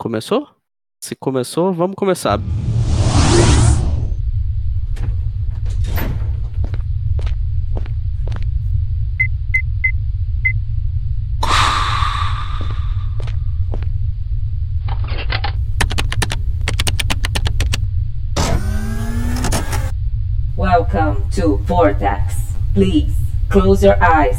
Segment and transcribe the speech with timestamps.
[0.00, 0.48] Começou?
[0.98, 2.40] Se começou, vamos começar.
[20.56, 22.54] Welcome to Vortex.
[22.72, 23.14] Please
[23.50, 24.38] close your eyes.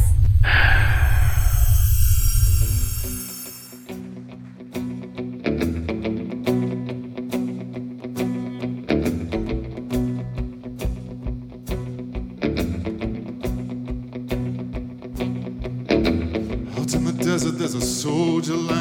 [18.52, 18.81] a line.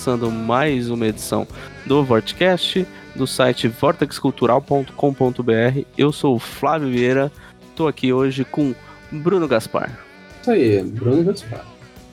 [0.00, 1.46] Começando mais uma edição
[1.84, 5.84] do Vortcast do site vortexcultural.com.br.
[5.98, 7.30] Eu sou o Flávio Vieira.
[7.68, 8.74] Estou aqui hoje com
[9.12, 9.98] Bruno Gaspar.
[10.40, 11.66] Isso aí, Bruno Gaspar.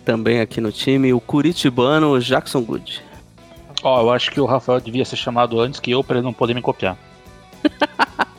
[0.04, 3.02] Também aqui no time o curitibano Jackson Good.
[3.82, 6.34] Ó, eu acho que o Rafael devia ser chamado antes que eu pra ele não
[6.34, 6.98] poder me copiar.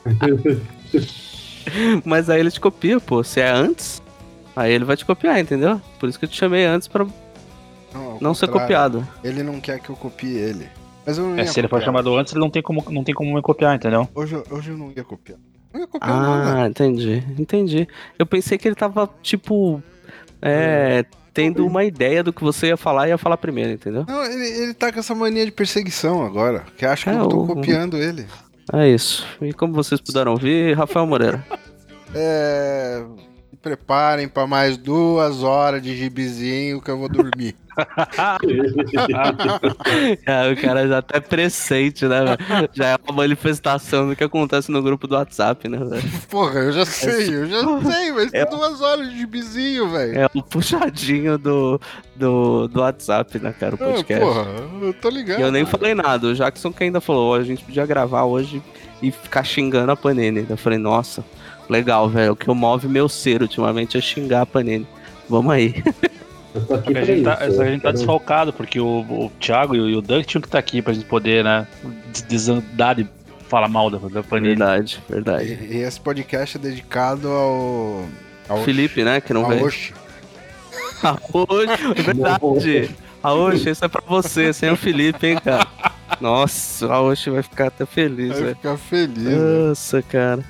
[2.05, 3.25] Mas aí ele te copia, pô.
[3.25, 4.03] Se é antes,
[4.55, 5.81] aí ele vai te copiar, entendeu?
[5.99, 7.07] Por isso que eu te chamei antes pra
[8.21, 9.07] Não, ser copiado.
[9.23, 10.69] Ele não quer que eu copie ele.
[11.07, 11.87] Mas eu não É, ia se ele for copiar.
[11.87, 14.09] chamado antes, ele não tem como, não tem como me copiar, entendeu?
[14.15, 15.39] Hoje, eu- hoje eu não ia copiar.
[15.73, 16.63] Não ia copiar nada.
[16.63, 17.89] Ah, entendi, entendi.
[18.19, 19.83] Eu pensei que ele tava, tipo,
[20.43, 24.05] é, tendo uma ideia do que você ia falar e ia falar primeiro, entendeu?
[24.09, 26.65] Não, ele, ele tá com essa mania de perseguição agora.
[26.77, 28.27] Que acha que É, eu tô o- copiando ele.
[28.73, 29.27] É isso.
[29.41, 31.43] E como vocês puderam ouvir, Rafael Moreira.
[32.15, 33.05] É.
[33.63, 37.57] Preparem pra mais duas horas de gibizinho que eu vou dormir.
[38.17, 38.39] Ah,
[40.53, 42.69] o cara já até pressente, né, velho?
[42.73, 46.03] Já é uma manifestação do que acontece no grupo do WhatsApp, né, velho?
[46.29, 47.61] Porra, eu já sei, eu já
[47.91, 50.19] sei, mas É- duas horas de gibizinho, velho.
[50.19, 51.81] É o puxadinho do,
[52.17, 54.25] do, do WhatsApp, né, cara, o Ah, podcast.
[54.25, 54.47] porra,
[54.83, 55.39] eu tô ligado.
[55.41, 58.25] E eu nem falei nada, o Jackson que ainda falou, "Ó, a gente podia gravar
[58.25, 58.63] hoje
[59.03, 60.45] e ficar xingando a Panini.
[60.49, 61.25] Eu falei, nossa,
[61.69, 64.87] legal, velho, o que move meu ser ultimamente é xingar a Panini.
[65.29, 65.83] Vamos aí.
[66.67, 67.57] Só que pra a gente tá, isso.
[67.57, 70.01] só que a gente tá quero- desfalcado, porque o, o Thiago e o, e o
[70.03, 71.67] Doug tinham que estar aqui pra gente poder, né,
[72.13, 73.07] des- desandar de
[73.49, 74.57] falar mal da, da Panini.
[74.57, 75.59] Verdade, verdade.
[75.71, 78.05] E, e esse podcast é dedicado ao.
[78.49, 79.67] ao Felipe, né, que não veio.
[79.67, 79.93] Oxi.
[81.03, 82.91] Aoshi, é verdade.
[83.23, 85.67] Aoshi, isso é pra você, sem o Felipe, hein, cara.
[86.21, 88.57] Nossa, a Aoshi vai ficar até feliz, Vai velho.
[88.57, 89.23] ficar feliz.
[89.23, 89.69] velho.
[89.69, 90.43] Nossa, cara.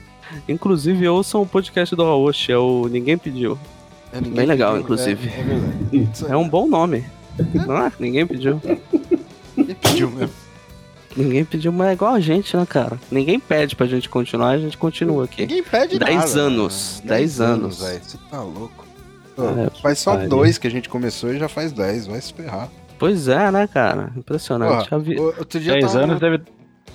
[0.49, 3.59] Inclusive, ouçam o podcast do Aoshi, é o Ninguém Pediu.
[4.13, 5.29] É, ninguém Bem legal, pediu, inclusive.
[5.29, 6.33] É, é.
[6.33, 7.05] É um bom nome.
[7.67, 7.93] Não é?
[8.01, 8.61] Ninguém pediu.
[9.57, 10.35] Ninguém pediu mesmo.
[11.17, 12.99] Ninguém pediu, mas é igual a gente, né, cara?
[13.11, 15.43] Ninguém pede pra gente continuar, a gente continua aqui.
[15.43, 16.41] Ninguém pede Dez nada.
[16.41, 17.09] anos, né?
[17.17, 17.81] dez anos.
[17.83, 18.01] velho.
[18.03, 18.87] Você tá louco.
[19.35, 20.29] Pô, É, faz só pariu.
[20.29, 22.07] dois que a gente começou e já faz dez.
[22.07, 22.69] Vai se ferrar.
[22.99, 24.13] Pois é, né, cara?
[24.17, 24.89] Impressionante.
[24.89, 26.41] Porra, vi- o- Outro dia 10 tava- anos deve,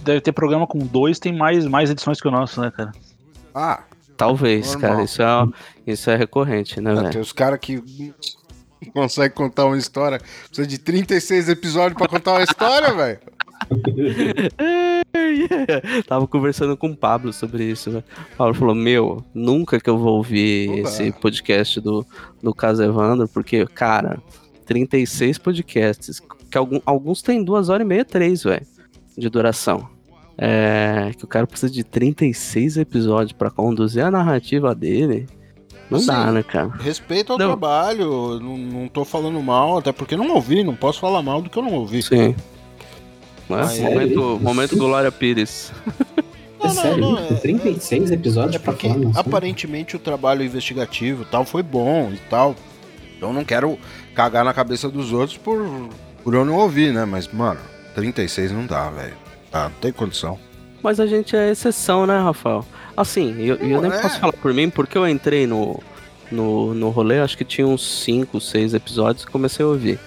[0.04, 2.92] deve ter programa com dois, tem mais, mais edições que o nosso, né, cara?
[3.54, 3.84] Ah,
[4.16, 4.92] Talvez, Normal.
[4.92, 5.04] cara.
[5.04, 5.48] Isso é,
[5.88, 7.20] isso é recorrente, né, tem velho?
[7.22, 7.84] os caras que
[8.94, 10.20] conseguem contar uma história.
[10.48, 13.20] Precisa de 36 episódios pra contar uma história, velho.
[16.08, 18.04] Tava conversando com o Pablo sobre isso, né?
[18.34, 22.06] O Pablo falou: Meu, nunca que eu vou ouvir esse podcast do,
[22.42, 24.22] do Caso Evandro, porque, cara,
[24.66, 26.22] 36 podcasts,
[26.52, 28.66] que algum- alguns têm duas horas e meia, três, velho,
[29.18, 29.90] de duração.
[30.38, 35.28] É, que o cara precisa de 36 episódios pra conduzir a narrativa dele.
[35.90, 36.08] Não Sim.
[36.08, 36.70] dá, né, cara?
[36.80, 37.48] Respeito ao Não.
[37.48, 41.50] trabalho, não, não tô falando mal, até porque não ouvi, não posso falar mal do
[41.50, 42.02] que eu não ouvi.
[42.02, 42.36] Sim.
[43.48, 43.78] Não é?
[43.78, 45.72] É momento, momento Glória Pires.
[46.66, 51.26] É sério, não, é- 36 episódios É pra porque falar, aparentemente o trabalho investigativo e
[51.26, 52.56] tal foi bom e tal.
[53.18, 53.78] Então não quero
[54.16, 55.90] cagar na cabeça dos outros por,
[56.24, 57.04] por eu não ouvir, né?
[57.04, 57.60] Mas, mano,
[57.96, 59.14] 36 não dá, velho.
[59.54, 60.40] Ah, não tem condição.
[60.82, 62.66] Mas a gente é exceção, né, Rafael?
[62.96, 64.02] Assim, eu, eu nem é.
[64.02, 65.80] posso falar por mim, porque eu entrei no,
[66.32, 70.00] no, no rolê, acho que tinha uns 5, 6 episódios e comecei a ouvir.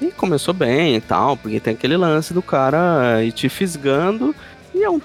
[0.00, 4.34] E começou bem e tal, porque tem aquele lance do cara ir te fisgando.
[4.74, 5.00] E é um.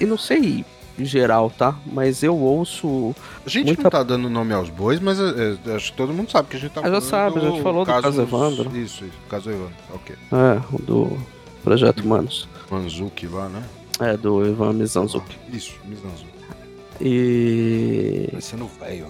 [0.00, 0.64] E não sei
[0.98, 1.74] em geral, tá?
[1.86, 3.14] Mas eu ouço.
[3.46, 6.12] A gente Muita- não tá dando nome aos bois, mas é, é, acho que todo
[6.12, 8.20] mundo sabe que a gente tá Ah, já falando sabe, a gente falou do caso
[8.22, 8.76] Evandro.
[8.76, 9.74] Isso, isso, caso Evandro.
[9.94, 10.16] Ok.
[10.32, 11.18] É, o do
[11.62, 12.48] Projeto Humanos.
[12.72, 13.62] Manzuki lá, né?
[14.00, 15.36] É, do Ivan Mizanzuki.
[15.52, 16.32] Isso, Mizanzuki.
[17.00, 18.28] E.
[18.30, 19.06] Parecendo velho.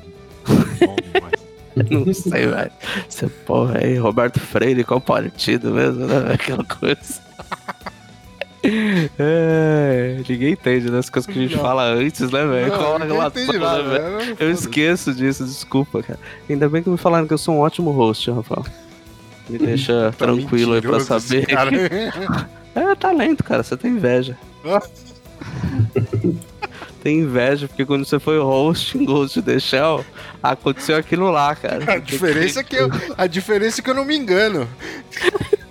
[1.12, 1.32] Demais.
[1.90, 2.70] Não sei, velho.
[3.08, 6.34] Você, porra, aí, Roberto Freire, qual partido mesmo, né?
[6.34, 7.20] Aquela coisa.
[9.18, 11.62] É, ninguém entende né, as coisas que a gente Não.
[11.62, 12.70] fala antes, né, velho?
[12.72, 14.18] Qual a relação, né, velho?
[14.18, 14.36] né?
[14.38, 16.18] Eu esqueço disso, desculpa, cara.
[16.48, 18.64] Ainda bem que me falaram que eu sou um ótimo host, Rafael.
[19.48, 21.46] Me deixa Tá tranquilo aí pra saber.
[22.74, 24.36] É talento, cara, você tem inveja.
[27.02, 30.04] tem inveja, porque quando você foi host em Ghost in the Shell,
[30.42, 31.94] aconteceu aquilo lá, cara.
[31.94, 34.68] A diferença é que eu, a diferença é que eu não me engano.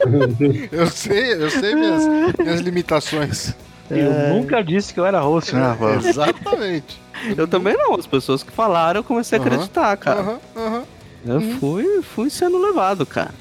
[0.72, 2.04] Eu sei, eu sei minhas,
[2.40, 3.54] minhas limitações.
[3.88, 5.78] Eu nunca disse que eu era host, né?
[6.04, 7.00] Exatamente.
[7.38, 10.22] Eu também não, as pessoas que falaram, eu comecei a acreditar, cara.
[10.22, 10.84] Aham, aham.
[11.24, 13.32] Eu fui, fui sendo levado, cara.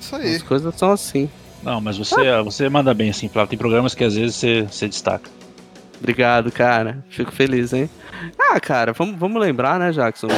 [0.00, 0.34] Isso aí.
[0.34, 1.30] As coisas são assim.
[1.62, 3.50] Não, mas você, você manda bem, assim, Flávio.
[3.50, 5.28] Tem programas que às vezes você, você destaca.
[5.98, 7.04] Obrigado, cara.
[7.10, 7.90] Fico feliz, hein?
[8.38, 10.28] Ah, cara, vamos, vamos lembrar, né, Jackson?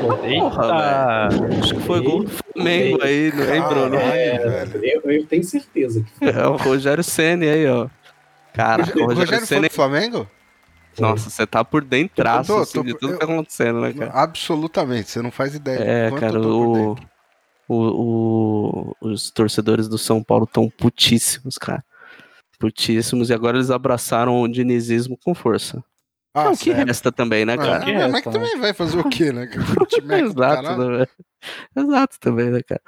[0.00, 1.28] Porra,
[1.60, 3.96] Acho que foi gol do Flamengo aí, não é, Bruno?
[3.96, 4.84] Velho.
[4.84, 6.28] Eu, eu tenho certeza que foi.
[6.28, 7.88] É o Rogério Ceni aí, ó.
[8.52, 9.68] Cara, o O Rogério, Rogério foi Ceni.
[9.68, 10.28] pro Flamengo?
[10.98, 14.12] Nossa, você tá por dentro assim, tô- de tudo eu- que tá acontecendo, né, cara?
[14.12, 15.78] Absolutamente, você não faz ideia.
[15.78, 17.08] do É, quanto cara, eu tô por o, dentro.
[17.68, 21.84] O, o- os torcedores do São Paulo estão putíssimos, cara.
[22.58, 23.30] Putíssimos.
[23.30, 25.82] E agora eles abraçaram o dinizismo com força.
[26.36, 26.86] Ah, é o que sério?
[26.86, 27.84] resta também, né, Ah, cara?
[27.84, 29.48] que mas resta, que também vai fazer o quê, né?
[30.10, 30.98] é Exato, caralho.
[30.98, 31.06] né?
[31.76, 32.80] Exato também, né, cara?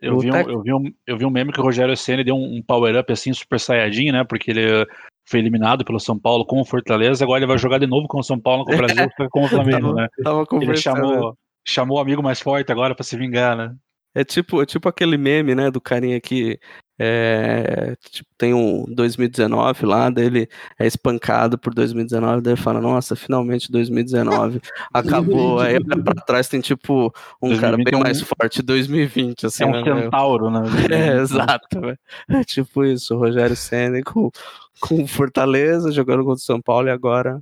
[0.00, 2.36] Eu vi, um, eu, vi um, eu vi um meme que o Rogério Senna deu
[2.36, 4.22] um, um power-up assim, super saiyajin, né?
[4.22, 4.86] Porque ele
[5.28, 8.20] foi eliminado pelo São Paulo com o Fortaleza, agora ele vai jogar de novo com
[8.20, 10.06] o São Paulo com o Brasil com o Flamengo, né?
[10.22, 11.36] Tava Ele chamou,
[11.66, 13.74] chamou o amigo mais forte agora pra se vingar, né?
[14.14, 16.58] É tipo, é tipo aquele meme, né, do carinha que
[17.04, 20.48] é, tipo, tem um 2019 lá, dele
[20.78, 24.60] é espancado por 2019, daí ele fala, nossa, finalmente 2019
[24.94, 25.58] acabou.
[25.58, 27.12] Aí olha pra trás tem tipo
[27.42, 30.60] um cara 2020 bem mais forte, 2020, assim, É um né, centauro, né?
[30.92, 31.98] É, exato, velho.
[32.28, 34.30] É tipo isso, o Rogério Senna com,
[34.78, 37.40] com Fortaleza, jogando contra o São Paulo e agora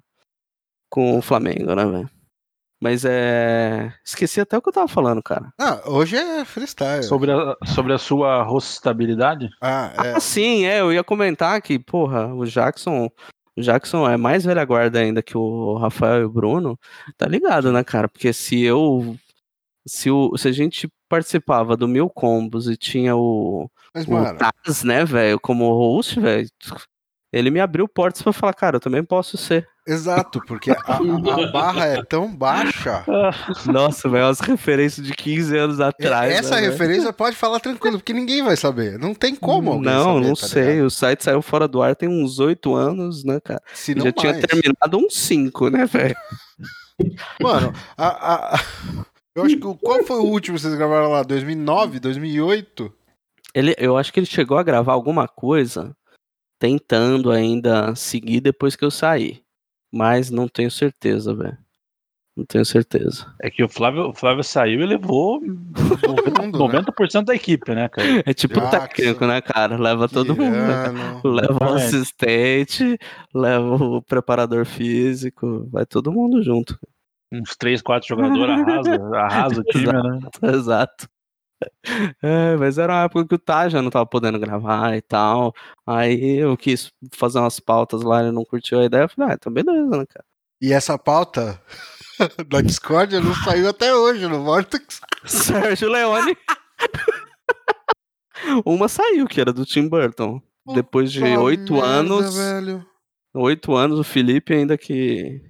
[0.89, 2.20] com o Flamengo, né, velho?
[2.81, 3.93] Mas é.
[4.03, 5.53] Esqueci até o que eu tava falando, cara.
[5.59, 7.03] Ah, hoje é freestyle.
[7.03, 9.51] Sobre a, sobre a sua rostabilidade?
[9.61, 10.13] Ah, é.
[10.13, 13.11] Ah, sim, é, eu ia comentar que, porra, o Jackson.
[13.57, 16.79] O Jackson é mais velha guarda ainda que o Rafael e o Bruno.
[17.19, 18.09] Tá ligado, né, cara?
[18.09, 19.15] Porque se eu.
[19.87, 24.39] Se, o, se a gente participava do Mil Combos e tinha o, Mas, o mano,
[24.39, 26.49] Taz, né, velho, como host, velho,
[27.33, 29.67] ele me abriu portas pra falar, cara, eu também posso ser.
[29.87, 33.05] exato, porque a, a- barra é tão baixa.
[33.67, 36.33] Nossa, velho, as referências de 15 anos atrás.
[36.33, 38.99] Essa né, referência pode falar tranquilo, porque ninguém vai saber.
[38.99, 40.67] Não tem como alguém Não, saber, não tá sei.
[40.73, 40.87] ligado?
[40.87, 43.63] O site saiu fora do ar tem uns oito anos, né, cara?
[43.75, 44.45] Se não já tinha mais.
[44.45, 46.17] terminado uns cinco, né, velho?
[47.41, 48.61] Mano, a, a-
[49.35, 51.23] eu acho que qual foi o último que vocês gravaram lá?
[51.23, 52.93] 2009, 2008?
[53.55, 55.97] Ele, eu acho que ele chegou a gravar alguma coisa
[56.61, 59.43] tentando ainda seguir depois que eu saí.
[59.93, 61.59] Mas não tenho certeza, velho.
[62.37, 63.27] Não tenho certeza.
[63.41, 68.23] É que o Flávio, o Flávio saiu e levou mundo, 90% da equipe, né, cara?
[68.25, 69.77] É tipo o Jackson, técnico, né, cara?
[69.77, 70.53] Leva todo mundo.
[70.53, 71.21] né.
[71.25, 72.97] Leva o assistente,
[73.35, 76.79] leva o preparador físico, vai todo mundo junto.
[77.33, 80.21] Uns 3, 4 jogadores arrasa, arrasa o time, né?
[80.55, 81.09] Exato.
[82.23, 85.53] É, mas era uma época que o Taja não tava podendo gravar e tal.
[85.87, 89.05] Aí eu quis fazer umas pautas lá, ele não curtiu a ideia.
[89.05, 90.25] Eu falei, ah, então beleza, né, cara?
[90.61, 91.61] E essa pauta
[92.49, 95.01] da Discord não saiu até hoje no Vortex.
[95.25, 96.37] Sérgio Leone.
[98.65, 100.41] Uma saiu, que era do Tim Burton.
[100.75, 102.37] Depois de oito anos.
[102.37, 102.87] velho.
[103.35, 105.50] Oito anos, o Felipe ainda que.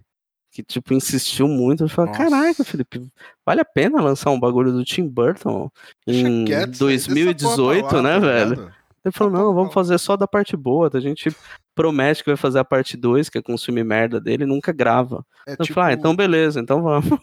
[0.51, 1.85] Que, tipo, insistiu muito.
[1.85, 3.07] Eu falei, caraca, Felipe,
[3.47, 5.71] vale a pena lançar um bagulho do Tim Burton
[6.07, 8.73] em quieto, sai dessa 2018, porra lá, né, tá velho?
[9.05, 10.91] Ele falou, Tá não, vamos fazer só da parte boa.
[10.93, 11.35] A gente
[11.75, 15.25] promete que vai fazer a parte 2, que é filme merda dele, e nunca grava.
[15.47, 17.19] É Eu falei, ah, então beleza, então vamos.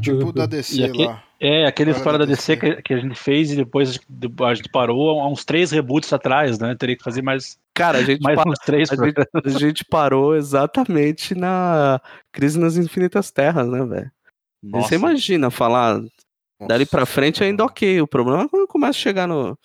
[0.00, 1.22] Tipo da DC aqui- lá.
[1.44, 2.76] É, aquele Fora história da DC DC.
[2.76, 3.98] que, que a gente fez e depois
[4.42, 6.74] a gente parou há uns três reboots atrás, né?
[6.76, 8.90] Teria que fazer mais, Cara, a gente, mais pa- uns três.
[8.92, 14.10] a gente, a gente parou exatamente na Crise nas Infinitas Terras, né, velho?
[14.62, 14.88] E Nossa.
[14.88, 16.00] Você imagina falar
[16.68, 18.00] dali pra frente ainda ok.
[18.00, 19.58] O problema é quando começa a chegar no,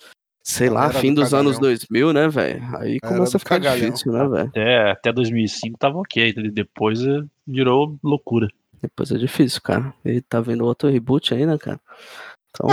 [0.43, 1.77] sei lá, fim do dos anos cagalhão.
[1.77, 2.63] 2000, né, velho?
[2.79, 3.91] Aí começa a ficar cagalhão.
[3.91, 4.49] difícil, né, velho?
[4.49, 8.47] Até, até 2005 tava ok, depois eh, virou loucura.
[8.81, 9.93] Depois é difícil, cara.
[10.05, 11.79] Ele tá vendo outro reboot aí, né, cara?
[12.49, 12.69] Então,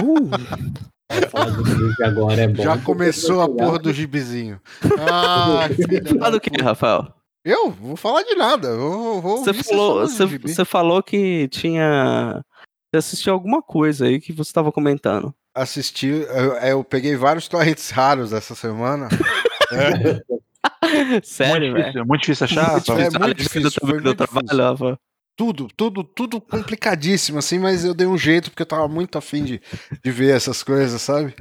[2.04, 2.62] agora é bom.
[2.62, 4.60] Já começou a porra do gibizinho.
[5.76, 6.62] Filha fala do que.
[6.62, 7.12] Rafael?
[7.44, 7.70] Eu?
[7.70, 8.68] Vou falar de nada.
[8.68, 12.42] Eu vou, vou Você falou, você, você falou que tinha.
[12.90, 15.34] Você assistiu alguma coisa aí que você tava comentando.
[15.54, 19.08] Assisti, eu, eu peguei vários torrents raros essa semana.
[21.22, 21.84] Sério, muito, velho?
[21.84, 22.72] difícil, muito difícil achar.
[22.72, 23.20] Muito difícil.
[23.20, 24.98] muito difícil, Do, foi do muito trabalho, difícil.
[25.36, 29.42] Tudo, tudo, tudo complicadíssimo, assim, mas eu dei um jeito porque eu tava muito afim
[29.44, 29.60] de,
[30.02, 31.34] de ver essas coisas, sabe?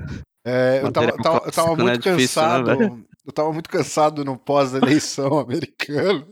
[0.46, 1.84] É, eu, tava, tava- eu tava clássico, né?
[1.84, 2.66] muito Difícil, né, cansado.
[2.78, 3.06] velho?
[3.26, 6.28] eu tava muito cansado no pós-eleição americano.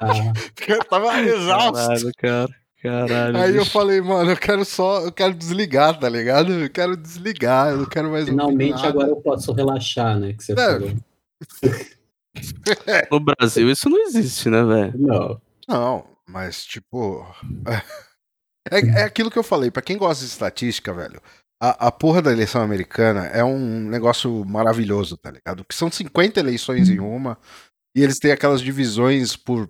[0.00, 1.72] Ah, Porque eu tava exausto.
[1.74, 2.48] Caralho, cara.
[2.82, 3.36] Caralho.
[3.38, 3.70] Aí eu bicho.
[3.72, 6.52] falei, mano, eu quero só, eu quero desligar, tá ligado?
[6.52, 8.88] Eu quero desligar, eu não quero mais finalmente nada.
[8.88, 10.32] agora eu posso relaxar, né?
[10.34, 10.56] Que você É.
[10.56, 10.90] falou.
[13.10, 14.92] No Brasil isso não existe, né, velho?
[14.98, 15.40] Não.
[15.68, 17.26] Não, mas tipo.
[18.70, 21.20] É, é aquilo que eu falei, pra quem gosta de estatística, velho.
[21.60, 25.64] A, a porra da eleição americana é um negócio maravilhoso, tá ligado?
[25.64, 27.38] Que são 50 eleições em uma,
[27.96, 29.68] e eles têm aquelas divisões por,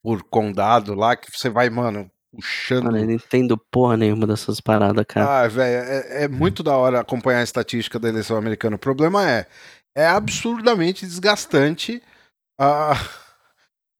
[0.00, 2.84] por condado lá, que você vai, mano, puxando.
[2.84, 5.42] Mano, eu não entendo porra nenhuma dessas paradas, cara.
[5.42, 8.76] Ah, velho, é, é muito da hora acompanhar a estatística da eleição americana.
[8.76, 9.46] O problema é,
[9.96, 12.00] é absurdamente desgastante
[12.58, 12.94] ah,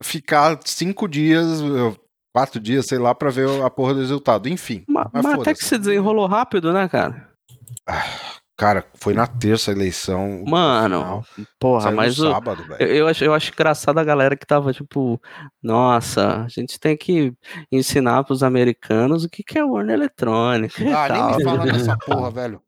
[0.03, 1.61] ficar cinco dias,
[2.35, 4.49] quatro dias, sei lá, pra ver a porra do resultado.
[4.49, 7.31] Enfim, mas mas mas até que se desenrolou rápido, né, cara?
[8.57, 10.43] Cara, foi na terça a eleição.
[10.47, 11.25] Mano, final,
[11.59, 12.65] porra, saiu mas no o, sábado.
[12.79, 15.21] Eu, eu acho, eu acho engraçado a galera que tava tipo,
[15.63, 17.33] nossa, a gente tem que
[17.71, 20.83] ensinar pros americanos o que, que é urna eletrônica.
[20.83, 21.37] e Ah, nem tal.
[21.37, 22.63] me fala dessa porra, velho.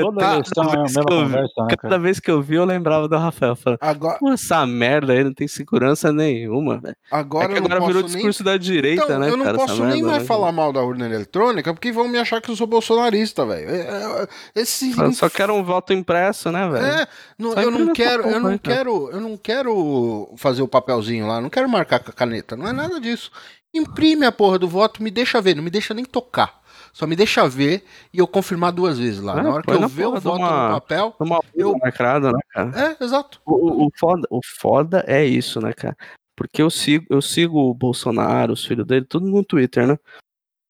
[0.00, 2.42] Toda eleição é a vez mesma que eu vi- conversa, né, Cada vez que eu
[2.42, 6.96] vi, eu lembrava do Rafael falando, Agora, essa merda aí não tem segurança nenhuma, velho.
[7.10, 9.44] agora É que eu não agora virou nem discurso da direita, Então, né, eu não
[9.44, 9.58] cara?
[9.58, 10.28] posso nem merda, mais né?
[10.28, 13.68] falar mal da urna eletrônica, porque vão me achar que eu sou bolsonarista, velho.
[13.68, 14.28] É, é,
[14.62, 16.84] Esse Eu só quero um voto impresso, né, velho?
[16.86, 17.06] É,
[17.38, 18.76] não- Só eu não quero, eu não cara.
[18.76, 22.66] quero, eu não quero fazer o papelzinho lá, não quero marcar com a caneta, não
[22.68, 23.30] é nada disso.
[23.72, 26.62] Imprime a porra do voto, me deixa ver, não me deixa nem tocar.
[26.92, 29.40] Só me deixa ver e eu confirmar duas vezes lá.
[29.40, 32.38] É, na hora que eu ver o voto uma- no papel, Uma Eu- marcada, né,
[32.52, 32.96] cara?
[33.00, 33.40] é, exato.
[33.44, 35.96] O, o- o foda, o foda é isso, né, cara?
[36.36, 39.98] Porque eu sigo, eu sigo o Bolsonaro, os filhos dele, tudo no Twitter, né?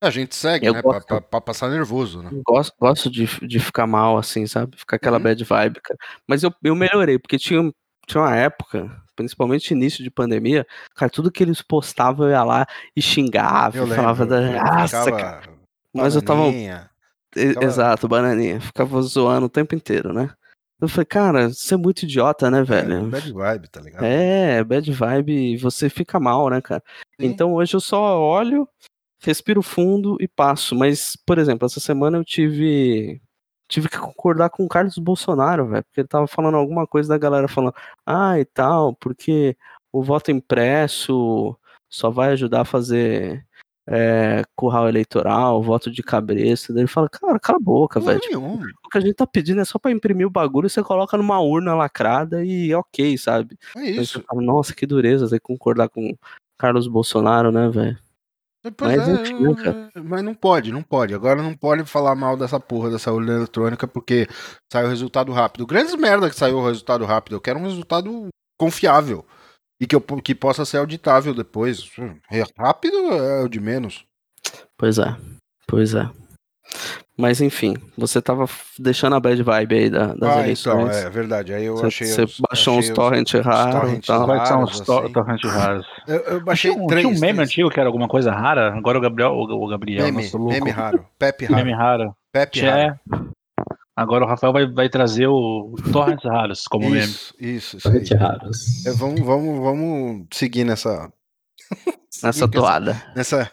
[0.07, 1.07] A gente segue, Eu né, pra, gosto.
[1.07, 2.31] pra- pra passar nervoso, né?
[2.47, 4.77] Gosto, gosto de, de ficar mal, assim, sabe?
[4.77, 5.23] Ficar aquela Uhum.
[5.23, 5.99] bad vibe, cara.
[6.29, 7.73] Mas eu, eu melhorei, porque tinha,
[8.07, 12.67] tinha uma época, principalmente início de pandemia, cara, tudo que eles postavam eu ia lá
[12.97, 14.59] e xingava, Eu falava lembro.
[14.61, 14.87] da.
[14.87, 15.41] ficava cara.
[15.95, 16.53] Mas eu tava.
[16.53, 18.61] ficava- Exato, bananinha.
[18.61, 20.31] Ficava zoando o tempo inteiro, né?
[20.81, 23.07] Eu falei, cara, você é muito idiota, né, É, velho?
[23.07, 24.05] bad vibe, tá ligado?
[24.05, 26.83] É, bad vibe, você fica mal, né, cara?
[27.19, 27.27] Sim.
[27.27, 28.69] Então hoje eu só olho,
[29.25, 30.75] respiro fundo e passo.
[30.75, 33.21] Mas, por exemplo, essa semana eu tive.
[33.66, 37.16] Tive que concordar com o Carlos Bolsonaro, velho, porque ele tava falando alguma coisa da
[37.16, 39.57] galera falando, ah, e tal, porque
[39.90, 41.57] o voto impresso
[41.88, 43.47] só vai ajudar a fazer
[43.87, 46.73] é, curral eleitoral, voto de cabresto.
[46.73, 48.21] Daí ele fala, cara, cala a boca, velho.
[48.21, 51.16] Tipo, o que a gente tá pedindo é só pra imprimir o bagulho, você coloca
[51.16, 53.59] numa urna lacrada e é ok, sabe?
[53.76, 54.19] É isso.
[54.19, 56.16] você fala, Nossa, que dureza que concordar com
[56.59, 57.99] Carlos Bolsonaro, né, velho?
[58.76, 59.90] Pois Mas é, cara?
[60.02, 61.14] mas não pode, não pode.
[61.14, 64.26] Agora não pode falar mal dessa porra dessa urna eletrônica porque
[64.73, 65.66] saiu o resultado rápido.
[65.66, 67.37] Grandes merda que saiu o resultado rápido.
[67.37, 68.28] Eu quero um resultado
[68.59, 69.26] confiável
[69.78, 71.90] e que, eu, que possa ser auditável depois.
[72.30, 74.04] É Rápido é o de menos.
[74.78, 75.14] Pois é,
[75.66, 76.11] pois é.
[77.16, 78.44] Mas enfim, você tava
[78.76, 80.97] deixando a bad vibe aí da- das ah, então, eleições.
[80.97, 81.54] é verdade.
[81.54, 82.06] Aí eu Você achei.
[82.09, 84.04] você baixou uns torrent raros.
[84.09, 85.12] Vai ser uns assim.
[85.12, 85.87] torrent raros.
[86.09, 87.06] Eu, eu baixei Tinha um, três.
[87.06, 87.49] tinha um meme três.
[87.50, 88.75] antigo que era alguma coisa rara.
[88.76, 90.52] Agora o Gabriel, o, o Gabriel, Meme, nosso louco.
[90.54, 91.06] meme raro.
[91.16, 91.56] Pepe raro.
[91.64, 92.16] Meme raro.
[92.33, 92.99] Pepe raro.
[93.97, 97.04] Agora o Rafael vai, vai trazer o torrents raros como meme.
[97.04, 97.94] Isso, isso, isso aí.
[97.94, 98.85] Muito raros.
[98.87, 101.09] É, vamos, vamos, vamos seguir nessa.
[102.25, 103.00] Nessa toada.
[103.14, 103.49] Nessa.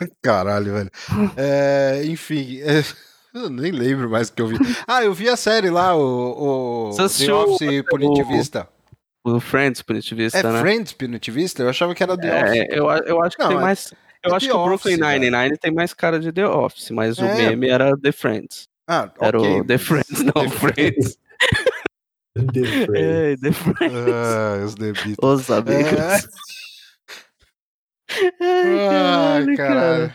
[0.22, 0.90] Caralho, velho.
[1.36, 2.82] É, enfim, é,
[3.34, 4.56] eu nem lembro mais o que eu vi.
[4.86, 8.68] Ah, eu vi a série lá, o, o The Office Punitivista.
[9.24, 10.60] O Friends punitivista, É né?
[10.60, 11.62] Friends Punitivista?
[11.64, 12.56] Eu achava que era The Office.
[12.60, 13.92] É, eu, a- eu acho que Não, tem é- mais.
[14.22, 15.08] Eu É acho The que o Brooklyn Office.
[15.20, 17.34] Nine-Nine tem mais cara de The Office, mas o É.
[17.50, 18.68] meme era The Friends.
[18.88, 21.18] Ah, Era ok, o The Friends, não The Friends.
[22.36, 22.94] The Friends.
[22.94, 23.96] É, The Friends.
[24.14, 25.16] Ah, os The Beatles.
[25.20, 26.28] Os amigos.
[28.40, 28.88] É.
[28.98, 30.14] Ai, Ai, caralho.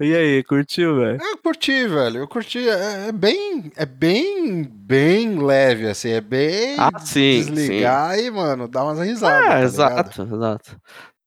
[0.00, 1.18] E aí, curtiu, velho?
[1.22, 2.18] Eu curti, velho.
[2.20, 2.66] Eu curti.
[2.66, 3.70] É, é bem.
[3.76, 4.64] É bem.
[4.64, 6.10] Bem leve, assim.
[6.10, 6.76] É bem.
[6.78, 9.36] Ah, sim, Desligar e, mano, dar umas risadas.
[9.38, 9.64] Ah, tá ligado?
[9.64, 10.80] exato, exato.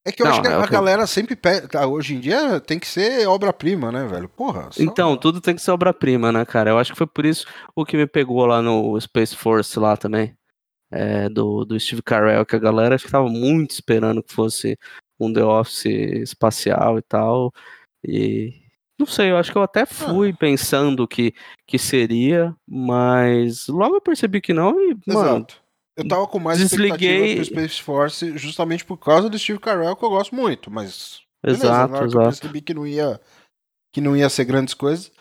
[0.04, 1.68] É que eu Não, acho que é a que galera sempre pede.
[1.68, 4.28] tá, Hoje em dia tem que ser obra-prima, né, velho?
[4.28, 4.70] Porra.
[4.72, 6.72] só- Então, tudo tem que ser obra-prima, né, cara?
[6.72, 7.46] Eu acho que foi por isso
[7.76, 10.34] o que me pegou lá no Space Force lá também.
[10.92, 14.76] é, do, do Steve Carell, que a galera acho que tava muito esperando que fosse
[15.20, 17.52] um The Office espacial e tal.
[18.06, 18.54] E
[19.00, 21.34] não sei, eu acho que eu até fui pensando que,
[21.68, 25.62] que seria, mas logo eu percebi que não e, mano, Exato.
[25.98, 29.96] Eu tava com mais desliguei- expectativa pro Space Force justamente por causa do Steve Carell,
[29.98, 31.20] que eu gosto muito, mas.
[31.44, 32.24] beleza, exato, que eu exato.
[32.26, 33.20] percebi que não ia.
[33.94, 35.12] Que não ia ser grandes coisas.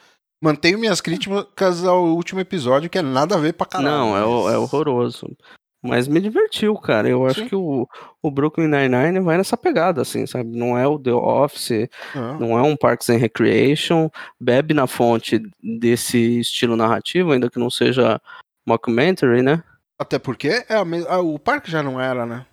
[0.40, 3.88] Mantenho minhas críticas ao último episódio, que é nada a ver pra caralho.
[3.90, 5.36] Não, é, o- mas- é horroroso.
[5.82, 7.08] Mas me divertiu, cara.
[7.08, 7.48] Eu acho Sim.
[7.48, 7.86] que o,
[8.22, 10.50] o Brooklyn Nine-Nine vai nessa pegada, assim, sabe?
[10.56, 15.40] Não é o The Office, Ah, não é um Parks and Recreation, bebe na fonte
[15.62, 18.20] desse estilo narrativo, ainda que não seja
[18.66, 19.62] mockumentary, né?
[19.98, 21.04] Até porque é me...
[21.08, 22.44] ah, o parque já não era, né?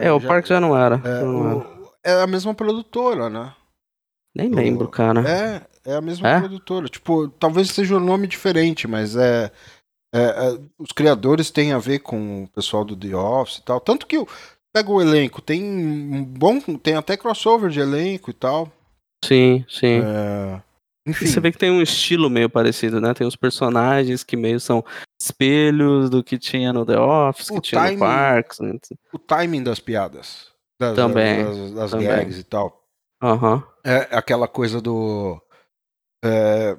[0.00, 0.96] É, o já- Parks já não era.
[1.04, 1.56] É, não era.
[1.58, 3.52] o- é a mesma produtora, né?
[4.34, 5.20] Nem lembro, cara.
[5.28, 6.38] É, é a mesma É?
[6.40, 6.88] produtora.
[6.88, 9.52] Tipo, talvez seja um nome diferente, mas é,
[10.12, 10.20] é-
[10.54, 13.80] é- Os criadores têm a ver com o pessoal do The Office e tal.
[13.80, 14.16] Tanto que
[14.74, 16.60] pega o elenco, tem um bom.
[16.78, 18.70] Tem até crossover de elenco e tal.
[19.24, 20.00] Sim, sim.
[20.04, 20.60] É,
[21.06, 21.26] E Enfim.
[21.26, 23.12] Você vê que tem um estilo meio parecido, né?
[23.14, 24.84] Tem os personagens que meio são
[25.20, 28.58] espelhos do que tinha no The Office, O que tinha timing- no Parks.
[28.60, 28.72] né?
[29.12, 30.50] O timing das piadas.
[30.80, 32.06] Das, Também, Das, das também.
[32.08, 32.84] gags e tal.
[33.22, 33.62] Aham.
[33.84, 35.40] É aquela coisa do.
[36.24, 36.76] é,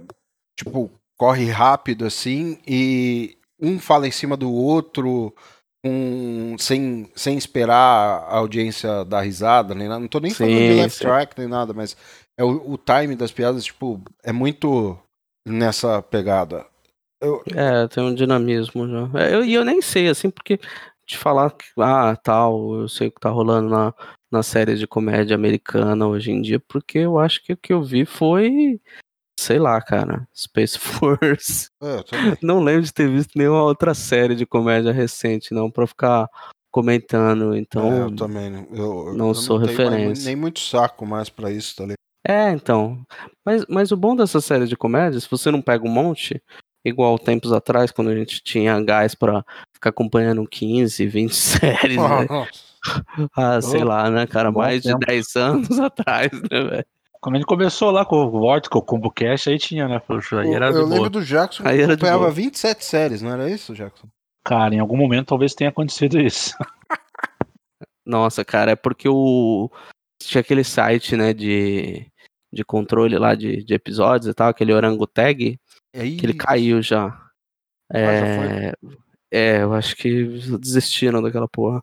[0.58, 5.34] tipo, corre rápido assim e um fala em cima do outro
[5.86, 7.76] um, sem, sem esperar
[8.24, 10.00] a audiência dar risada, nem nada.
[10.00, 11.04] Não tô nem falando de left sim.
[11.04, 11.96] track nem nada, mas
[12.38, 14.98] é o, o time das piadas, tipo, é muito
[15.48, 16.66] nessa pegada.
[17.22, 19.20] Eu, É, tem um dinamismo já.
[19.20, 20.58] É, eu- E eu, nem sei, assim, porque
[21.06, 23.94] te falar que, ah, tal, eu sei o que tá rolando na,
[24.32, 27.84] na série de comédia americana hoje em dia, porque eu acho que o que eu
[27.84, 28.80] vi foi,
[29.44, 31.68] sei lá, cara, Space Force.
[31.82, 32.38] é, eu.
[32.42, 36.28] Não lembro de ter visto nenhuma outra série de comédia recente, não, pra ficar
[36.72, 37.54] comentando.
[37.54, 38.50] É, Então, eu também.
[38.50, 40.26] não- Eu, eu não sou tenho mais- referência.
[40.26, 41.98] nem muito saco mais pra isso, tá ligado?
[42.26, 43.02] É, então.
[43.46, 46.42] Mas, mas o bom dessa série de comédia, se você não pega um monte,
[46.86, 52.28] igual tempos atrás, quando a gente tinha gás pra ficar acompanhando 15, 20 séries, né?
[53.38, 54.52] Ah, sei lá, né, cara?
[54.52, 55.06] Mais de tempo.
[55.06, 56.86] 10 anos atrás, né, velho?
[57.24, 59.98] Quando a gente começou lá com o Vortex, com o Combo Cash, aí tinha, né?
[60.00, 60.90] Poxa, aí era eu boa.
[60.90, 62.32] lembro do Jackson que Aí era de acompanhava boa.
[62.32, 64.08] 27 séries, não era isso, Jackson?
[64.46, 66.54] Cara, em algum momento talvez tenha acontecido isso.
[68.06, 69.72] Nossa, cara, é porque o.
[70.22, 72.06] Tinha aquele site, né, de,
[72.52, 75.58] de controle lá de, de episódios e tal, aquele Orangutag,
[75.96, 77.08] Aí, que ele caiu já.
[77.90, 78.74] Ah, já É,
[79.32, 80.26] é, eu acho que
[80.60, 81.82] desistiram daquela porra.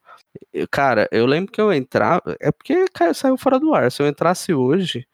[0.53, 2.37] Eu- Cara, eu lembro que eu entrava.
[2.41, 3.91] É porque caiu- saiu fora do ar.
[3.91, 5.07] Se eu entrasse hoje,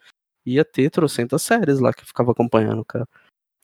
[0.47, 3.07] ia ter trocentas séries lá que eu ficava acompanhando, cara.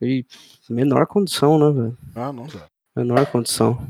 [0.01, 0.27] E
[0.69, 1.99] menor condição, né, velho?
[2.15, 2.67] Ah, não dá.
[2.97, 3.87] Menor condição.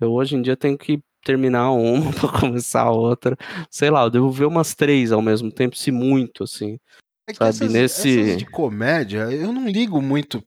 [0.00, 3.36] Eu hoje em dia tenho que terminar uma pra começar a outra.
[3.70, 6.78] Sei lá, eu devo ver umas três ao mesmo tempo, se muito, assim.
[7.28, 10.42] É que Sabe, essas, nesse- essas de comédia, eu não ligo muito.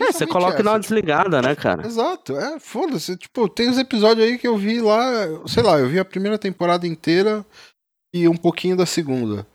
[0.00, 1.86] É, você coloca e dá uma essa, desligada, né, cara?
[1.86, 3.16] Exato, é, foda-se.
[3.16, 5.00] Tipo, tem os episódios aí que eu vi lá,
[5.46, 7.46] sei lá, eu vi a primeira temporada inteira
[8.12, 9.46] e um pouquinho da segunda.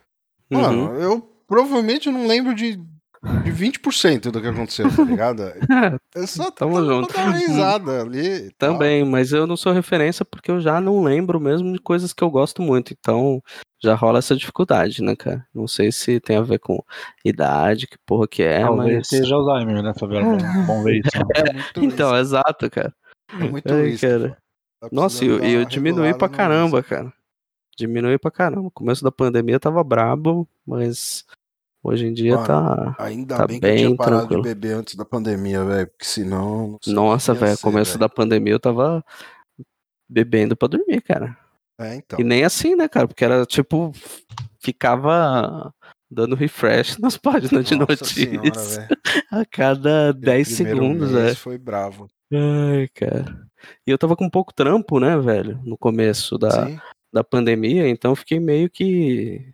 [0.49, 0.61] Uhum.
[0.61, 5.43] Mano, eu provavelmente não lembro de, de 20% do que aconteceu, tá ligado?
[6.15, 7.13] É só Tamo junto.
[7.13, 8.51] risada ali.
[8.57, 8.73] tal.
[8.73, 12.23] Também, mas eu não sou referência porque eu já não lembro mesmo de coisas que
[12.23, 12.93] eu gosto muito.
[12.97, 13.41] Então
[13.83, 15.45] já rola essa dificuldade, né, cara?
[15.53, 16.81] Não sei se tem a ver com
[17.25, 19.07] idade, que porra que é, talvez mas.
[19.07, 20.37] seja Alzheimer, né, Fabiano?
[20.67, 21.09] Vamos ver isso.
[21.35, 21.51] É
[21.83, 22.93] Então, isso, exato, cara.
[23.33, 24.07] é muito ai, isso.
[24.07, 24.37] cara.
[24.79, 27.11] Tá Nossa, e eu, eu regulada pra caramba, cara.
[27.77, 28.69] Diminui pra caramba.
[28.71, 31.25] Começo da pandemia tava brabo, mas
[31.83, 32.95] hoje em dia Mano, tá.
[32.99, 34.43] Ainda Tá bem que eu tinha parado tranquilo.
[34.43, 35.87] de beber antes da pandemia, velho.
[35.87, 36.77] Porque senão.
[36.87, 37.99] Nossa, velho, começo velho.
[37.99, 39.03] da pandemia eu tava
[40.09, 41.37] bebendo pra dormir, cara.
[41.79, 42.19] É, então.
[42.19, 43.07] E nem assim, né, cara?
[43.07, 43.91] Porque era tipo,
[44.59, 45.73] ficava
[46.09, 48.79] dando refresh nas páginas de notícias
[49.31, 51.35] a cada 10 Primeiro segundos, velho.
[51.35, 52.07] Foi bravo.
[52.33, 53.25] Ai, cara.
[53.87, 56.79] E eu tava com pouco trampo, né, velho, no começo da, Sim.
[57.13, 59.53] da pandemia, então fiquei meio que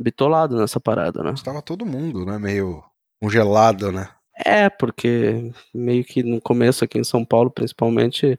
[0.00, 1.32] bitolado nessa parada, né?
[1.32, 2.38] Estava todo mundo, né?
[2.38, 2.82] Meio
[3.22, 4.08] congelado, né?
[4.44, 8.38] É, porque meio que no começo aqui em São Paulo, principalmente,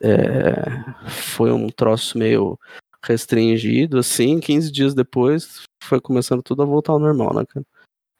[0.00, 2.58] é, foi um troço meio
[3.04, 7.64] restringido, assim, 15 dias depois foi começando tudo a voltar ao normal, né, cara?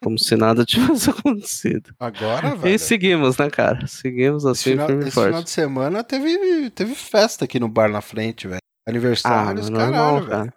[0.03, 1.93] Como se nada tivesse acontecido.
[1.99, 2.79] Agora, E velho.
[2.79, 3.85] seguimos, né, cara?
[3.87, 5.43] Seguimos Esse assim, final, firme e esse final forte.
[5.45, 8.59] de semana teve, teve festa aqui no bar na frente, velho.
[8.85, 10.53] Ah, Aniversários, mas normal, caralho, velho.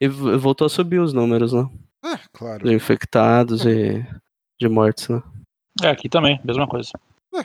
[0.00, 1.68] E voltou a subir os números, né?
[2.04, 2.64] É, claro.
[2.64, 4.04] De infectados e
[4.58, 5.22] de mortes, né?
[5.82, 6.90] É, aqui também, mesma coisa.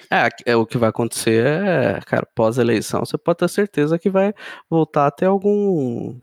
[0.09, 4.33] É, é, o que vai acontecer é, cara, pós-eleição, você pode ter certeza que vai
[4.69, 6.19] voltar a ter algum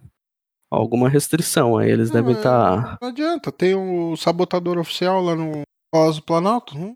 [0.70, 1.76] alguma restrição.
[1.78, 2.98] Aí eles Não, devem é- estar.
[3.00, 6.76] Não adianta, tem o sabotador oficial lá no do Planalto.
[6.76, 6.94] Hum?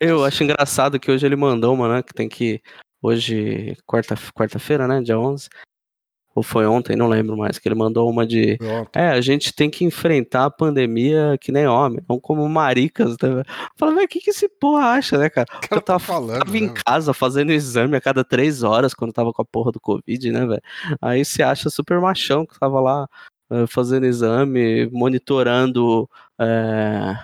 [0.00, 2.02] Eu acho engraçado que hoje ele mandou uma, né?
[2.02, 2.62] Que tem que.
[3.02, 5.00] Hoje, quarta- quarta-feira, né?
[5.02, 5.48] Dia 11.
[6.34, 7.58] Ou foi ontem, não lembro mais.
[7.58, 8.58] Que ele mandou uma de.
[8.94, 13.16] É, a gente tem que enfrentar a pandemia que nem homem, não como maricas.
[13.20, 13.42] Né?
[13.76, 15.48] Fala, velho, o que, que esse porra acha, né, cara?
[15.62, 16.74] Eu cara tá tava, falando, tava em né?
[16.84, 20.46] casa fazendo exame a cada três horas quando tava com a porra do Covid, né,
[20.46, 20.62] velho?
[21.02, 23.08] Aí se acha super machão que tava lá
[23.50, 27.16] eh, fazendo exame, monitorando eh,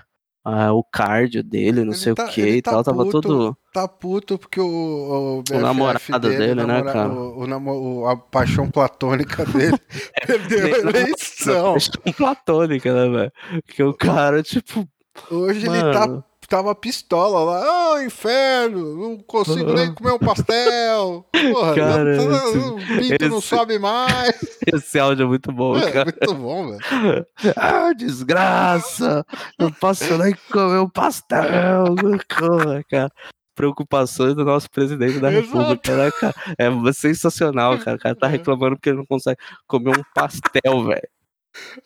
[0.45, 2.85] ah, o cardio dele, não Ele sei tá- o que e tá tal.
[2.85, 3.57] Tava puto, tudo.
[3.73, 7.13] Tá puto porque o, o, BFF namorado dele, o né, namora- cara?
[7.13, 9.77] O, o o- a paixão platônica dele
[10.27, 11.75] perdeu a eleição.
[11.75, 13.33] Questão platônica, né, velho?
[13.67, 14.87] Que o cara, tipo,
[15.31, 16.25] Hoje ele tá, mano.
[16.55, 17.95] Tava pistola lá.
[17.97, 21.27] Ah, inferno, não consigo nem comer um pastel.
[21.53, 24.59] Porra, Cara, não- esse- não- o pinto não esse- sobe mais.
[24.73, 26.15] esse áudio é muito bom, É, cara.
[26.21, 27.27] muito bom, velho.
[27.57, 29.25] Ah, desgraça!
[29.59, 31.95] Não posso nem comer um pastel!
[32.39, 33.11] Porra, cara.
[33.57, 35.47] Preocupações do nosso presidente da Exato.
[35.59, 36.35] República, né, cara?
[36.59, 37.97] É sensacional, cara.
[37.97, 41.09] O cara tá reclamando porque ele não consegue comer um pastel, velho.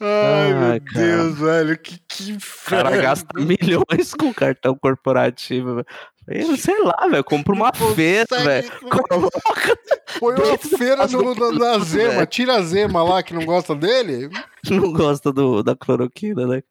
[0.01, 1.07] Ai, Ai, meu cara.
[1.07, 1.79] Deus, velho.
[1.79, 5.85] Que, que O cara gasta milhões com cartão corporativo.
[6.27, 8.71] Ele, sei lá, velho, compra uma feira, velho.
[9.09, 9.79] Coloca,
[10.21, 12.27] Põe uma feira no, do na, Zema, velho.
[12.27, 14.29] tira a Zema lá que não gosta dele,
[14.71, 16.63] não gosta do, da cloroquina, né?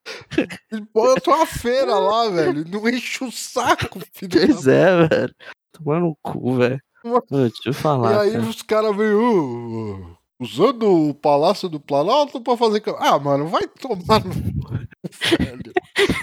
[0.71, 2.65] e bota uma feira lá, velho.
[2.69, 5.35] Não enche o saco, filho Pois é, velho.
[5.71, 6.79] Tomando no cu, velho.
[7.03, 8.11] Uma- Deixa eu falar.
[8.13, 8.43] E aí cara.
[8.43, 12.81] os caras "Uh, usando o Palácio do Planalto pra fazer.
[12.81, 12.95] cam-".
[12.99, 14.33] Ah, mano, vai tomar no.
[14.33, 15.73] velho.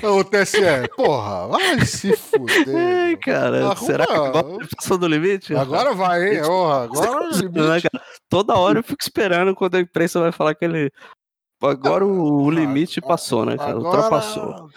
[0.03, 0.59] Ô, TSE,
[0.97, 2.77] porra, vai se fuder.
[2.77, 5.55] Ai, cara, Arruma- será que agora ele passou do limite?
[5.55, 6.43] Agora vai, hein?
[6.43, 7.89] Porra, agora é o limite.
[8.29, 10.91] Toda hora eu fico esperando quando a imprensa vai falar que ele.
[11.63, 13.71] Agora o, o limite passou, né, cara?
[13.71, 14.69] Agora- Ultrapassou.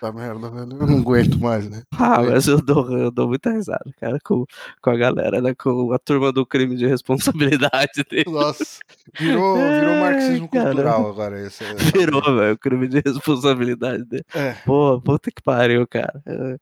[0.00, 0.78] Tá merda, velho.
[0.80, 1.82] Eu não aguento mais, né?
[1.98, 4.46] Ah, mas eu dou, eu dou muita risada, cara, com,
[4.80, 5.54] com a galera, né?
[5.54, 8.24] Com a turma do crime de responsabilidade dele.
[8.26, 8.78] Nossa,
[9.18, 10.66] virou, virou marxismo cara.
[10.70, 11.40] cultural agora.
[11.46, 14.24] Esse, Virou, velho, o crime de responsabilidade dele.
[14.34, 14.52] É.
[14.64, 16.22] Pô, puta que pariu, cara.
[16.24, 16.58] É, O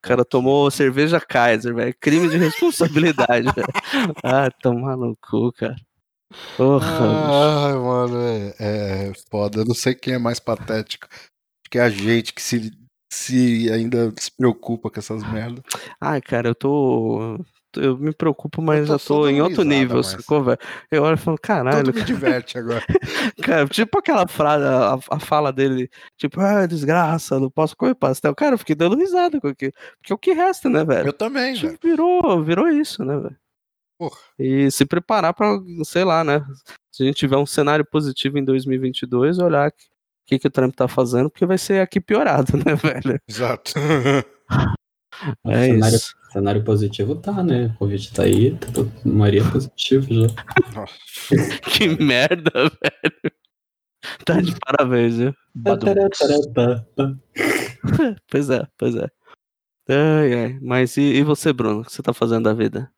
[0.00, 1.94] cara tomou cerveja Kaiser, velho.
[2.00, 3.68] Crime de responsabilidade, velho.
[4.22, 5.74] Ah, tomar no cu, cara.
[6.56, 7.32] Porra, bicho.
[7.32, 8.54] Ai, mano, é,
[9.08, 9.60] é foda.
[9.60, 11.08] Eu não sei quem é mais patético.
[11.70, 12.72] Que é a gente que se,
[13.12, 15.62] se ainda se preocupa com essas merdas.
[16.00, 17.38] Ai, cara, eu tô.
[17.76, 20.58] Eu me preocupo, mas tô eu tô em outro nível, mas- sacou, velho?
[20.90, 22.82] Eu olho e falo, caralho, Tudo me diverte agora.
[23.42, 28.34] cara, tipo aquela frase, a, a fala dele, tipo, ah, desgraça, não posso comer pastel.
[28.34, 29.72] Cara, eu fiquei dando risada com aquilo.
[29.98, 31.08] Porque é o que resta, né, velho?
[31.08, 31.78] Eu também, velho.
[31.82, 33.36] virou, virou isso, né, velho?
[33.98, 34.16] Porra.
[34.38, 36.42] E se preparar pra, sei lá, né?
[36.90, 39.72] Se a gente tiver um cenário positivo em 2022, olhar o
[40.26, 43.20] que, que o Trump tá fazendo, porque vai ser aqui piorado, né, velho?
[43.28, 43.72] Exato.
[45.44, 46.14] O É cenário, isso.
[46.30, 47.66] cenário positivo tá, né?
[47.76, 48.66] O Covid tá aí, tá
[49.04, 50.26] Maria positivo já.
[50.74, 50.94] Nossa.
[51.70, 53.32] Que merda, velho.
[54.24, 55.34] Tá de parabéns, viu?
[58.30, 59.08] Pois é, pois é.
[59.88, 60.58] Ai, ai.
[60.60, 61.80] Mas e, e você, Bruno?
[61.80, 62.90] O que você tá fazendo da vida?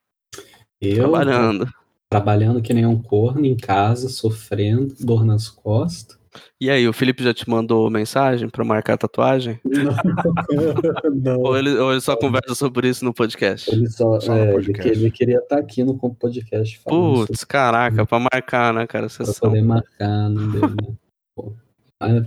[0.81, 1.69] Eu Trabalhando.
[2.11, 6.18] trabalhando que nem um corno em casa, sofrendo, dor nas costas.
[6.61, 9.61] E aí, o Felipe já te mandou mensagem pra marcar a tatuagem?
[11.23, 11.41] Não.
[11.41, 13.71] Ou ele, ou ele só conversa sobre isso no podcast?
[13.71, 14.83] Ele só, Só no é, ele, podcast.
[14.83, 19.07] que- ele queria estar aqui no podcast Putz, caraca, pra marcar, né, cara?
[19.07, 19.51] pra Sessão.
[19.51, 20.95] poder marcar, não deu, né?
[21.37, 21.53] Pô.
[22.01, 22.27] Mas,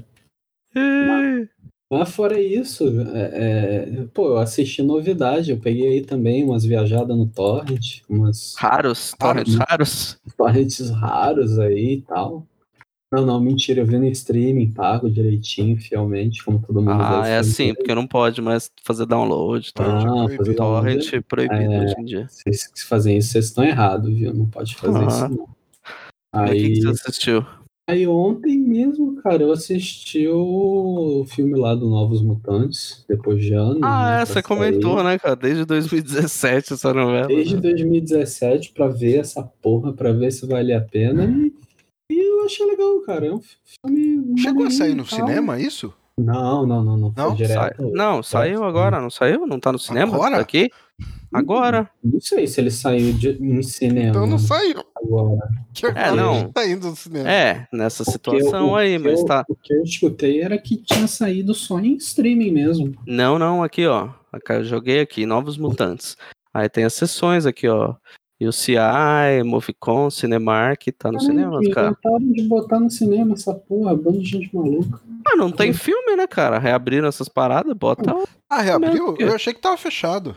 [0.76, 1.50] Ai,
[1.92, 7.18] mas fora isso, é, é, pô, eu assisti novidade, eu peguei aí também umas viajadas
[7.18, 10.20] no Torrent, umas Raros, torrents raros.
[10.38, 12.48] torrents raros aí e tal.
[13.12, 17.30] Não, não, mentira, eu vi no streaming, pago direitinho, fielmente, como todo mundo Ah, deve
[17.30, 19.74] é assim, porque não pode mais fazer download.
[19.74, 19.84] Tá?
[19.84, 20.38] Torrent é Ah, proibido.
[20.38, 20.86] fazer download.
[21.10, 21.84] Torrent proibido É.
[21.84, 22.28] hoje em dia.
[22.30, 24.34] Vocês que fazem isso, vocês estão errados, viu?
[24.34, 25.08] Não pode fazer Ah.
[25.08, 25.50] isso, não.
[26.34, 27.46] Mas o que, Aí, você assistiu?
[27.90, 33.80] Aí ontem mesmo, cara, eu assisti o filme lá do Novos Mutantes, depois de anos.
[33.84, 35.04] Ah, né, é, pra você comentou, sair.
[35.04, 35.36] né, cara?
[35.36, 37.28] Desde 2017 essa novela.
[37.28, 37.62] Desde né?
[37.62, 41.26] 2017 pra ver essa porra, pra ver se vale a pena.
[41.26, 41.52] E,
[42.12, 43.26] e eu achei legal, cara.
[43.28, 44.40] É um filme.
[44.42, 45.20] Chegou a sair no tal.
[45.20, 45.94] cinema, isso?
[46.20, 47.14] Não, não, não, não.
[47.14, 47.48] Foi
[47.80, 47.92] Não?
[47.94, 49.48] Não, saiu agora, não saiu?
[49.48, 50.14] Não tá no cinema?
[50.14, 50.36] Agora?
[50.36, 50.70] Tá aqui?
[51.34, 51.90] Agora.
[52.04, 54.84] Não sei se ele saiu de, em cinema Então não saiu.
[54.96, 55.40] agora.
[55.74, 56.52] Que agora É, não.
[56.52, 57.32] tá indo no cinema.
[57.32, 59.46] É, nessa Porque situação o aí, mas eu- tá.
[59.48, 62.94] O que eu escutei era que tinha saído só em streaming mesmo.
[63.08, 64.10] Não, não, aqui, ó.
[64.50, 66.18] Eu joguei aqui, Novos Mutantes.
[66.54, 67.96] Aí tem as sessões aqui, ó.
[68.48, 71.90] UCI, Movicon, Cinemark, tá no cinema, que cara.
[71.90, 75.00] inventaram de botar no cinema essa porra, bando de gente maluca.
[75.28, 76.58] Ah, não tem filme, né, cara?
[76.58, 78.16] Reabriram essas paradas, bota.
[78.50, 79.16] Ah, reabriu?
[79.20, 80.36] Eu achei que tava fechado.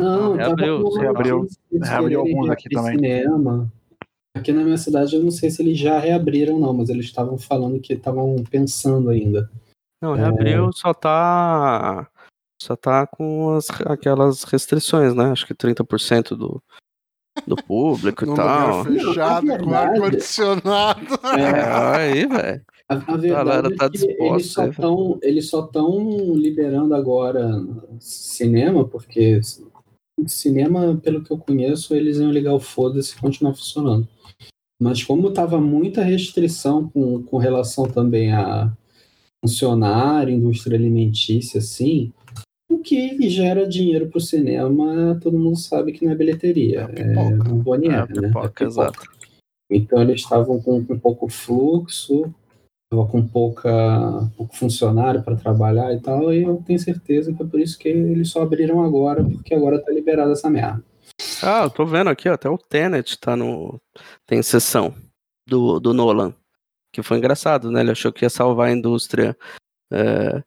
[0.00, 1.46] Não, reabriu, reabriu.
[1.82, 2.92] Reabriu alguns aqui também.
[2.94, 3.70] Cinema.
[4.36, 7.36] Aqui na minha cidade eu não sei se eles já reabriram não, mas eles estavam
[7.36, 9.50] falando que estavam pensando ainda.
[10.00, 10.72] Não, reabriu, É.
[10.72, 12.08] só tá.
[12.62, 15.32] Só tá com as, aquelas restrições, né?
[15.32, 16.62] Acho que 30% do,
[17.46, 18.84] do público e tal.
[18.84, 21.18] fechado, na com ar-condicionado.
[21.36, 22.62] É, É, aí, velho.
[22.88, 27.48] a, a Galera tá é disposta eles só estão eles só estão liberando agora
[27.98, 29.40] cinema, porque
[30.26, 34.06] cinema, pelo que eu conheço, eles iam ligar o foda-se e continuar funcionando.
[34.80, 38.72] Mas como tava muita restrição com, com relação também a
[39.44, 42.12] funcionário, indústria alimentícia, assim,
[42.70, 47.04] o que gera dinheiro pro cinema, todo mundo sabe que não é bilheteria, É é,
[47.08, 47.52] pipoca.
[47.52, 48.06] um bonier, É, né?
[48.06, 48.64] pipoca, É pipoca.
[48.64, 49.00] exato.
[49.70, 52.32] Então eles estavam com, com pouco fluxo,
[52.92, 53.70] estava com pouca,
[54.36, 57.88] pouco funcionário para trabalhar e tal, e eu tenho certeza que é por isso que
[57.88, 60.82] eles só abriram agora, porque agora tá liberada essa merda.
[61.42, 63.80] Ah, eu tô vendo aqui, ó, até o Tenet tá no.
[64.26, 64.94] Tem sessão
[65.48, 66.34] do, do Nolan.
[66.92, 67.80] Que foi engraçado, né?
[67.80, 69.36] Ele achou que ia salvar a indústria
[69.92, 70.42] é,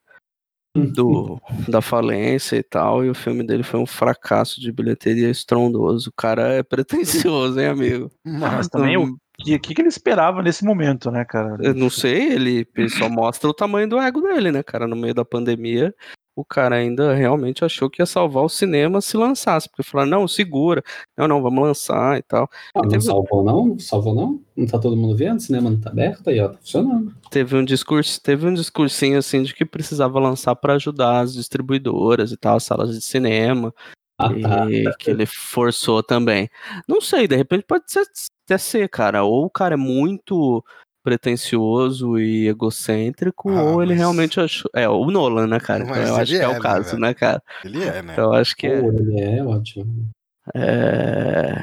[0.76, 6.10] do, da falência e tal, e o filme dele foi um fracasso de bilheteria estrondoso.
[6.10, 8.12] O cara é pretencioso, hein, amigo?
[8.26, 11.58] Mas também o que, que, que ele esperava nesse momento, né, cara?
[11.62, 14.88] Eu não sei, ele, ele só mostra o tamanho do ego dele, né, cara?
[14.88, 15.94] No meio da pandemia,
[16.36, 20.28] o cara ainda realmente achou que ia salvar o cinema se lançasse, porque falaram, não,
[20.28, 20.84] segura,
[21.18, 22.50] não, não, vamos lançar e tal.
[22.74, 23.78] Ah, não Teve- salvou não?
[23.78, 24.42] Salvou não?
[24.56, 25.38] Não tá todo mundo vendo?
[25.38, 27.14] O cinema não tá aberto aí, ó, tá funcionando.
[27.30, 32.32] Teve um discurso, teve um discursinho assim de que precisava lançar para ajudar as distribuidoras
[32.32, 33.74] e tal, as salas de cinema,
[34.18, 34.72] Ah, tá.
[34.72, 36.50] e que ele forçou também.
[36.88, 38.04] Não sei, de repente pode ser,
[38.46, 40.64] até ser, cara, ou o cara é muito
[41.04, 44.70] pretencioso e egocêntrico, Ah, ou ele mas- realmente achou.
[44.74, 45.84] É, o Nolan, né, cara?
[45.84, 47.00] Então eu acho que é, é, o caso, velho?
[47.00, 47.44] né, cara?
[47.66, 48.14] Ele é, né?
[48.14, 48.82] Então eu acho que é.
[48.82, 50.10] Pô, ele é ótimo.
[50.56, 51.56] é...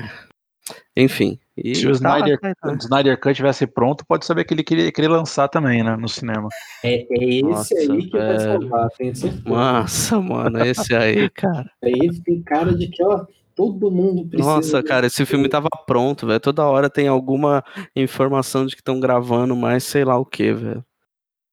[0.97, 1.39] Enfim.
[1.57, 2.75] E Se o tá, Snyder, tá, tá.
[2.75, 6.49] Snyder Cut tivesse pronto, pode saber que ele queria, queria lançar também, né, no cinema.
[6.83, 8.41] É, é esse Nossa, aí que vai velho.
[8.41, 9.43] salvar, tenho certeza.
[9.49, 11.71] Nossa, mano, esse aí, cara.
[11.85, 13.25] Aí tem cara de que, ó,
[13.61, 14.49] todo mundo precisa.
[14.49, 16.41] Nossa, cara, esse filme tava pronto, velho.
[16.41, 17.63] Toda hora tem alguma
[17.95, 20.83] informação de que estão gravando mais sei lá o que, velho.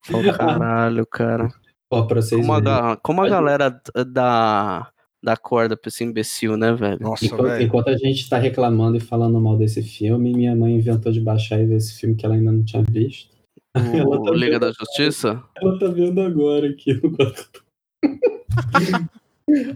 [0.06, 1.48] Fala, Caralho, cara.
[1.90, 4.90] Ó, pra vocês Como a, como a galera dá,
[5.22, 6.98] dá corda pra esse imbecil, né, velho?
[6.98, 7.62] Nossa, Enquanto, velho.
[7.62, 11.60] enquanto a gente tá reclamando e falando mal desse filme, minha mãe inventou de baixar
[11.60, 13.36] e ver esse filme que ela ainda não tinha visto.
[13.74, 13.74] O
[14.24, 15.42] tá Liga da Justiça?
[15.56, 16.94] Ela tá vendo agora aqui.
[16.94, 17.62] no quarto.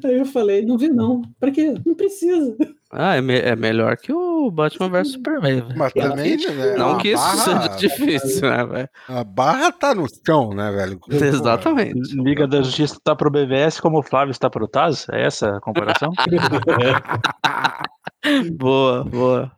[0.04, 1.22] Aí eu falei, não vê não.
[1.40, 1.74] Pra quê?
[1.84, 2.56] Não precisa.
[2.90, 5.78] Ah, é, me- é melhor que o Batman vs Superman, velho.
[5.78, 6.76] Mas também, né?
[6.76, 8.88] Não que isso barra, seja difícil, né, velho?
[9.08, 10.98] A barra tá no chão, né, velho?
[11.10, 12.14] Exatamente.
[12.16, 15.06] Liga da Justiça tá pro BVS como o Flávio está pro Taz?
[15.10, 16.10] É essa a comparação?
[18.52, 19.52] Boa, boa.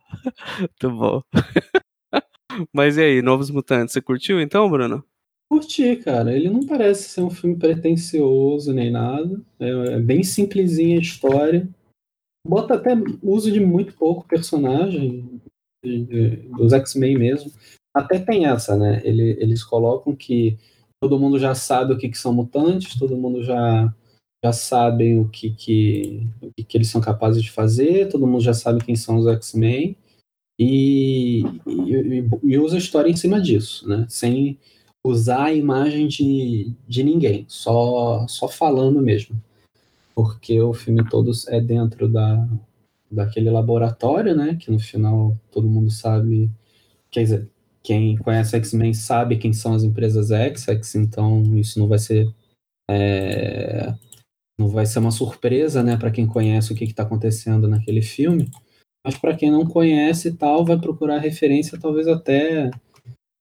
[0.59, 1.21] Muito bom.
[2.73, 5.03] Mas e aí, Novos Mutantes, você curtiu então, Bruno?
[5.49, 6.35] Curti, cara.
[6.35, 9.41] Ele não parece ser um filme pretencioso nem nada.
[9.59, 11.67] É, é bem simplesinha a história.
[12.47, 12.91] Bota até
[13.23, 15.41] uso de muito pouco personagem
[16.57, 17.51] dos X-Men mesmo.
[17.95, 19.01] Até tem essa, né?
[19.03, 20.57] Ele- eles colocam que
[21.01, 23.93] todo mundo já sabe o que, que são mutantes, todo mundo já,
[24.43, 28.41] já sabem o que, que, o que, que eles são capazes de fazer, todo mundo
[28.41, 29.95] já sabe quem são os X-Men.
[30.59, 34.05] E, e, e usa a história em cima disso, né?
[34.09, 34.57] Sem
[35.05, 39.39] usar a imagem de, de ninguém, só, só falando mesmo.
[40.15, 42.47] Porque o filme todo é dentro da,
[43.11, 44.55] daquele laboratório, né?
[44.55, 46.49] Que no final todo mundo sabe.
[47.11, 47.49] Quer dizer,
[47.83, 52.27] quem conhece X-Men sabe quem são as empresas X, X, então isso não vai ser.
[52.89, 53.93] é,
[54.57, 58.49] não vai ser uma surpresa, né, para quem conhece o que está acontecendo naquele filme.
[59.05, 62.71] Mas para quem não conhece e tal, vai procurar referência, talvez até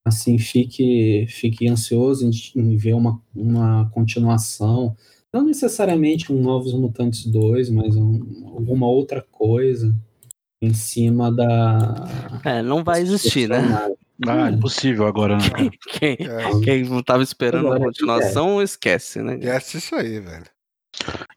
[0.04, 4.96] assim fique fique ansioso em, em ver uma, uma continuação,
[5.32, 9.94] não necessariamente um Novos Mutantes 2, mas um, alguma outra coisa
[10.60, 13.58] em cima da É, não vai existir, né?
[14.26, 14.54] Ah, Hum.
[14.54, 15.42] impossível agora, né?
[15.90, 19.34] Quem, É, quem não tava esperando a Agora, continuação, esquece, né?
[19.34, 20.44] esquece isso aí, velho.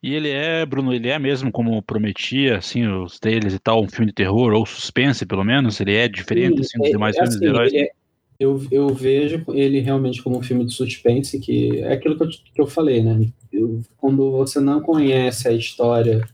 [0.02, 3.90] E ele é, Bruno, ele é mesmo como prometia, assim, os trailers e tal, um
[3.90, 5.82] filme de terror, ou suspense, pelo menos?
[5.82, 7.74] Ele é diferente, assim, dos É, demais é filmes de assim, heróis?
[7.74, 7.92] ele é-
[8.40, 12.30] eu, eu vejo ele realmente como um filme de suspense, que é aquilo que eu,
[12.30, 13.32] que eu falei, né?
[13.52, 16.28] Eu- quando você não conhece a história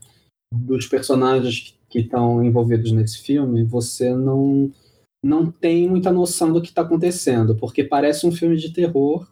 [0.52, 4.70] dos personagens que estão envolvidos nesse filme, você não,
[5.24, 9.26] não tem muita noção do que está acontecendo, porque parece um filme de terror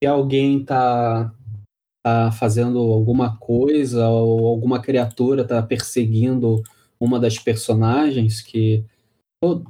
[0.00, 1.32] que alguém está
[2.04, 6.62] tá fazendo alguma coisa ou alguma criatura está perseguindo
[7.00, 8.84] uma das personagens que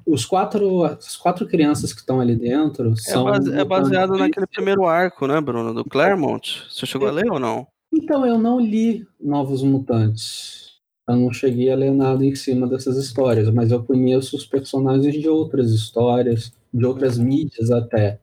[0.07, 4.47] os quatro as quatro crianças que estão ali dentro É, são base- é baseado naquele
[4.47, 5.75] primeiro arco, né, Bruno?
[5.75, 6.65] Do Claremont.
[6.71, 7.67] Você chegou a ler ou não?
[7.93, 10.69] Então eu não li Novos Mutantes.
[11.09, 15.15] Eu não cheguei a ler nada em cima dessas histórias, mas eu conheço os personagens
[15.15, 18.21] de outras histórias, de outras mídias até.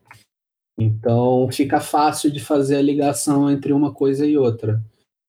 [0.78, 4.80] Então fica fácil de fazer a ligação entre uma coisa e outra.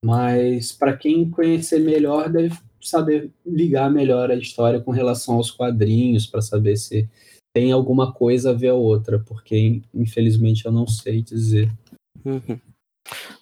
[0.06, 6.26] Mas para quem conhecer melhor, deve saber ligar melhor a história com relação aos quadrinhos,
[6.28, 7.08] para saber se
[7.54, 11.72] tem alguma coisa a ver a outra, porque infelizmente eu não sei dizer.
[12.24, 12.60] Uhum.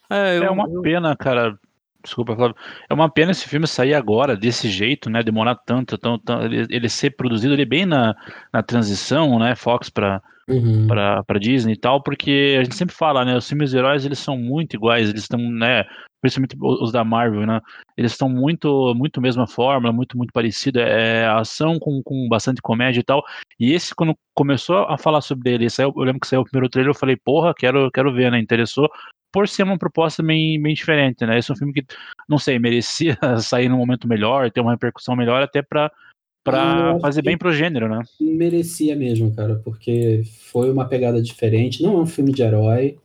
[0.10, 1.58] É, eu, É uma eu- pena, cara.
[2.04, 2.56] Desculpa, Flávio.
[2.88, 5.24] É uma pena esse filme sair agora, desse jeito, né?
[5.24, 8.16] Demorar tanto, tão, tão- ele, ele ser produzido ali bem na,
[8.54, 9.56] na transição, né?
[9.56, 10.86] Fox pra, Uhum.
[10.86, 13.36] pra Disney e tal, porque a gente sempre fala, né?
[13.36, 15.84] Os filmes de heróis, eles são muito iguais, eles estão, né?
[16.26, 17.62] Principalmente os da Marvel, né?
[17.96, 20.80] Eles estão muito, muito mesma fórmula, muito, muito parecido.
[20.80, 23.24] É ação com, com bastante comédia e tal.
[23.60, 26.68] E esse, quando começou a falar sobre ele, saiu, eu lembro que saiu o primeiro
[26.68, 28.40] trailer, eu falei, porra, quero, quero ver, né?
[28.40, 28.90] Interessou.
[29.32, 31.38] Por ser uma proposta bem, bem diferente, né?
[31.38, 31.86] Esse é um filme que,
[32.28, 36.52] não sei, merecia sair num momento melhor, ter uma repercussão melhor, até pra, Ah, eu
[36.52, 38.02] pra acho fazer bem pro gênero, né?
[38.20, 41.84] Merecia mesmo, cara, porque foi uma pegada diferente.
[41.84, 42.98] Não é um filme de herói,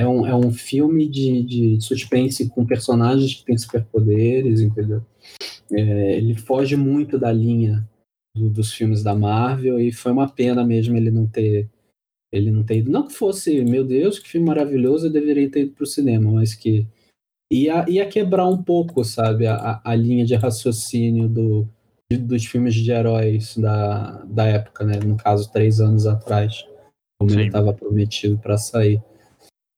[0.00, 5.02] é um, é um filme de, de suspense com personagens que têm superpoderes, entendeu?
[5.72, 7.86] É, ele foge muito da linha
[8.36, 11.68] do- dos filmes da Marvel e foi uma pena mesmo ele não ter
[12.30, 12.90] ele não ter ido.
[12.90, 16.54] Não que fosse, meu Deus, que filme maravilhoso, eu deveria ter ido pro cinema, mas
[16.54, 16.86] que
[17.50, 21.66] ia, ia quebrar um pouco, sabe, a, a- linha de raciocínio do,
[22.20, 25.00] dos filmes de heróis da, da época, né?
[25.00, 26.66] No caso, três anos atrás,
[27.18, 27.46] como ele Sim.
[27.46, 29.02] estava prometido para sair.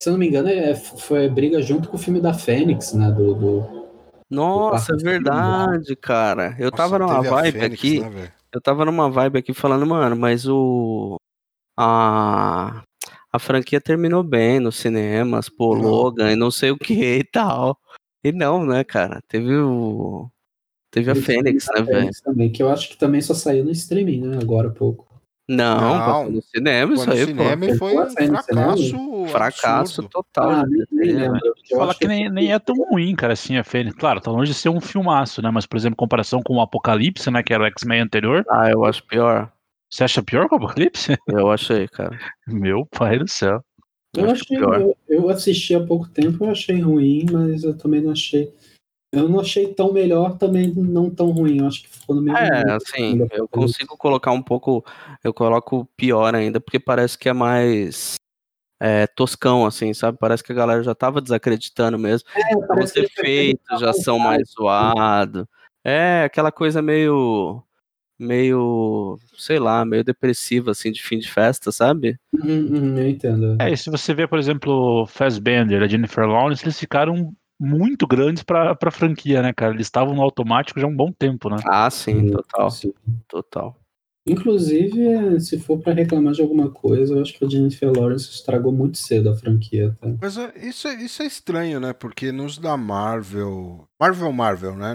[0.03, 3.11] Se eu não me engano, é, foi briga junto com o filme da Fênix, né?
[3.11, 3.87] Do, do-
[4.31, 6.57] Nossa, é quarto verdade, cara.
[6.59, 8.01] Eu tava Nossa, numa teve a vibe Fênix, aqui.
[8.01, 8.33] né?
[8.51, 11.17] Eu tava numa vibe aqui falando, mano, mas o.
[11.79, 12.83] A.
[13.33, 15.83] A franquia terminou bem nos cinemas, pô, Não.
[15.83, 17.79] Logan e não sei o que e tal.
[18.25, 19.21] E não, né, cara?
[19.29, 20.31] Teve o.
[20.91, 21.99] Teve a do Fênix, filme né, velho?
[22.01, 24.39] Fênix também, que eu acho que também só saiu no streaming, né?
[24.41, 25.07] Agora há pouco.
[25.53, 26.31] Não, Não.
[26.31, 27.75] no cinema isso aí, cinema pô.
[27.75, 29.27] foi um fracasso.
[29.27, 30.09] Fracasso absurdo.
[30.09, 30.51] total.
[30.51, 30.65] Ah.
[31.03, 33.97] Eu Falar acho que nem, nem é tão ruim, cara, assim, a Fênix.
[33.97, 35.51] Claro, tá longe de ser um filmaço, né?
[35.51, 37.43] Mas, por exemplo, em comparação com o Apocalipse, né?
[37.43, 38.45] Que era o X-Men anterior.
[38.49, 39.51] Ah, eu acho pior.
[39.91, 41.19] Você acha pior que o Apocalipse?
[41.27, 42.17] Eu achei, cara.
[42.47, 43.61] Meu pai do céu.
[44.17, 48.01] Eu acho achei, eu, eu assisti há pouco tempo, eu achei ruim, mas eu também
[48.01, 48.53] não achei.
[49.13, 51.59] Eu não achei tão melhor, também não tão ruim.
[51.59, 52.39] Eu acho que ficou no mesmo.
[52.39, 54.85] É, nível assim, eu consigo colocar um pouco.
[55.25, 58.15] Eu coloco pior ainda, porque parece que é mais.
[58.81, 60.17] é, toscão, assim, sabe?
[60.19, 62.29] Parece que a galera já tava desacreditando mesmo.
[62.37, 65.45] É, Os efeitos já são mais zoados.
[65.83, 67.61] É, aquela coisa meio.
[68.17, 69.19] meio.
[69.37, 72.17] sei lá, meio depressiva, assim, de fim de festa, sabe?
[72.33, 73.57] Uhum, uhum, eu entendo.
[73.61, 78.07] É, e se você vê, por exemplo, o Fassbender, a Jennifer Lawrence, eles ficaram muito
[78.07, 79.75] grandes pra, pra franquia, né, cara?
[79.75, 81.57] Eles estavam no automático já há um bom tempo, né?
[81.67, 82.93] Ah, sim, total, Sim.
[83.29, 83.77] total.
[84.27, 88.31] Inclusive, é, se for pra reclamar de alguma coisa, eu acho que a Jennifer Lawrence
[88.31, 89.97] estragou muito cedo a franquia.
[90.01, 90.09] Tá?
[90.21, 91.93] Mas é, isso, é- isso é estranho, né?
[91.93, 93.85] Porque nos da Marvel.
[94.01, 94.93] Marvel, Marvel, né?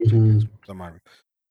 [0.00, 0.38] Uhum.
[0.66, 1.00] Da Marvel.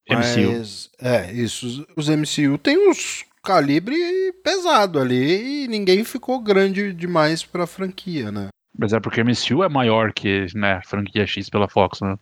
[0.10, 0.52] MCU.
[0.58, 1.68] Mas, é, isso.
[1.68, 3.96] Os, os MCU tem uns calibre
[4.44, 8.48] pesado ali e ninguém ficou grande demais pra franquia, né?
[8.80, 12.18] Mas é porque MCU é maior que, né, franquia X pela Fox, né?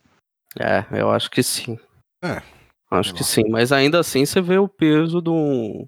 [0.59, 1.77] É, eu acho que sim.
[2.23, 2.41] É,
[2.89, 3.25] Acho que lá.
[3.25, 5.87] sim, mas ainda assim você vê o peso do,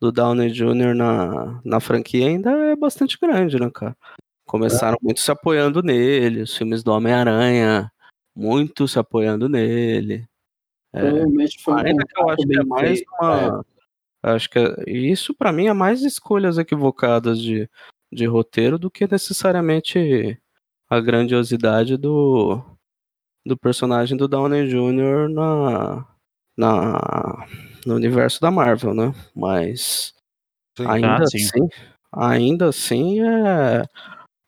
[0.00, 0.94] do Downey Jr.
[0.94, 3.96] na, na franquia ainda é bastante grande, né, cara?
[4.46, 7.90] Começaram muito se apoiando nele, os filmes do Homem-Aranha,
[8.36, 10.28] muito se apoiando nele.
[10.92, 13.64] É, Provavelmente foi um ainda que eu contrato acho que é mais uma,
[14.22, 17.68] Acho que é- isso pra mim é mais escolhas equivocadas de,
[18.14, 20.38] de roteiro do que necessariamente
[20.88, 22.60] a grandiosidade do,
[23.44, 25.28] do personagem do Downey Jr.
[25.30, 26.06] na,
[26.56, 27.46] na,
[27.84, 29.12] no universo da Marvel, né?
[29.34, 30.14] Mas
[30.78, 30.86] Sim.
[30.86, 31.38] ainda sim.
[31.44, 31.68] assim,
[32.12, 33.84] ainda assim é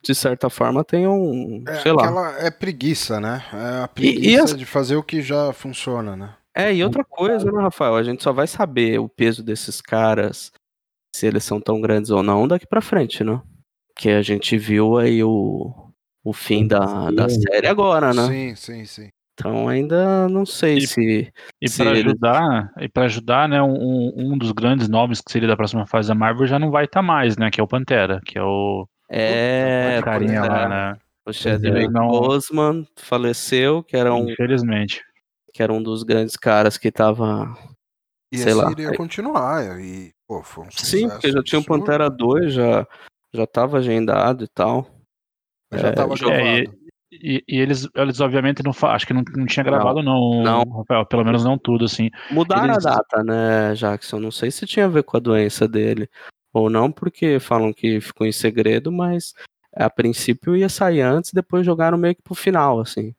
[0.02, 2.36] de certa forma tem um, É, sei lá.
[2.38, 3.42] é preguiça, né?
[3.52, 6.36] É a E- preguiça e as- de fazer o que já funciona, né?
[6.54, 7.96] É, e outra coisa, né, Rafael?
[7.96, 10.50] A gente só vai saber o peso desses caras,
[11.14, 13.42] se eles são tão grandes ou não, daqui pra frente, né?
[13.96, 15.72] Que a gente viu aí o,
[16.22, 18.26] o fim da, da série agora, né?
[18.26, 19.08] Sim, sim, sim.
[19.38, 21.32] Então ainda não sei E- se.
[21.60, 25.48] E Se para ajudar, e para ajudar, né, um, um dos grandes nomes que seria
[25.48, 28.20] da próxima fase da Marvel já não vai estar mais, né, que é o Pantera,
[28.24, 30.40] que é o É, Puta, carinha é.
[30.48, 30.98] lá, né?
[31.26, 35.02] O Chadwick Não- Boseman faleceu, que era, um, Infelizmente.
[35.52, 37.56] que era um dos grandes caras que tava.
[38.32, 38.70] E Sei esse lá.
[38.70, 39.80] iria continuar.
[39.80, 41.64] E, pô, foi um Sim, porque já tinha o.
[41.64, 42.86] Pantera 2, já,
[43.36, 44.86] já tava agendado e tal.
[45.72, 46.74] Já É, tava já- gravado.
[47.12, 50.64] E, e eles, eles obviamente não acho que não, não tinha gravado não, Não.
[50.78, 52.10] Rafael, pelo menos não tudo assim.
[52.30, 54.18] Mudaram Eles- a data, né, Jackson?
[54.18, 56.08] Não sei se tinha a ver com a doença dele
[56.52, 59.34] ou não, porque falam que ficou em segredo, mas
[59.74, 63.14] a princípio ia sair antes, depois jogaram meio que pro final, assim.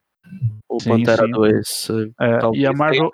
[0.67, 1.31] O Sim, Pantera sim.
[1.31, 1.87] 2.
[2.19, 3.09] É, e a Marvel.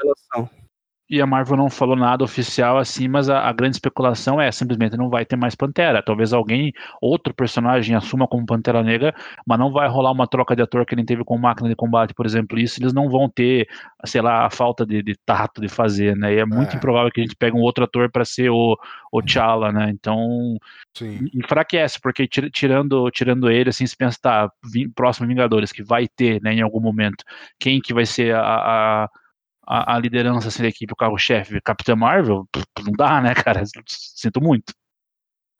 [1.09, 4.97] E a Marvel não falou nada oficial assim, mas a, a grande especulação é simplesmente
[4.97, 6.01] não vai ter mais Pantera.
[6.01, 9.13] Talvez alguém, outro personagem assuma como Pantera Negra,
[9.45, 12.13] mas não vai rolar uma troca de ator que nem teve com Máquina de Combate,
[12.13, 12.57] por exemplo.
[12.57, 13.67] Isso eles não vão ter,
[14.05, 16.33] sei lá, a falta de, de tato de fazer, né?
[16.33, 16.77] E é muito É.
[16.77, 18.77] improvável que a gente pegue um outro ator para ser o,
[19.11, 19.89] o T'Challa, né?
[19.89, 20.57] Então
[20.97, 21.19] Sim.
[21.33, 24.51] enfraquece, porque tira- tirando, tirando ele, assim, se pensa, tá,
[24.95, 27.23] próximo Vingadores, que vai ter, né, em algum momento,
[27.59, 28.41] quem que vai ser a,
[29.03, 29.09] a,
[29.65, 31.61] a, a liderança assim, da equipe, o carro-chefe?
[31.61, 32.47] Capitã Marvel?
[32.83, 33.63] Não dá, né, cara?
[33.87, 34.73] Sinto muito.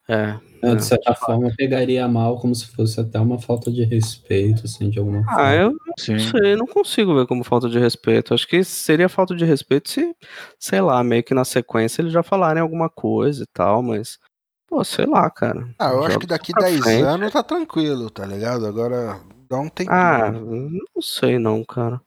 [0.08, 0.38] É.
[0.62, 4.62] É, de certa forma, eu pegaria mal como se fosse até uma falta de respeito,
[4.64, 5.42] assim, de alguma forma.
[5.42, 6.12] Ah, eu Sim.
[6.12, 8.32] não sei, não consigo ver como falta de respeito.
[8.32, 10.14] Acho que seria falta de respeito se,
[10.58, 14.18] sei lá, meio que na sequência eles já falarem alguma coisa e tal, mas,
[14.66, 15.68] pô, sei lá, cara.
[15.78, 17.02] Ah, eu acho que daqui pra 10 frente.
[17.02, 18.66] anos tá tranquilo, tá ligado?
[18.66, 19.96] Agora dá um tempinho.
[19.96, 22.00] Ah, não sei não, cara.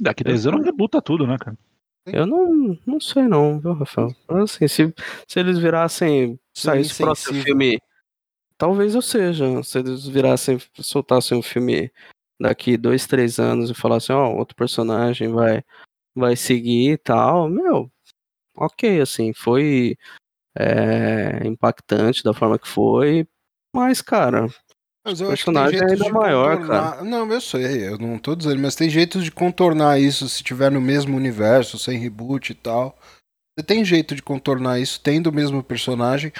[0.00, 1.56] Daqui 10 anos rebuta tudo, né, cara?
[2.06, 4.14] Eu não, não sei não, viu, Rafael?
[4.28, 4.94] Assim, se,
[5.26, 7.78] se eles virassem, saísse o próximo filme,
[8.56, 9.62] talvez eu seja.
[9.62, 11.92] Se eles virassem, soltassem um filme
[12.40, 15.62] daqui dois, três anos e falassem, ó, outro personagem vai,
[16.14, 17.90] vai seguir e tal, meu,
[18.56, 19.96] ok, assim, foi
[20.56, 23.26] é, impactante da forma que foi,
[23.74, 24.46] mas, cara,
[25.08, 27.04] Mas o eu acho que personagem jeito ainda maior, contornar.
[27.04, 30.70] Não, eu sei, eu não tô dizendo, mas tem jeitos de contornar isso se tiver
[30.70, 32.98] no mesmo universo, sem reboot e tal.
[33.56, 36.30] Você tem jeito de contornar isso tendo o mesmo personagem.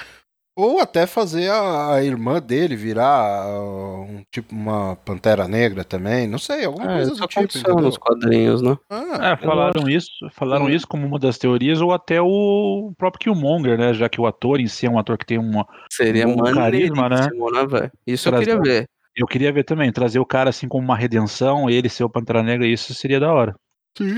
[0.59, 6.27] Ou até fazer a, a irmã dele virar uh, um tipo uma pantera negra também.
[6.27, 7.39] Não sei, alguma é, coisa do tipo.
[7.39, 7.85] aconteceu entendeu?
[7.85, 8.77] nos quadrinhos, né?
[8.89, 10.69] Ah, É, falaram isso, falaram Hum.
[10.69, 13.93] isso como uma das teorias, ou até o próprio Killmonger, né?
[13.93, 15.65] Já que o ator em si é um ator que tem uma.
[15.91, 17.29] Seria Um carisma, né?
[17.51, 17.91] né, velho?
[18.05, 18.89] Isso eu Trazer- queria ver.
[19.15, 22.43] Eu queria ver também, trazer o cara assim como uma redenção, ele ser o Pantera
[22.43, 23.55] Negra, isso seria da hora.
[23.97, 24.15] sim.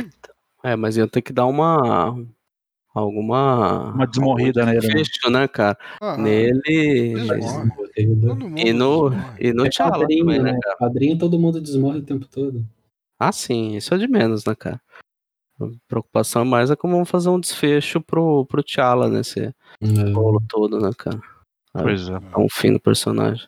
[0.64, 2.14] É, mas ia ter que dar uma.
[2.94, 3.94] Alguma.
[3.94, 4.94] Uma desmorrida algum nele, né?
[4.94, 5.78] desfecho, né, cara?
[6.02, 7.14] Ah, Nele.
[8.58, 10.60] E no, e no É também, né, né?
[10.62, 10.76] cara?
[10.78, 12.66] Quadrinho todo mundo desmorre o tempo todo.
[13.20, 14.82] Ah, sim, isso é de menos, né, cara?
[15.60, 19.54] A preocupação mais é como vamos fazer um desfecho pro, pro T'Challa nesse É.
[20.12, 21.22] bolo todo, né, cara?
[21.74, 22.14] Ah, Pois é.
[22.16, 23.48] É um fim do personagem.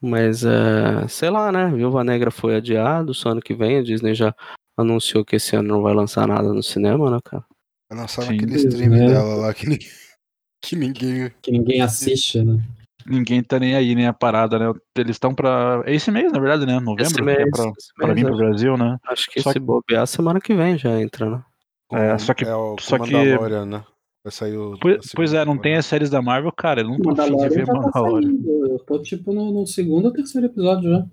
[0.00, 1.68] Mas, é, sei lá, né?
[1.74, 3.78] Viúva Negra foi adiado, só ano que vem.
[3.78, 4.32] A Disney já
[4.76, 7.44] anunciou que esse ano não vai lançar nada no cinema, né, cara?
[7.90, 8.32] Vai lançar Sim.
[8.32, 9.06] naquele stream É.
[9.06, 9.88] dela lá que, ninguém-
[10.62, 11.32] que ninguém.
[11.42, 12.62] Que ninguém assiste, né?
[13.06, 14.66] Ninguém tá nem aí, nem a parada, né?
[14.96, 15.82] Eles estão pra.
[15.86, 16.74] É esse mês, na verdade, né?
[16.74, 18.98] Novembro, Esse que mês, é pra, esse pra mês, pro Brasil, né?
[19.06, 21.42] acho que Só se que- bobear, semana que vem já entra, né?
[21.90, 23.82] É, só que- É o só que- né?
[24.22, 24.76] Vai sair o.
[24.78, 26.82] Pois, pois é, não tem as séries da Marvel, cara.
[26.82, 28.28] Eu não tô afim de ver tá Mandalorian.
[28.28, 28.66] saindo.
[28.72, 31.06] Eu tô tipo no, no segundo ou terceiro episódio já.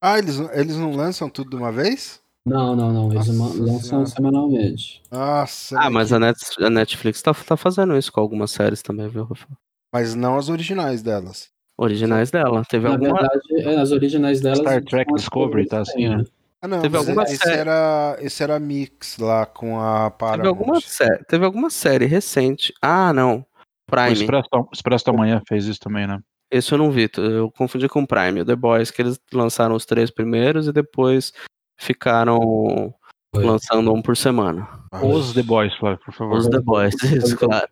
[0.00, 2.20] Ah, eles, eles não lançam tudo de uma vez?
[2.50, 3.12] Não, não, não.
[3.12, 4.06] Eles Nossa lançam Senhora.
[4.06, 5.02] semanalmente.
[5.10, 5.78] Nossa.
[5.80, 9.08] Ah, mas que- a, Net- a Netflix tá, tá fazendo isso com algumas séries também,
[9.08, 9.56] viu, Rafael?
[9.92, 11.48] Mas não as originais delas.
[11.78, 12.62] Originais dela.
[12.68, 13.14] Teve Na alguma.
[13.14, 14.58] verdade, é, as originais delas.
[14.58, 16.24] Star Trek Discovery, tá assim, né?
[16.62, 20.42] Ah, não, Teve alguma esse série- era, esse era mix lá com a Paramount.
[20.42, 22.74] Teve alguma, sé- teve alguma série recente.
[22.82, 23.46] Ah, não.
[23.90, 24.12] Prime.
[24.12, 26.18] Expresso, o Expresso da Manhã fez isso também, né?
[26.52, 28.42] Esse eu não vi, eu confundi com o Prime.
[28.42, 31.32] O The Boys, que eles lançaram os três primeiros e depois
[31.80, 32.94] ficaram
[33.34, 33.44] Foi.
[33.44, 34.68] lançando um por semana.
[35.02, 36.36] Os The Boys, Flávio, por favor.
[36.36, 37.68] Os The Boys, isso, claro.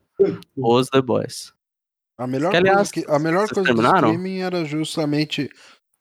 [0.56, 1.52] Os The Boys.
[2.18, 4.08] A melhor Que, aliás, coisa, que, a melhor coisa do terminaram?
[4.10, 5.48] streaming era justamente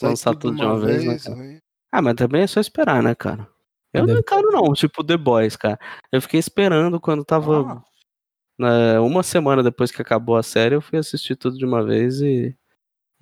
[0.01, 1.41] Lançar tudo de uma vez, né, cara?
[1.41, 1.60] aí-
[1.91, 3.47] Ah, mas também é só esperar, né, cara?
[3.93, 4.74] Eu não Deve- encaro, não.
[4.74, 5.80] Tipo, The Boys, cara.
[6.12, 7.72] Eu fiquei esperando quando tava.
[7.74, 7.84] Ah,
[8.60, 12.22] né, uma semana depois que acabou a série, eu fui assistir tudo de uma vez
[12.22, 12.55] e.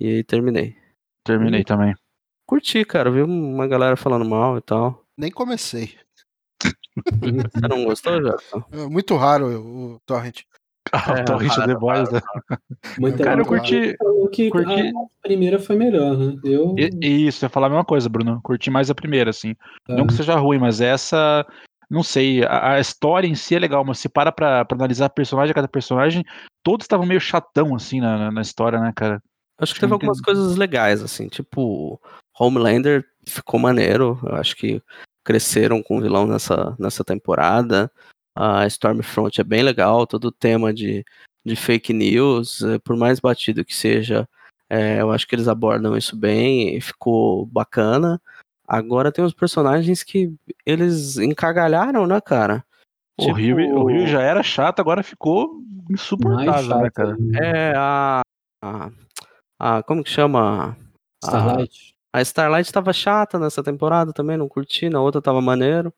[0.00, 0.76] E aí terminei.
[1.24, 1.94] Terminei também.
[2.46, 3.10] Curti, cara.
[3.10, 5.02] Vi uma galera falando mal e tal.
[5.16, 5.94] nem comecei.
[7.52, 8.64] Você não gostou, Jota?
[8.72, 10.42] É muito raro o, Torrent.
[10.92, 12.20] Ah, É, o Torrent para, The Boys, né?
[12.98, 13.96] Muita Cara, eu curti.
[14.32, 16.36] que curti- a primeira foi melhor, né?
[16.44, 16.74] Eu.
[16.78, 18.40] E, e isso, eu ia falar a mesma coisa, Bruno.
[18.42, 19.54] Curti mais a primeira, assim.
[19.88, 21.44] Ah, Não que seja ruim, mas essa.
[21.88, 25.08] Não sei, a, a história em si é legal, mas se para pra, pra analisar
[25.10, 26.24] personagem a cada personagem,
[26.64, 29.22] todos estavam meio chatão, assim, na, na- história, né, cara?
[29.60, 32.00] Acho que teve algumas coisas legais, assim, tipo,
[32.38, 34.18] Homelander ficou maneiro.
[34.22, 34.82] Eu acho que
[35.24, 37.90] cresceram com o vilão nessa, nessa temporada.
[38.34, 41.04] A Stormfront é bem legal, todo o tema de,
[41.44, 44.28] de fake news, eh, por mais batido que seja,
[44.68, 48.20] eh, eu acho que eles abordam isso bem e ficou bacana.
[48.68, 50.32] Agora tem uns personagens que
[50.66, 52.62] eles encagalharam, né, cara?
[53.18, 56.92] O, Tipo, Rio, o Rio já era chato, agora ficou insuportável, né, chato.
[56.92, 57.16] cara?
[57.40, 58.20] É a.
[58.62, 58.90] a,
[59.58, 60.76] a- como que chama?
[61.24, 61.95] A- Starlight.
[62.16, 65.92] A Starlight tava chata nessa temporada também, não curti, na outra tava maneiro.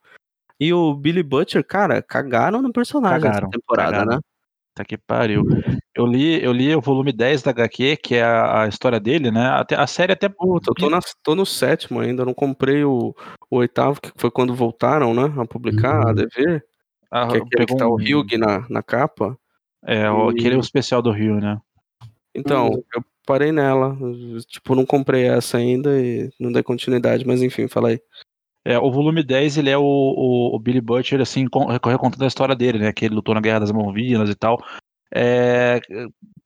[0.59, 4.17] E o Billy Butcher, cara, cagaram no personagem Cagaram, nessa temporada, cagaram.
[4.17, 4.21] né?
[4.75, 5.45] Tá que pariu.
[5.95, 9.31] Eu li, eu li o volume 10 da HQ, que é a, a história dele,
[9.31, 9.47] né?
[9.47, 10.29] Até, a série até.
[10.29, 13.15] Puta, eu tô, na- tô no sétimo ainda, eu não comprei o,
[13.49, 15.33] o oitavo, que foi quando voltaram, né?
[15.41, 16.15] A publicar, a Uhum.
[16.15, 16.65] dever.
[17.13, 19.39] a- Que é aquele que tá o um- Hugh na, na capa.
[19.85, 21.59] É, o- aquele é o especial do Rio, né?
[22.35, 22.83] Então, Uhum.
[22.95, 23.95] eu parei nela.
[24.47, 28.01] Tipo, não comprei essa ainda e não dei continuidade, mas enfim, fala aí.
[28.65, 31.47] É, o volume 10, ele é o, o, o Billy Butcher, assim,
[31.85, 32.93] recontando a história dele, né?
[32.93, 34.59] Que ele lutou na Guerra das Malvinas e tal.
[35.15, 35.81] É,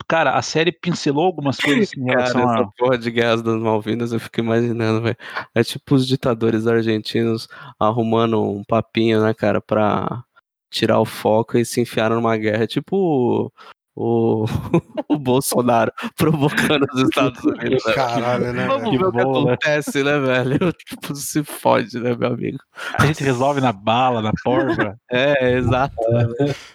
[0.08, 2.66] cara, a série pincelou algumas coisas em Cara, relação essa a.
[2.76, 5.16] porra de guerras das Malvinas, eu fico imaginando, velho.
[5.54, 10.24] É tipo os ditadores argentinos arrumando um papinho, né, cara, pra
[10.70, 12.64] tirar o foco e se enfiaram numa guerra.
[12.64, 13.52] É tipo
[13.94, 14.44] o,
[15.08, 17.84] o, Bolsonaro provocando os Estados Unidos.
[17.84, 17.92] né?
[17.94, 18.66] Caralho, né?
[18.66, 18.98] Vamos velho?
[18.98, 19.52] ver o que bom, né?
[19.52, 20.72] acontece, né, velho?
[20.84, 22.58] Tipo, se fode, né, meu amigo?
[22.98, 24.98] A gente resolve na bala, na porva.
[25.10, 25.94] É, exato.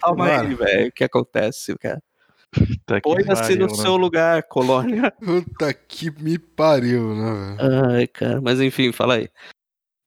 [0.00, 0.88] Calma aí, velho.
[0.88, 2.02] O que acontece, cara?
[2.86, 3.74] Tá que Põe-se no né?
[3.74, 5.12] seu lugar, colônia.
[5.22, 7.90] Puta que me pariu, né, velho?
[7.90, 8.40] Ai, cara.
[8.40, 9.28] Mas enfim, fala aí.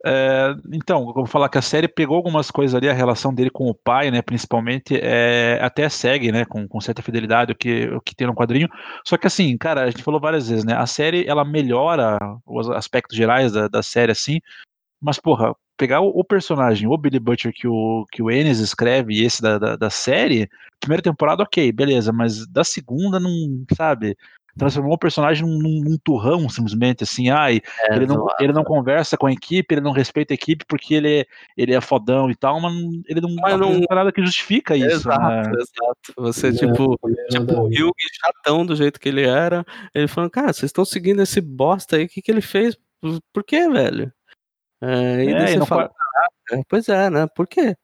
[0.03, 3.51] É, então, eu vou falar que a série pegou algumas coisas ali, a relação dele
[3.51, 7.87] com o pai, né, principalmente, é, até segue, né, com, com certa fidelidade o que,
[7.89, 8.67] o que tem no quadrinho.
[9.05, 12.69] Só que assim, cara, a gente falou várias vezes, né, a série ela melhora os
[12.71, 14.39] aspectos gerais da, da série, assim,
[14.99, 19.13] mas porra, pegar o, o personagem, o Billy Butcher que o, que o Ennis escreve
[19.13, 20.49] e esse da, da, da série,
[20.79, 23.31] primeira temporada, ok, beleza, mas da segunda não,
[23.75, 24.17] sabe,
[24.57, 29.17] transformou o personagem num, num, turrão, simplesmente, assim, ai, É, ele não, ele não conversa
[29.17, 31.25] com a equipe, ele não respeita a equipe porque ele, é-
[31.57, 35.07] ele é fodão e tal, mas não- ele não, Mas não- nada que justifica isso.
[35.09, 35.51] exato, né?
[35.53, 36.13] exato.
[36.17, 39.65] Você, É, tipo, não tipo o Hyug chatão do jeito que ele era.
[39.93, 42.77] Ele falando, cara, vocês estão seguindo esse bosta aí, o que, que ele fez?
[43.33, 44.11] Por, quê, velho?
[44.81, 47.27] É, e É, daí e você fala, "Caraca, pois é, né?
[47.35, 47.75] Por quê?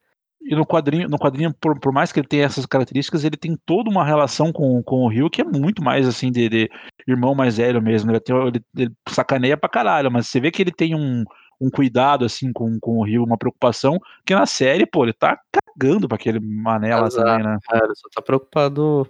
[0.50, 3.58] E no quadrinho, no quadrinho por, por mais que ele tenha essas características, ele tem
[3.66, 6.70] toda uma relação com, com o Rio que é muito mais assim de, de
[7.06, 8.10] irmão mais velho mesmo.
[8.12, 11.26] Ele, tem- ele- ele sacaneia pra caralho, mas você vê que ele tem um,
[11.60, 15.38] um cuidado assim com, com o Rio, uma preocupação, que na série, pô, ele tá
[15.52, 17.26] cagando pra aquele mané lá Exato.
[17.28, 17.58] também, né?
[17.74, 19.06] É, ele só tá preocupado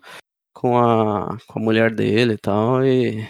[0.54, 2.84] com a, com a mulher dele e tal.
[2.84, 3.22] E,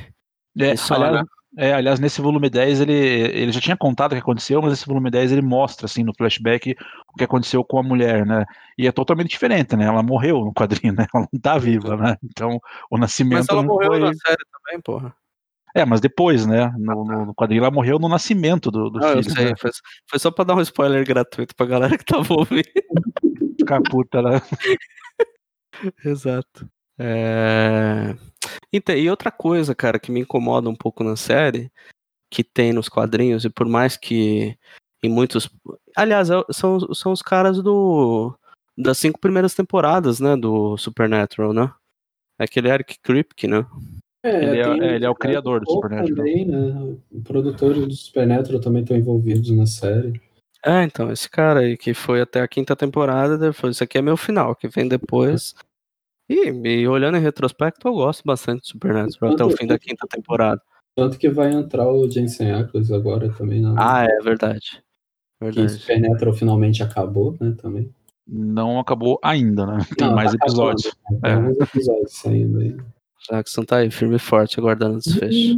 [0.58, 1.24] É, e só, aliás, né?
[1.58, 4.86] É, aliás, nesse volume 10 ele, ele já tinha contado o que aconteceu, mas esse
[4.86, 6.76] volume 10 ele mostra, assim, no flashback,
[7.14, 8.46] o que aconteceu com a mulher, né?
[8.78, 9.86] E é totalmente diferente, né?
[9.86, 11.06] Ela morreu no quadrinho, né?
[11.14, 12.16] Ela não tá viva, né?
[12.24, 12.60] Então,
[12.92, 14.00] o nascimento Mas ela morreu foi...
[14.00, 15.14] na série também, porra.
[15.76, 16.74] É, mas depois, né?
[16.78, 19.54] No, no- no quadrinho ela morreu no nascimento do, do eu filho, sei, né?
[19.60, 19.70] foi,
[20.10, 22.64] foi só pra dar um spoiler gratuito pra galera que tava ouvindo.
[23.68, 24.42] Caputa, né?
[26.04, 26.68] Exato.
[27.00, 28.16] É...
[28.72, 31.72] Então, e outra coisa, cara, que me incomoda um pouco na série,
[32.30, 34.58] que tem nos quadrinhos, e por mais que
[35.04, 35.50] em muitos.
[35.96, 38.34] Aliás, é- são, são os caras do.
[38.78, 40.36] Das cinco primeiras temporadas, né?
[40.36, 41.72] Do Supernatural, né?
[42.38, 43.66] Aquele Eric Kripke, né?
[44.24, 46.16] É, Ele é- tem- é, ele é o criador do Paul Supernatural.
[46.18, 46.98] Também, né?
[47.12, 50.22] Os produtores do Supernatural também estão envolvidos na série.
[50.66, 54.02] É, então, esse cara aí que foi até a quinta temporada, depois, isso aqui é
[54.02, 55.56] meu final, que vem depois.
[56.30, 60.06] E, e olhando em retrospecto, eu gosto bastante de Supernatural até o fim da quinta
[60.10, 60.62] temporada.
[60.96, 63.62] Tanto que vai entrar o Jensen Ackles agora também.
[63.62, 63.76] Na...
[63.78, 64.82] Ah, é verdade.
[65.40, 65.70] que Verdade.
[65.74, 67.56] Supernatural finalmente acabou, né?
[67.62, 67.90] Também.
[68.28, 69.78] Não acabou ainda, né?
[69.98, 70.88] Tem Não, mais tá episódios.
[70.88, 71.20] acabando, né?
[71.22, 71.36] Tem É.
[71.36, 72.78] alguns episódios saindo aí.
[73.32, 75.56] Jackson tá aí, firme e forte, aguardando o desfecho.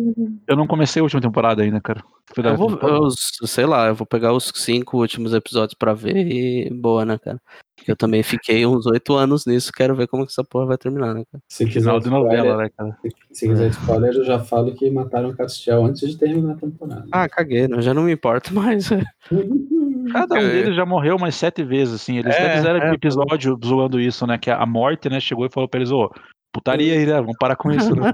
[0.47, 2.03] Eu não comecei a última temporada ainda, cara.
[2.37, 3.09] Dar- Eu vou, eu,
[3.47, 7.39] sei lá, eu vou pegar os cinco últimos episódios pra ver e boa, né, cara?
[7.87, 11.13] Eu também fiquei uns oito anos nisso, quero ver como que essa porra vai terminar,
[11.13, 11.41] né, cara?
[11.49, 12.97] Se quiser Final de novela, né, cara?
[13.31, 17.05] se quiser spoiler, eu já falo que mataram o Castiel antes de terminar a temporada.
[17.11, 17.81] Ah, caguei, né?
[17.81, 18.91] já não me importo mais.
[18.91, 19.01] é.
[20.11, 20.49] Cada um É.
[20.49, 22.17] deles já morreu umas sete vezes, assim.
[22.17, 22.93] Eles É, até fizeram é.
[22.93, 24.37] episódio zoando isso, né?
[24.37, 26.09] Que a morte, né, chegou e falou pra eles, ô,
[26.51, 27.13] putaria aí, né?
[27.13, 28.13] Vamos parar com isso, né?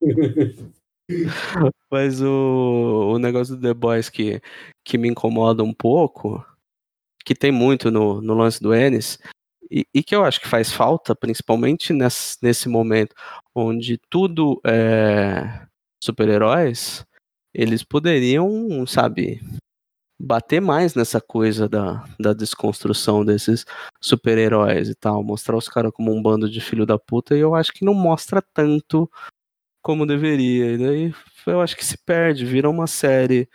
[1.90, 4.40] Mas o, o negócio do The Boys que,
[4.84, 6.44] que me incomoda um pouco,
[7.24, 9.18] que tem muito no, no lance do Ennis,
[9.70, 13.14] e, e que eu acho que faz falta, principalmente nesse, nesse momento
[13.54, 15.66] onde tudo é
[16.02, 17.04] super-heróis,
[17.54, 19.40] eles poderiam, sabe,
[20.18, 23.64] bater mais nessa coisa da, da desconstrução desses
[24.00, 27.54] super-heróis e tal, mostrar os caras como um bando de filho da puta, e eu
[27.54, 29.10] acho que não mostra tanto
[29.82, 30.72] como deveria.
[30.72, 31.14] E daí
[31.46, 33.48] eu acho que se perde, vira uma série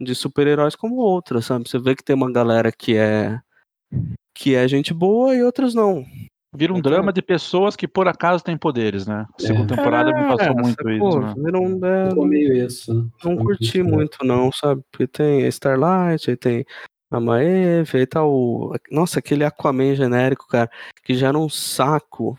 [0.00, 1.68] de super-heróis como outra, sabe?
[1.68, 3.40] Você vê que tem uma galera que é
[4.34, 6.04] que é gente boa e outras não.
[6.54, 9.26] Vira um Então- drama de pessoas que por acaso têm poderes, né?
[9.38, 9.76] A segunda É.
[9.76, 10.92] temporada me passou muito sacou?
[11.08, 11.34] isso, né?
[11.38, 13.10] Vira um- é, meio isso.
[13.24, 13.90] não curti isso, né?
[13.90, 14.82] muito não, sabe?
[14.92, 16.64] Porque tem a Starlight, aí tem
[17.10, 18.74] a Maeve, aí tá o...
[18.90, 20.70] Nossa, aquele Aquaman genérico, cara,
[21.02, 22.38] que já era um saco.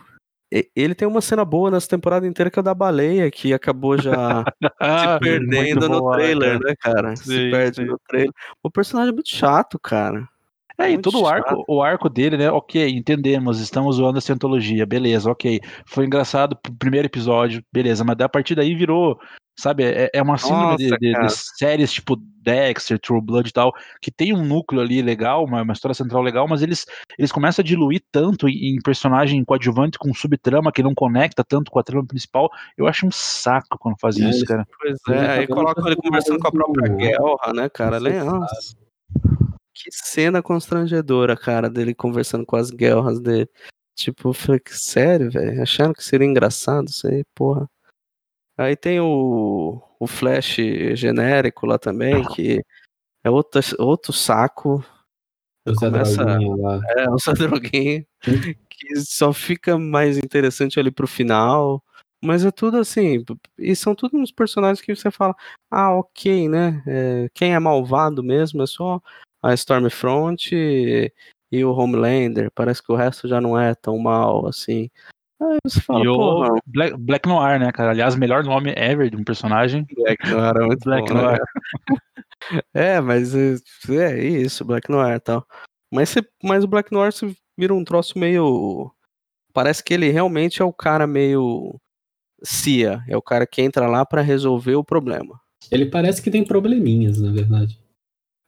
[0.75, 3.99] Ele tem uma cena boa nessa temporada inteira que é o da baleia, que acabou
[3.99, 4.43] já
[4.79, 6.69] Ah, se perdendo muito no boa, trailer, cara?
[6.69, 7.15] né, cara?
[7.15, 7.85] se Sim, perde sim.
[7.85, 8.31] no trailer.
[8.61, 10.29] O personagem é muito chato, cara.
[10.77, 12.49] É, e todo o arco, o arco dele, né?
[12.49, 15.61] Ok, entendemos, estamos zoando a cientologia, beleza, ok.
[15.85, 19.19] Foi engraçado pro primeiro episódio, beleza, mas a partir daí virou,
[19.57, 21.29] sabe, é, é uma síndrome de, Nossa, de- de cara.
[21.29, 23.71] séries tipo Dexter, True Blood e tal,
[24.01, 26.85] que tem um núcleo ali legal, uma, uma história central legal, mas eles,
[27.17, 31.71] eles começam a diluir tanto em, em personagem coadjuvante com subtrama que não conecta tanto
[31.71, 32.49] com a trama principal.
[32.75, 34.67] Eu acho um saco quando faz É, isso, cara.
[34.77, 37.99] Pois é, tá aí colocam ele conversando com a própria Guerra, né, cara?
[37.99, 38.75] Nossa,
[39.83, 43.49] Que cena constrangedora, cara, dele conversando com as guerras dele.
[43.93, 45.61] Tipo, eu falei, sério, velho?
[45.61, 47.69] Acharam que seria engraçado isso aí, porra.
[48.57, 50.55] Aí tem o, o Flash
[50.95, 52.63] genérico lá também, que
[53.25, 54.85] é outro, outro saco.
[55.67, 56.79] Zé Começa- Droguinha lá.
[56.97, 58.05] É, o Sadroguinho,
[58.69, 61.83] que só fica mais interessante ali pro final.
[62.23, 63.21] Mas é tudo assim,
[63.57, 65.35] e são todos uns personagens que você fala,
[65.69, 66.81] ah, ok, né?
[66.87, 69.01] é, quem é malvado mesmo é só
[69.43, 71.11] a Stormfront e,
[71.51, 72.49] e o Homelander.
[72.55, 74.89] Parece que o resto já não é tão mal assim.
[75.41, 77.91] Aí você fala, e o Black, Black Noir, né, cara?
[77.91, 79.85] Aliás, melhor nome ever de um personagem.
[79.93, 81.37] Black Noir é muito Black bom, né, Noir.
[81.37, 81.47] cara?
[82.73, 83.55] É, mas é,
[83.89, 85.47] é isso, Black Noir e tal.
[85.89, 88.91] Mas, você, mas o Black Noir se vira um troço meio.
[89.53, 91.79] Parece que ele realmente é o cara meio.
[92.43, 95.39] CIA, é o cara que entra lá pra resolver o problema.
[95.71, 97.79] Ele parece que tem probleminhas, na verdade.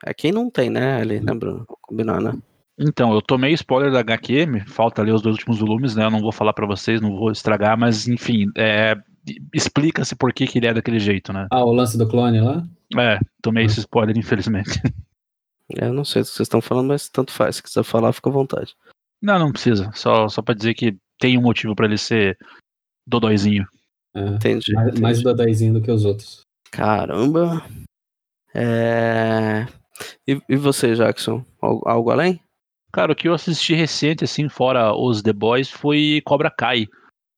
[0.05, 1.65] É quem não tem, né, ali, né, Bruno?
[1.67, 2.33] Vamos combinar, né?
[2.77, 6.05] Então, eu tomei spoiler da HQ, me falta ler os dois últimos volumes, né?
[6.05, 8.95] Eu não vou falar pra vocês, não vou estragar, mas enfim, é,
[9.53, 11.47] explica-se por que, que ele é daquele jeito, né?
[11.49, 12.63] Ah, o lance do clone lá?
[12.97, 14.69] É, tomei esse spoiler, infelizmente.
[15.69, 17.55] Eu não sei do que vocês estão falando, mas tanto faz.
[17.55, 18.75] Se quiser falar, fica à vontade.
[19.19, 19.89] Não, não precisa.
[19.95, 22.37] Só, só pra dizer que tem um motivo pra ele ser
[23.07, 23.65] dodóizinho.
[24.15, 24.73] É, Entendi.
[24.73, 25.01] mais, entendi.
[25.01, 26.41] mais dodóizinho do que os outros.
[26.71, 27.65] Caramba.
[28.53, 29.65] É...
[30.27, 31.43] E, e você, Jackson?
[31.61, 32.39] Algo, algo além?
[32.91, 36.87] Cara, o que eu assisti recente, assim, fora os The Boys, foi Cobra Kai.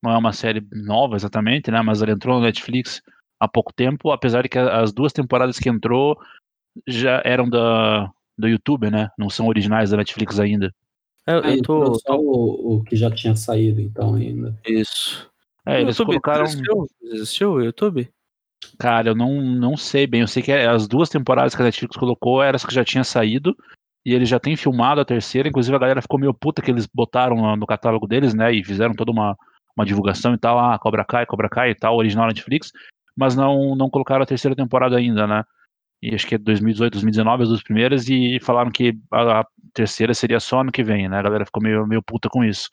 [0.04, 1.82] Não é uma série nova exatamente, né?
[1.82, 3.02] Mas ela entrou no Netflix
[3.40, 6.18] há pouco tempo, apesar de que as duas temporadas que entrou
[6.88, 9.10] já eram da, do YouTube, né?
[9.18, 10.72] Não são originais da Netflix ainda.
[11.26, 14.58] É, Eu, eu tô, só tô- o, o que já tinha saído, então, ainda.
[14.66, 15.30] Isso.
[15.66, 16.46] É, O eles YouTube colocaram.
[16.46, 16.88] Existiu?
[17.02, 18.10] Existiu o YouTube?
[18.80, 20.22] Cara, eu não, não sei bem.
[20.22, 23.04] Eu sei que as duas temporadas que a Netflix colocou eram as que já tinha
[23.04, 23.56] saído.
[24.06, 25.50] E eles já têm filmado a terceira.
[25.50, 28.54] Inclusive a galera ficou meio puta que eles botaram no, catálogo deles, né?
[28.54, 29.38] E fizeram toda uma,
[29.76, 30.58] uma divulgação e tal.
[30.60, 32.72] Ah, Cobra Kai, Cobra Kai e tal, original Netflix.
[33.16, 35.44] Mas não, não colocaram a terceira temporada ainda, né?
[36.02, 38.08] E acho que é 2018, 2019, as duas primeiras.
[38.08, 41.18] E falaram que a, a terceira seria só ano que vem, né?
[41.18, 42.70] A galera ficou meio, meio puta com isso.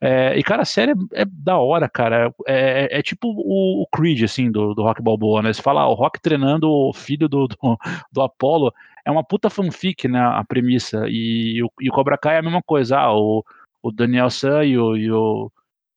[0.00, 2.32] É, e, cara, a série é, é da hora, cara.
[2.46, 5.52] É, é- é tipo o, o Creed, assim, do, do Rock Balboa, né?
[5.52, 7.56] Você fala, ah, o Rock treinando o filho do, do,
[8.12, 8.72] do Apollo.
[9.04, 10.20] É uma puta fanfic, né?
[10.20, 11.04] A premissa.
[11.08, 12.98] E, o, e o Cobra Kai é a mesma coisa.
[12.98, 13.44] Ah, o,
[13.82, 15.50] o Daniel San e o, e o,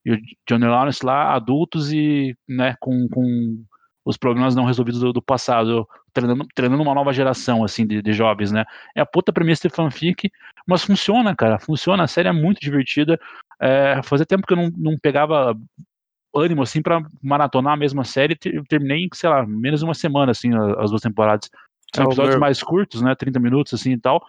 [0.06, 3.64] e o Johnny Lawrence lá, adultos e, né, com, com
[4.06, 8.14] os problemas não resolvidos do, do passado, treinando, treinando uma nova geração, assim, de, de
[8.14, 8.66] jovens, né?
[8.95, 10.32] É a puta premissa de fanfic,
[10.66, 13.20] mas funciona, cara, funciona, a série é muito divertida.
[13.62, 15.55] É, fazia tempo que eu não, não pegava
[16.36, 19.93] ânimo, assim, pra maratonar a mesma série, eu terminei em, sei lá, menos de uma
[19.93, 21.49] semana, assim, as duas temporadas.
[21.93, 24.24] São É, episódios meu- mais curtos, né, 30 minutos, assim, e tal,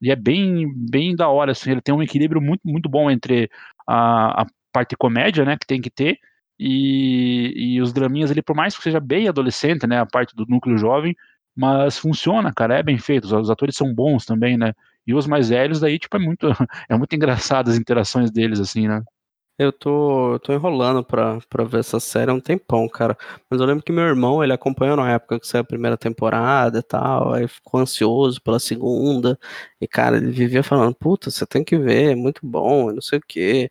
[0.00, 3.50] e é bem, bem da hora, assim, ele tem um equilíbrio muito, muito bom entre
[3.86, 6.18] a, a parte comédia, né, que tem que ter,
[6.58, 10.46] e, e os draminhas ali, por mais que seja bem adolescente, né, a parte do
[10.48, 11.14] núcleo jovem,
[11.54, 14.72] mas funciona, cara, é bem feito, os, os atores são bons também, né,
[15.06, 16.48] e os mais velhos daí, tipo, é muito,
[16.88, 19.02] é muito engraçado as interações deles, assim, né.
[19.58, 23.16] Eu tô, tô enrolando pra, pra ver essa série há um tempão, cara.
[23.48, 26.80] Mas eu lembro que meu irmão, ele acompanhou na época que saiu a primeira temporada
[26.80, 29.38] e tal, aí ficou ansioso pela segunda.
[29.80, 33.18] E, cara, ele vivia falando, puta, você tem que ver, é muito bom, não sei
[33.18, 33.70] o quê.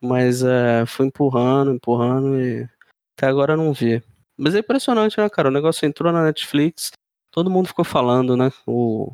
[0.00, 2.68] Mas é, fui empurrando, empurrando e
[3.16, 4.02] até agora não vi.
[4.36, 5.48] Mas é impressionante, né, cara?
[5.48, 6.92] O negócio entrou na Netflix,
[7.30, 8.50] todo mundo ficou falando, né?
[8.66, 9.12] O,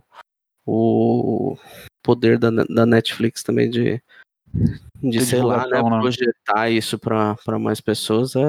[0.66, 1.56] o
[2.02, 4.02] poder da, da Netflix também de,
[5.02, 6.00] de sei lá, né, né?
[6.00, 8.42] projetar isso pra pra mais pessoas é,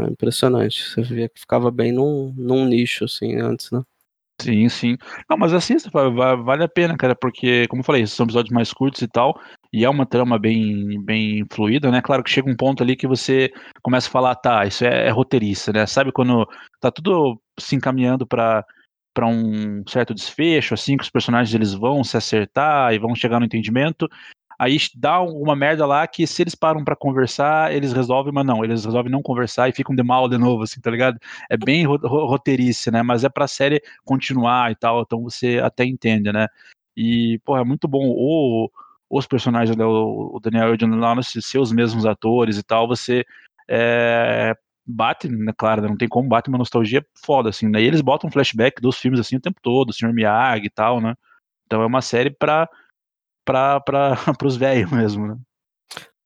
[0.00, 0.82] é impressionante.
[0.88, 3.82] Você via que ficava bem num, num nicho, assim, antes, né?
[4.40, 4.98] Sim, sim.
[5.30, 8.52] Não, mas assista, va- va- vale a pena, cara, porque, como eu falei, são episódios
[8.52, 9.40] mais curtos e tal,
[9.72, 12.02] e é uma trama bem, bem fluida, né?
[12.02, 13.50] Claro que chega um ponto ali que você
[13.82, 15.86] começa a falar, tá, isso é, é roteirista, né?
[15.86, 16.46] Sabe quando
[16.80, 18.62] tá tudo se encaminhando pra
[19.16, 23.40] para um certo desfecho, assim, que os personagens eles vão se acertar e vão chegar
[23.40, 24.06] no entendimento.
[24.58, 28.62] Aí dá uma merda lá que se eles param pra conversar, eles resolvem, mas não,
[28.62, 31.18] eles resolvem não conversar e ficam de mal de novo, assim, tá ligado?
[31.48, 33.02] É bem ro- ro- roteirice, né?
[33.02, 36.46] Mas é pra série continuar e tal, então você até entende, né?
[36.94, 38.70] E, pô, é muito bom o,
[39.08, 42.86] os personagens, né, o Daniel e o John Lawrence ser os mesmos atores e tal,
[42.86, 43.24] você
[43.68, 44.54] é,
[44.86, 47.82] bate, né, claro, né, não tem como, bate uma nostalgia foda, assim, né?
[47.82, 50.12] E eles botam flashback dos filmes, assim, o tempo todo, o Sr.
[50.12, 51.14] Miyagi e tal, né?
[51.66, 52.68] Então é uma série pra,
[53.44, 55.36] pra, pra, pros velhos mesmo, né?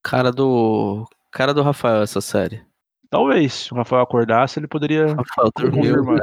[0.03, 1.07] Cara do.
[1.31, 2.63] Cara do Rafael, essa série.
[3.11, 6.21] Talvez, se o Rafael acordasse, ele poderia Rafael confirmar.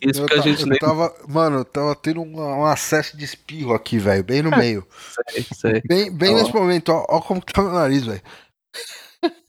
[0.00, 1.14] Isso Eu, que a gente eu nem tava.
[1.26, 4.86] Mano, eu tava tendo um, um acesso de espirro aqui, velho, bem no meio.
[5.30, 5.82] sei, sei.
[5.86, 8.22] Bem, bem nesse momento, ó, ó como que tá meu nariz, velho.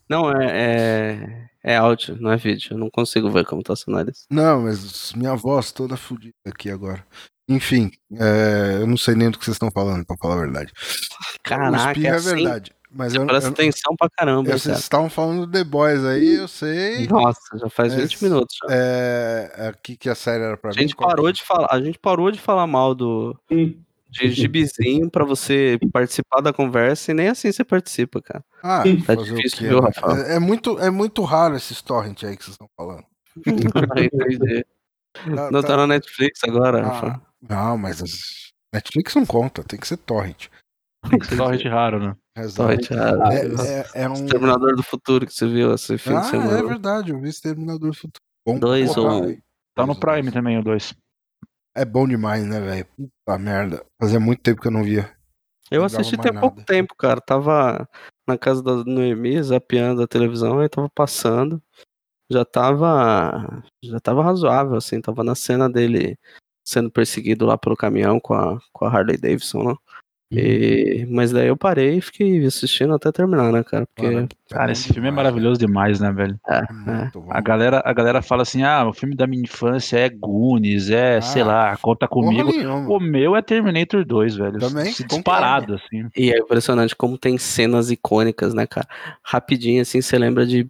[0.10, 1.48] Não, é, é.
[1.68, 2.70] É áudio, não é vídeo.
[2.74, 4.26] Eu não consigo ver como tá seu nariz.
[4.30, 7.06] Não, mas minha voz toda fodida aqui agora.
[7.50, 10.72] Enfim, é, eu não sei nem do que vocês estão falando, pra falar a verdade.
[10.72, 12.72] o Caraca, espirro é é assim, verdade.
[12.90, 16.36] Mas eu, Presta eu, atenção pra caramba, eu- vocês estavam falando do The Boys aí,
[16.36, 17.06] eu sei.
[17.08, 18.68] Nossa, já faz É, 20 minutos já.
[18.74, 20.82] É, aqui que a série era pra A mim.
[20.82, 23.76] gente parou de falar, a gente parou de falar mal do Hum.
[24.10, 28.44] De gibizinho pra você participar da conversa e nem assim você participa, cara.
[28.64, 29.90] Ah, Tá fazer o difícil, quê, viu, né?
[29.94, 30.16] Rafael?
[30.26, 33.04] É, é muito, é muito raro esses torrent aí que vocês estão falando.
[33.46, 34.66] Entendi.
[35.36, 37.22] Tá- Não tá- tá na Netflix agora, Ah, Rafa.
[37.50, 40.48] não, mas as- Netflix não conta, tem que ser torrent.
[41.10, 42.16] Tem que ser torrent raro, né?
[42.38, 42.64] Exato.
[42.88, 44.14] Torrent, É, é, é um.
[44.14, 46.60] Exterminador do Futuro que você viu esse fim Ah, de semana.
[46.60, 48.22] é verdade, eu vi Exterminador do Futuro.
[48.46, 49.38] Bom Dois porra, ou-.
[49.76, 50.34] Tá no Dois Prime dois.
[50.34, 50.94] também, o 2.
[51.78, 52.88] É bom demais, né, velho?
[52.98, 53.86] Puta merda.
[54.02, 55.16] Fazia muito tempo que eu não via.
[55.70, 57.22] Eu Não assisti mais pouco tempo, cara.
[57.22, 57.88] Tava
[58.28, 61.62] na casa da Noemi, zapeando a televisão, aí tava passando.
[62.32, 63.64] Já tava.
[63.84, 65.00] Já tava razoável, assim.
[65.00, 66.18] Tava na cena dele
[66.66, 69.76] sendo perseguido lá pelo caminhão com a, com a Harley Davidson, né?
[70.30, 73.88] E, mas daí eu parei e fiquei assistindo até terminar, né, cara?
[73.96, 74.28] Porque.
[74.50, 76.38] Cara, esse filme é maravilhoso demais, né, velho?
[76.50, 76.58] É.
[76.58, 76.92] É é.
[77.02, 77.30] muito bom.
[77.32, 81.18] A galera, a galera fala assim: ah, o filme da minha infância é Goonies, é,
[81.18, 82.52] Ah, sei lá, conta comigo.
[82.90, 84.60] O meu é Terminator 2, velho.
[84.60, 85.16] Também, Se concordo.
[85.18, 86.10] disparado, assim.
[86.16, 88.88] E é impressionante como tem cenas icônicas, né, cara?
[89.24, 90.68] Rapidinho, assim, você lembra de,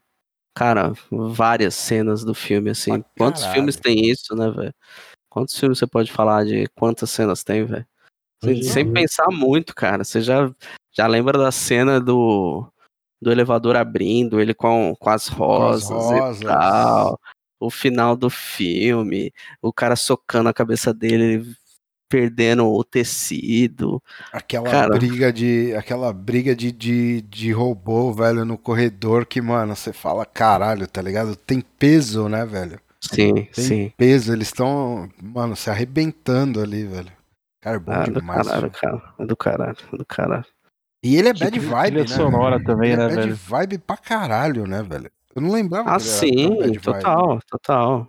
[0.55, 3.01] cara, várias cenas do filme, assim.
[3.01, 4.73] Pra Quantos filmes tem isso, né, velho?
[5.29, 7.85] Quantos filmes você pode falar de quantas cenas tem, velho?
[8.43, 10.03] Sem, sem pensar muito, cara.
[10.03, 10.51] Você já,
[10.91, 12.67] já lembra da cena do,
[13.21, 16.41] do elevador abrindo, ele com, com as rosas, rosas.
[16.41, 17.19] e tal.
[17.59, 21.55] O final do filme, o cara socando a cabeça dele, ele
[22.09, 24.01] perdendo o tecido.
[24.31, 24.97] Aquela Cara.
[24.97, 25.73] briga de.
[25.75, 31.01] Aquela briga de, de, de robô, velho, no corredor que, mano, você fala, caralho, tá
[31.01, 31.35] ligado?
[31.35, 32.79] Tem peso, né, velho?
[32.99, 33.93] Sim, Tem sim.
[33.95, 37.11] peso, eles estão, mano, se arrebentando ali, velho.
[37.67, 38.47] Cara, é bom Ah, do demais.
[38.47, 38.71] caralho, filho.
[38.81, 39.13] cara.
[39.19, 40.45] É do caralho, é do caralho.
[41.03, 42.05] E ele é Que bad trilha vibe, né?
[42.15, 42.65] sonora velho?
[42.65, 43.35] também, ele né, é bad velho?
[43.35, 45.11] vibe pra caralho, né, velho?
[45.35, 46.81] Eu não lembrava Ah, sim, bad vibe.
[46.81, 48.07] total, total.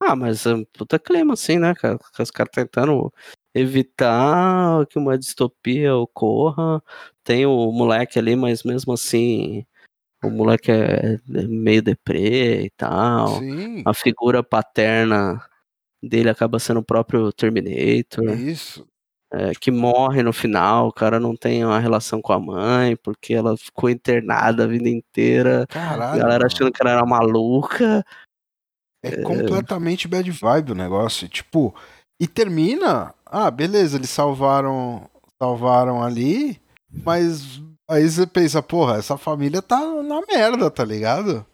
[0.00, 1.98] Ah, mas é um puta clima, assim, né, cara?
[2.18, 3.12] Os caras tentando
[3.54, 6.82] evitar que uma distopia ocorra.
[7.24, 9.66] Tem o moleque ali, mas mesmo assim
[10.22, 13.40] o moleque é meio deprê e tal.
[13.40, 15.44] Sim, A figura paterna
[16.02, 18.86] dele acaba sendo o próprio Terminator, isso.
[19.32, 20.88] É, que morre no final.
[20.88, 24.88] O cara não tem uma relação com a mãe, porque ela ficou internada a vida
[24.88, 25.62] inteira.
[25.64, 26.18] A Caralho.
[26.18, 26.46] galera mano.
[26.46, 28.04] achando que ela era maluca.
[29.02, 31.28] É completamente bad vibe o negócio.
[31.28, 31.74] Tipo,
[32.20, 33.14] e termina.
[33.24, 35.08] Ah, beleza, eles salvaram.
[35.42, 36.60] Salvaram ali,
[37.02, 41.46] mas aí você pensa, porra, essa família tá na merda, tá ligado?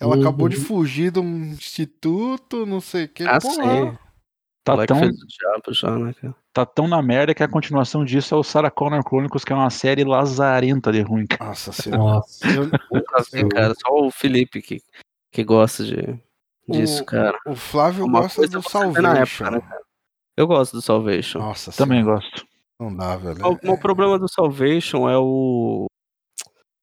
[0.00, 0.20] Ela Uhum.
[0.22, 3.22] acabou de fugir de um instituto, não sei o que.
[3.24, 4.00] Ah, porra.
[4.64, 6.34] Tá tão, fez o diabo já, né, cara?
[6.52, 9.56] tá tão na merda que a continuação disso é o Sarah Connor Chronicles, que é
[9.56, 11.26] uma série lazarenta de ruim.
[11.26, 11.50] cara.
[11.50, 12.02] Nossa senhora.
[12.02, 12.46] Nossa.
[12.48, 13.74] Eu- Nunca vi, Eu- cara.
[13.74, 14.80] Só o Felipe que,
[15.30, 16.18] que gosta de,
[16.66, 17.38] disso, O- cara.
[17.46, 19.44] o Flávio Uma gosta do Salvation.
[19.44, 19.78] época, né?
[20.36, 21.38] Eu gosto do Salvation.
[21.40, 22.46] Nossa Também senhora, gosto.
[22.80, 23.38] Não dá, velho.
[23.46, 25.86] O, o problema do Salvation é o.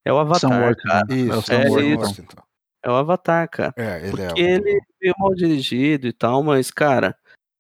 [0.05, 1.05] É o Avatar, cara.
[1.09, 1.95] É Isso, É o É.
[1.95, 2.43] Worthington.
[2.83, 3.73] É o Avatar, cara.
[3.75, 4.27] É, ele é.
[4.27, 7.15] Porque ele é mal dirigido e tal, mas, cara,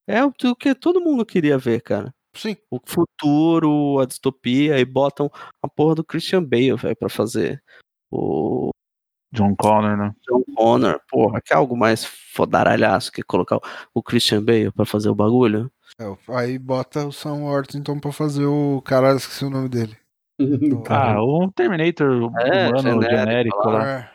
[0.07, 2.13] é o que todo mundo queria ver, cara.
[2.33, 2.55] Sim.
[2.69, 5.29] O futuro, a distopia, e botam
[5.61, 7.61] a porra do Christian Bale, velho, pra fazer
[8.09, 8.69] o
[9.33, 10.13] John Connor, né?
[10.27, 10.99] John Connor.
[11.09, 13.59] Porra, que é algo mais fodaralhaço que colocar
[13.93, 15.71] o- Christian Bale pra fazer o bagulho?
[15.99, 19.97] É, aí bota o Sam Worthington pra fazer o cara, esqueci o nome dele.
[20.89, 22.07] Ah, o Terminator
[22.39, 23.77] É, humano, genérico genérico, lá.
[23.77, 24.11] lá.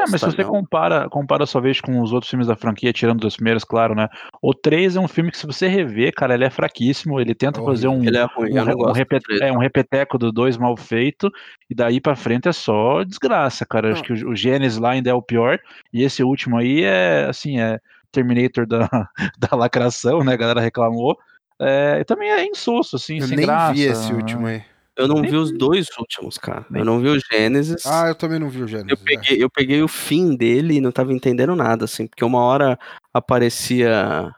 [0.00, 3.20] É, mas se você compara, compara sua vez com os outros filmes da franquia, tirando
[3.20, 4.08] dos primeiros, claro, né?
[4.40, 7.20] O 3 é um filme que, se você rever, cara, ele é fraquíssimo.
[7.20, 8.96] Ele tenta É fazer um, Ele é ruim, um, um gosto.
[8.96, 9.40] repet- do três.
[9.42, 11.30] é, um repeteco do 2 mal feito,
[11.68, 13.92] e daí pra frente é só desgraça, cara.
[13.92, 14.16] Acho Não.
[14.16, 15.58] que o, o Gênesis lá ainda é o pior,
[15.92, 17.78] e esse último aí é, assim, é
[18.12, 18.88] Terminator da,
[19.38, 20.32] da lacração, né?
[20.32, 21.16] A galera reclamou.
[21.60, 23.74] É, e também é insosso, assim, eu sem nem graça.
[23.74, 24.62] vi esse último aí.
[24.96, 26.66] Eu não vi os dois últimos, cara.
[26.74, 27.86] Eu não vi o Gênesis.
[27.86, 28.90] Ah, eu também não vi o Gênesis.
[28.90, 32.40] Eu peguei, eu peguei o fim dele e não tava entendendo nada, assim, porque uma
[32.40, 32.78] hora
[33.14, 34.34] aparecia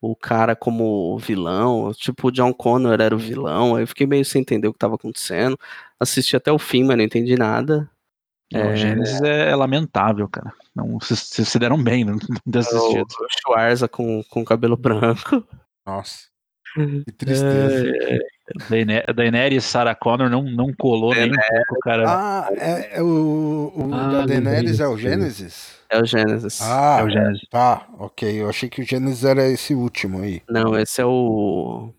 [0.00, 4.24] o cara como vilão, tipo o John Connor era o vilão, aí eu fiquei meio
[4.24, 5.58] sem entender o que tava acontecendo.
[5.98, 7.90] Assisti até o fim, mas não entendi nada.
[8.52, 8.72] Não, É.
[8.72, 10.52] O Gênesis é, é lamentável, cara.
[10.76, 13.06] Não, vocês vocês se deram bem, não, não ter O, assistido.
[13.06, 15.42] o Schwarza com, com cabelo branco.
[15.86, 16.28] Nossa.
[16.74, 17.84] Que tristeza.
[18.06, 18.18] É,
[18.68, 22.04] Daener- Daenerys e Sarah Connor não, não colou nem um pouco, cara.
[22.06, 25.78] Ah, é, é o, o Ah, da Daenerys é o Gênesis?
[25.88, 26.60] é o Gênesis.
[26.62, 27.48] Ah, é o Gênesis.
[27.50, 28.42] tá, ok.
[28.42, 30.42] Eu achei que o Gênesis era esse último aí.
[30.48, 31.90] Não, esse é o.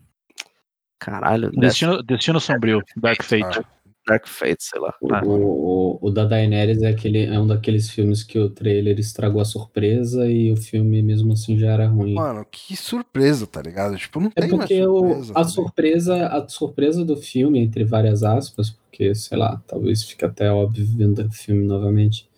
[0.98, 3.58] Caralho, Destino, Destino Sombrio, Dark Fate.
[3.60, 3.64] Ah,
[4.06, 4.94] Dark Fate, sei lá.
[5.00, 5.22] O, Ah.
[5.24, 9.44] o, o da Daenerys é, aquele, é um daqueles filmes que o trailer estragou a
[9.44, 12.14] surpresa e o filme mesmo assim já era ruim.
[12.14, 13.96] Mano, que surpresa, tá ligado?
[13.96, 15.16] Tipo, não É tem mais porque o, surpresa.
[15.32, 15.50] a tá ligado?
[15.50, 20.86] surpresa, a surpresa do filme, entre várias aspas, porque, sei lá, talvez fique até óbvio
[20.86, 22.28] vendo o filme novamente,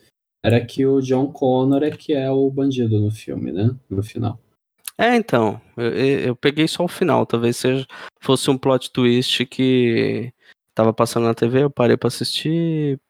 [0.45, 3.75] era que o John Connor é que é o bandido no filme, né?
[3.91, 4.39] No final.
[4.97, 7.87] É, então, eu, eu eu peguei só o final, talvez seja
[8.21, 10.33] fosse um plot twist que
[10.79, 13.01] tava passando na TV, eu parei pra assistir,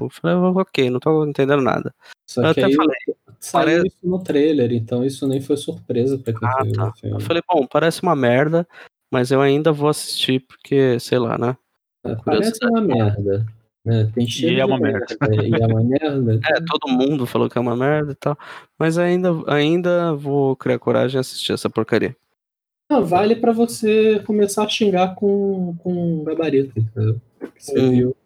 [0.00, 1.94] eu falei, "Ah, ok, não tô entendendo nada.
[2.26, 2.96] Só Eu até aí falei,
[3.38, 6.92] saiu parece- isso no trailer, então isso nem foi surpresa pra quem Ah, viu tá.
[7.04, 8.66] Eu falei, bom, parece uma merda,
[9.12, 11.54] mas eu ainda vou assistir porque, sei lá, né?
[12.06, 13.46] É, Parece uma merda.
[13.84, 14.10] né?
[14.14, 15.04] Tem cheiro é de uma merda.
[15.44, 16.40] E é uma merda.
[16.56, 18.38] É, todo mundo falou que é uma merda e tal,
[18.78, 22.16] mas ainda, ainda vou criar coragem e assistir essa porcaria.
[22.90, 27.20] Não, vale pra você começar a xingar com, com gabarito, entendeu?
[27.56, 28.16] Você viu.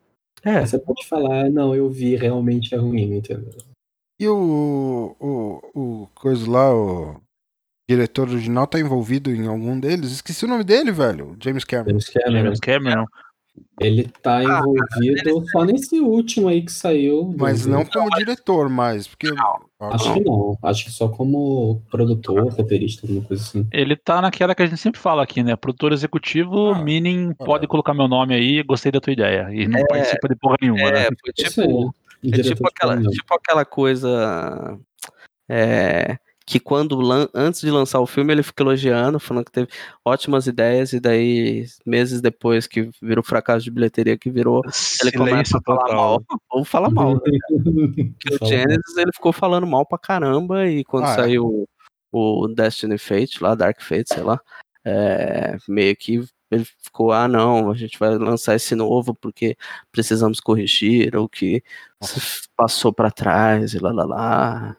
[0.42, 3.58] É, Você pode falar, não, eu vi, realmente é ruim, entendeu?
[4.18, 7.20] E o, o, o coisa lá, o
[7.88, 10.12] diretor original tá envolvido em algum deles?
[10.12, 11.36] Esqueci o nome dele, velho.
[11.42, 11.90] James Cameron.
[11.90, 12.42] James Cameron.
[12.44, 13.06] James Cameron.
[13.80, 17.34] Ele tá envolvido só nesse último aí que saiu.
[17.36, 19.06] Mas não como diretor, mais.
[19.06, 19.28] Porque.
[19.80, 20.58] Acho que não.
[20.62, 23.66] Acho que só como produtor, roteirista, alguma coisa assim.
[23.72, 25.56] Ele tá naquela que a gente sempre fala aqui, né?
[25.56, 27.44] Produtor executivo, Ah, meaning, ah.
[27.44, 29.48] pode colocar meu nome aí, gostei da tua ideia.
[29.52, 31.00] E não É, participa de porra nenhuma, né?
[31.00, 31.66] é foi Isso aí.
[31.68, 31.94] tipo,
[32.32, 34.78] É tipo aquela, tipo aquela coisa
[35.48, 36.16] é,
[36.46, 36.98] que quando
[37.32, 39.68] antes de lançar o filme ele fica elogiando, falando que teve
[40.04, 44.60] ótimas ideias e daí meses depois que virou fracasso de bilheteria que virou
[45.02, 47.14] ele começa a falar mal ou fala mal.
[47.14, 47.20] né?
[48.42, 51.14] O Genesis ele ficou falando mal pra caramba e quando Ah, é.
[51.14, 51.68] saiu
[52.12, 54.38] o Destiny Fate lá, Dark Fate, sei lá,
[54.84, 59.56] é, meio que ele ficou, ah não, a gente vai lançar esse novo porque
[59.90, 61.62] precisamos corrigir o que
[62.02, 64.76] se passou pra trás e lá lá lá.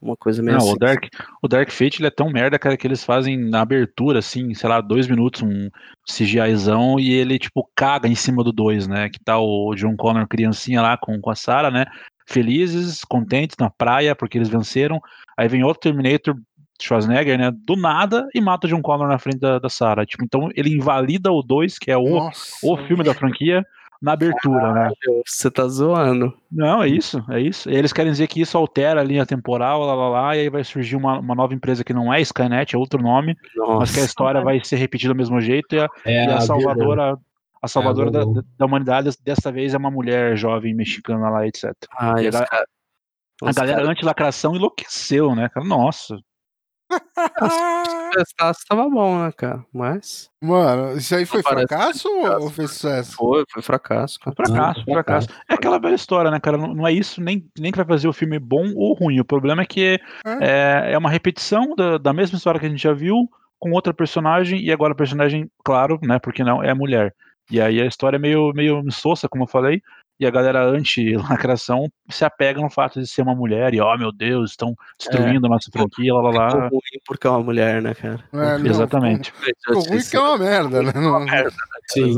[0.00, 0.74] Uma coisa meio Não, assim.
[0.74, 1.04] o Dark,
[1.42, 4.68] o Dark Fate ele é tão merda, cara, que eles fazem na abertura, assim, sei
[4.68, 5.68] lá, dois minutos, um
[6.08, 9.08] CGIzão, e ele, tipo, caga em cima do dois, né?
[9.10, 11.84] Que tá o John Connor criancinha lá com, com a Sarah, né?
[12.30, 15.00] felizes, contentes na praia porque eles venceram.
[15.36, 16.36] Aí vem outro Terminator,
[16.80, 17.50] Schwarzenegger, né?
[17.52, 20.06] Do nada e mata o John Connor na frente da, da Sarah.
[20.06, 22.56] Tipo, então ele invalida o 2, que é o, Nossa.
[22.62, 23.64] o filme da franquia,
[24.00, 24.90] na abertura, né?
[25.26, 26.32] Você tá zoando.
[26.50, 27.68] Não, é isso, é isso.
[27.70, 30.50] E eles querem dizer que isso altera a linha temporal, lá, lá, lá, e aí
[30.50, 33.78] vai surgir uma, uma nova empresa que não é Skynet, é outro nome, Nossa.
[33.80, 36.40] mas que a história vai ser repetida do mesmo jeito e a, É e a
[36.40, 37.18] salvadora,
[37.62, 41.64] a salvadora a da, da humanidade dessa vez é uma mulher jovem mexicana lá, etc.
[42.26, 42.66] Os a- cara-
[43.42, 45.48] A galera cara- anti-lacração enlouqueceu, né?
[45.64, 46.18] Nossa.
[46.90, 49.64] Se prestasse, tava bom, né, cara?
[49.72, 52.42] Mas Mano, isso aí foi fracasso fracasso.
[52.42, 53.12] ou fez sucesso?
[53.12, 54.34] foi, foi fracasso, cara.
[54.34, 55.28] Fracasso, Não, fracasso.
[55.28, 55.44] fracasso.
[55.48, 56.56] É aquela velha história, né, cara?
[56.56, 59.20] Não, não é isso nem, nem que vai fazer o filme bom ou ruim.
[59.20, 60.00] O problema é que
[60.40, 63.28] é, é uma repetição da, da mesma história que a gente já viu
[63.58, 67.14] com outra personagem e agora a personagem, claro, né, porque não, é mulher.
[67.50, 69.82] E aí a história é meio, meio insossa, como eu falei,
[70.20, 74.12] e a galera anti-lacração se apega no fato de ser uma mulher e, ó, meu
[74.12, 76.68] Deus, estão destruindo a nossa franquia, lá, lá, Ficou lá.
[76.68, 78.22] ruim porque é uma mulher, né, cara?
[78.32, 79.32] É, não, Exatamente.
[79.32, 80.92] Ficou ruim que é uma merda, né?
[80.94, 81.26] Não-
[81.88, 82.14] Sim.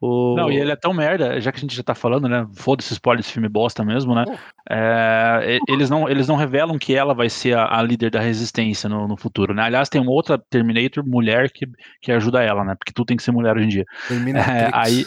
[0.00, 0.34] O...
[0.36, 2.46] Não, e ele é tão merda, já que a gente já tá falando, né?
[2.54, 4.24] Foda-se spoiler desse filme bosta mesmo, né?
[4.68, 8.88] É, eles, não, eles não revelam que ela vai ser a, a líder da resistência
[8.88, 9.62] no, no futuro, né?
[9.62, 11.66] Aliás, tem uma outra Terminator mulher que,
[12.00, 12.74] que ajuda ela, né?
[12.76, 13.84] Porque tudo tem que ser mulher hoje em dia.
[14.10, 15.06] É, aí,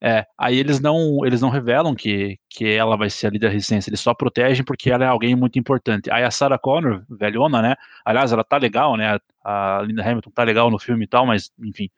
[0.00, 3.52] é, aí eles não, eles não revelam que, que ela vai ser a líder da
[3.52, 6.10] resistência, eles só protegem porque ela é alguém muito importante.
[6.10, 7.76] Aí a Sarah Connor, velhona, né?
[8.04, 9.18] Aliás, ela tá legal, né?
[9.44, 11.90] A Linda Hamilton tá legal no filme e tal, mas enfim.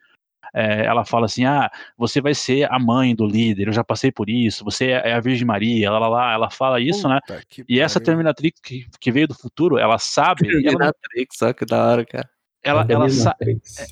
[0.53, 4.11] é, ela fala assim: ah, você vai ser a mãe do líder, eu já passei
[4.11, 6.32] por isso, você é a Virgem Maria, lá, lá, lá.
[6.32, 7.20] Ela fala isso, né?
[7.26, 8.00] Puta que E essa.
[8.00, 12.05] Terminatrix que, que veio do futuro, ela sabe, e ela, Terminatrix, só que da hora,
[12.05, 12.28] cara.
[12.62, 13.36] ela, ela, sa-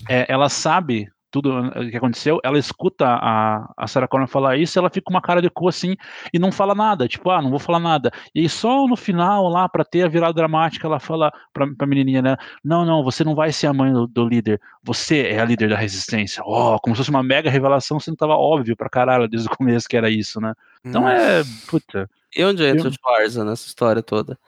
[0.08, 4.78] é, ela sabe tudo o que aconteceu, ela escuta a, a Sarah Connor falar isso,
[4.78, 5.94] ela fica com uma cara de cu assim
[6.32, 8.10] e não fala nada, tipo, ah, não vou falar nada.
[8.34, 11.86] E aí só no final lá, pra ter a virada dramática, ela fala pra, pra
[11.86, 12.36] menininha, né?
[12.64, 15.68] Não, não, você não vai ser a mãe do, do líder, você é a líder
[15.70, 16.42] da resistência.
[16.44, 19.56] Ó, como se fosse uma mega revelação, sendo que tava óbvio pra caralho desde o
[19.56, 20.54] começo que era isso, né?
[20.84, 22.08] Então é, puta.
[22.36, 24.38] E onde entra Eu- o Schwarza nessa história toda?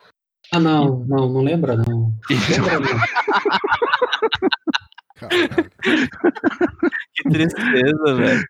[0.51, 2.13] Ah, não, não, não lembra, não.
[2.29, 2.89] Lembra, não.
[7.15, 8.43] Que tristeza, velho.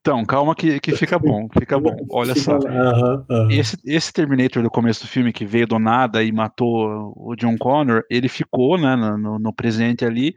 [0.00, 1.96] Então, calma que, que fica bom, fica bom.
[2.10, 2.58] Olha só.
[2.58, 3.50] Aham, aham.
[3.50, 7.56] Esse, esse Terminator do começo do filme que veio do nada e matou o John
[7.56, 10.34] Connor, ele ficou né, no, no- presente ali.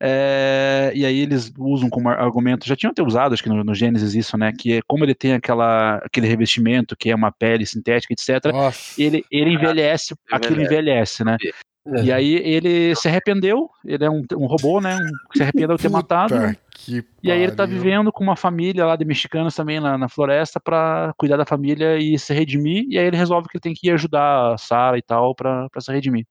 [0.00, 3.62] é, e aí eles usam como ar- argumento, já tinham até usado, acho que no,
[3.62, 4.52] no Gênesis isso, né?
[4.58, 8.46] Que é como ele tem aquela, aquele revestimento que é uma pele sintética, etc.
[8.50, 8.98] Nossa.
[8.98, 11.36] Ele, ele envelhece, aquilo envelhece, né?
[11.86, 12.02] É.
[12.04, 14.94] E aí ele se arrependeu, ele é um, um robô, né?
[14.96, 16.34] um- que se arrependeu de ter matado.
[17.22, 20.60] E aí ele tá vivendo com uma família lá de mexicanos também na, na floresta
[20.60, 22.84] pra cuidar da família e se redimir.
[22.88, 25.68] E aí ele resolve que ele tem que ir ajudar a Sarah e tal pra,
[25.70, 26.26] pra se redimir.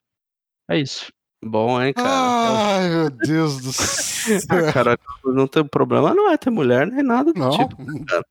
[0.68, 1.12] É isso.
[1.42, 2.08] Bom, hein, cara?
[2.10, 4.00] Ai, meu Deus do céu.
[4.50, 7.50] Ah, cara, não tem problema, não é ter mulher nem nada do Não.
[7.50, 7.74] tipo.
[8.04, 8.22] Cara,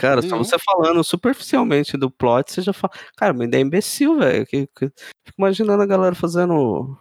[0.00, 0.44] só Nenhum.
[0.44, 2.92] você falando superficialmente do plot, você já fala.
[3.16, 4.46] Cara, mas ainda é imbecil, velho.
[4.46, 4.92] Fico
[5.38, 6.96] imaginando a galera fazendo.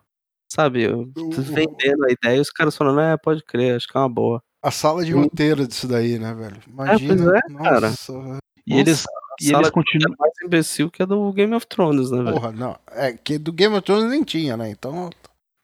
[0.51, 4.07] Sabe, vendendo a ideia e os caras falando, é, pode crer, acho que é uma
[4.07, 4.41] boa.
[4.63, 6.57] A sala de roteiro disso daí, né, velho?
[6.67, 7.15] Imagina.
[7.15, 7.89] pois é, cara.
[7.89, 8.39] nossa.
[8.65, 10.13] E eles, a e eles continuam.
[10.13, 12.33] É mais imbecil que a do Game of Thrones, né, velho?
[12.33, 12.77] Porra, não.
[12.91, 14.69] É que do Game of Thrones nem tinha, né?
[14.69, 15.09] Então.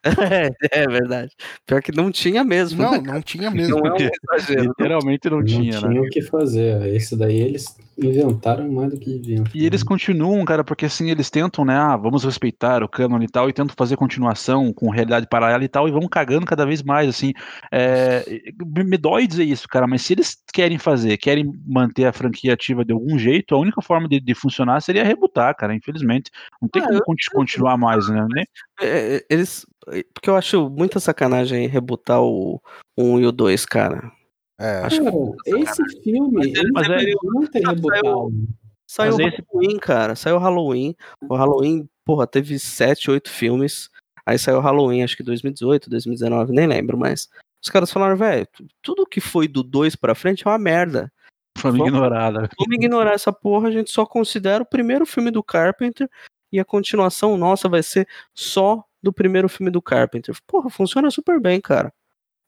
[0.03, 1.31] É, é verdade.
[1.65, 2.81] Pior que não tinha mesmo.
[2.81, 3.13] Não, né?
[3.13, 3.79] não tinha mesmo.
[3.79, 4.63] Não é um exagero.
[4.63, 5.99] Literalmente não, Não tinha, tinha, né?
[5.99, 6.87] o que fazer.
[6.87, 7.65] Esse daí eles
[7.97, 9.43] inventaram mais do que deviam.
[9.53, 11.75] E eles continuam, cara, porque assim, eles tentam, né?
[11.75, 15.67] Ah, vamos respeitar o canon e tal, e tentam fazer continuação com realidade paralela e
[15.67, 17.33] tal, e vão cagando cada vez mais, assim.
[17.71, 18.23] É,
[18.75, 22.53] me me dói dizer isso, cara, mas se eles querem fazer, querem manter a franquia
[22.53, 26.31] ativa de algum jeito, a única forma de, de funcionar seria rebutar, cara, infelizmente.
[26.61, 28.25] Não tem Ah, como eu- conti- continuar mais, né?
[28.79, 29.65] É, é, eles.
[30.13, 32.61] Porque eu acho muita sacanagem rebutar o
[32.97, 34.11] 1 e o 2, cara.
[34.61, 37.19] É, Acho Cara, esse filme, Mas é- deveriam
[37.51, 38.31] ter Saiu- rebutado.
[38.87, 40.15] Saiu o Mas esse- Halloween, cara.
[40.15, 40.95] Saiu o Halloween.
[41.29, 43.89] O Halloween, porra, teve 7, 8 filmes.
[44.25, 47.27] Aí saiu o Halloween, acho que 2018, 2019, nem lembro, mas.
[47.63, 48.47] Os caras falaram, velho,
[48.81, 51.11] tudo que foi do 2 pra frente é uma merda.
[51.57, 52.49] Foi Vamos- ignorada.
[52.57, 56.09] Vamos ignorar essa porra, a gente só considera o primeiro filme do Carpenter
[56.51, 60.35] e a continuação nossa vai ser só do primeiro filme do Carpenter.
[60.47, 61.93] Porra, funciona super bem, cara.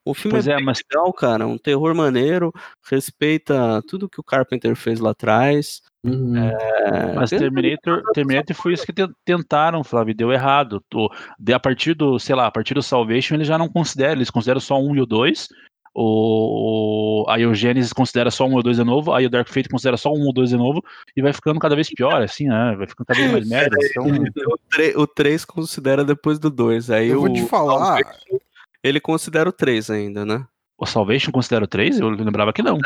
[0.06, 1.47] O filme Pois é, é, mas- legal, cara.
[1.47, 2.51] Um terror maneiro,
[2.89, 5.82] respeita tudo que o Carpenter fez lá atrás.
[6.06, 6.36] Uhum.
[6.36, 10.84] É, Mas Terminator, Terminator foi isso que te- tentaram, Flávio, deu errado.
[10.93, 11.08] O-
[11.54, 14.60] a partir do, sei lá, a partir do Salvation, eles já não consideram, eles consideram
[14.60, 15.47] só um e o dois,
[15.95, 19.47] o, o- aí o Gênesis considera só um ou dois de novo, aí o Dark
[19.47, 20.84] Fate considera só um ou dois de novo,
[21.16, 22.76] e vai ficando cada vez pior, assim, né?
[22.78, 23.78] Vai ficando cada vez mais merda.
[23.82, 26.89] Então, O, tre- o 3 considera depois do 2.
[26.91, 27.97] Aí Eu o vou te falar.
[28.04, 28.39] Salvation,
[28.84, 30.45] ele considera o 3 ainda, né?
[30.77, 31.99] o Salvation considera o 3?
[31.99, 32.77] Eu lembrava que não.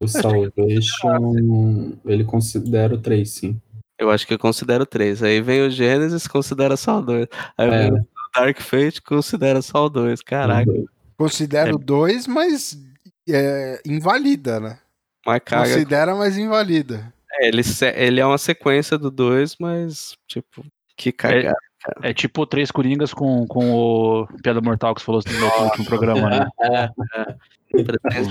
[0.00, 3.60] O Salvation, ele considera o 3, sim.
[3.98, 5.22] Eu acho que considera o 3.
[5.22, 7.26] Aí vem o Genesis, considera só o 2.
[7.56, 7.90] Aí É.
[7.90, 10.20] vem o Dark Fate, considera só o 2.
[10.22, 10.70] Caraca,
[11.16, 12.78] Considero dois, mas
[13.26, 14.78] é, invalida, né?
[15.26, 15.72] mas caga.
[15.72, 17.10] Considera, mas invalida.
[17.32, 17.62] É, ele,
[17.94, 20.62] ele é uma sequência do 2, mas, tipo,
[20.94, 21.56] que cagada.
[22.02, 26.30] É tipo três Coringas com, com o Piada Mortal que você falou no último programa,
[26.30, 26.46] né?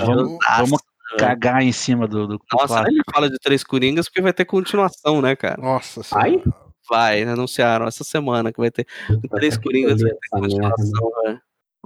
[0.05, 0.81] Vamos, vamos
[1.17, 5.21] cagar em cima do, do, Nossa, ele fala de Três Coringas porque vai ter continuação,
[5.21, 5.61] né, cara?
[5.61, 6.31] Nossa Ai?
[6.31, 6.53] senhora.
[6.89, 8.85] Vai, anunciaram essa semana que vai ter
[9.31, 11.41] Três Coringas, vai ter continuação, velho.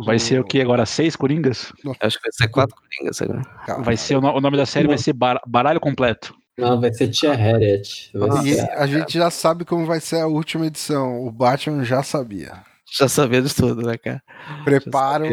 [0.05, 0.86] Vai ser o que agora?
[0.86, 1.74] Seis Coringas?
[1.99, 3.41] Acho que vai ser quatro Coringas agora.
[3.84, 6.34] Vai ser o, no- o nome da série vai ser Bar- Baralho Completo.
[6.60, 8.10] Não, vai ser Tia Harriet.
[8.14, 11.26] Vai E ser- a gente já sabe como vai ser a última edição.
[11.26, 12.53] O Batman já sabia.
[12.91, 14.22] Já sabia de tudo, né, cara?
[14.64, 15.26] Preparo.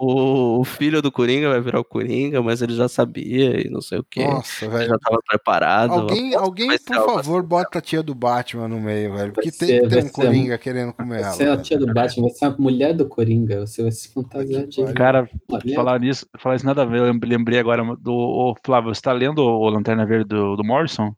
[0.00, 3.80] O, o filho do Coringa vai virar o Coringa, mas ele já sabia e não
[3.80, 4.22] sei o que.
[4.24, 4.88] Nossa, Ele velho.
[4.90, 5.92] já tava preparado.
[5.92, 9.32] Alguém, alguém por favor, bota a tia do Batman no meio, velho.
[9.32, 11.32] Porque tem ser- que ter vai um ser Coringa querendo comer ela.
[11.32, 11.62] ser a velho.
[11.62, 13.66] tia do Batman, vai ser a mulher do Coringa.
[13.66, 14.84] Você vai se fantasiar de.
[14.94, 15.74] Cara, mulher.
[15.74, 17.02] falar nisso, falar isso nada a ver.
[17.24, 18.12] Lembrei agora do.
[18.14, 21.12] Ô, Flávio, você tá lendo o Lanterna Verde do, do Morrison?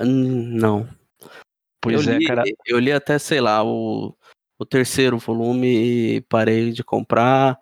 [0.00, 0.88] Hum, Não.
[1.82, 2.42] Pois eu é, li, cara.
[2.66, 4.14] Eu li até, sei lá, o,
[4.58, 5.66] o terceiro volume
[6.16, 7.58] e parei de comprar.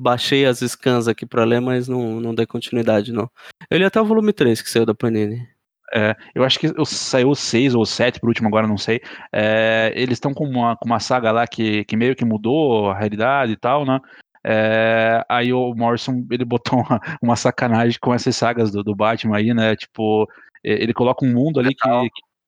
[0.00, 3.30] Baixei as scans aqui pra ler, mas não, não dei continuidade, não.
[3.70, 5.46] Eu li até o volume 3 que saiu da Panini.
[5.92, 9.00] É, eu acho que saiu o 6 ou 7 por último, agora não sei.
[9.32, 12.98] É, eles estão com uma, com uma saga lá que, que meio que mudou a
[12.98, 13.98] realidade e tal, né?
[14.42, 19.36] É, aí o Morrison ele botou uma, uma sacanagem com essas sagas do, do Batman
[19.36, 19.76] aí, né?
[19.76, 20.26] Tipo,
[20.64, 21.88] ele coloca um mundo ali que.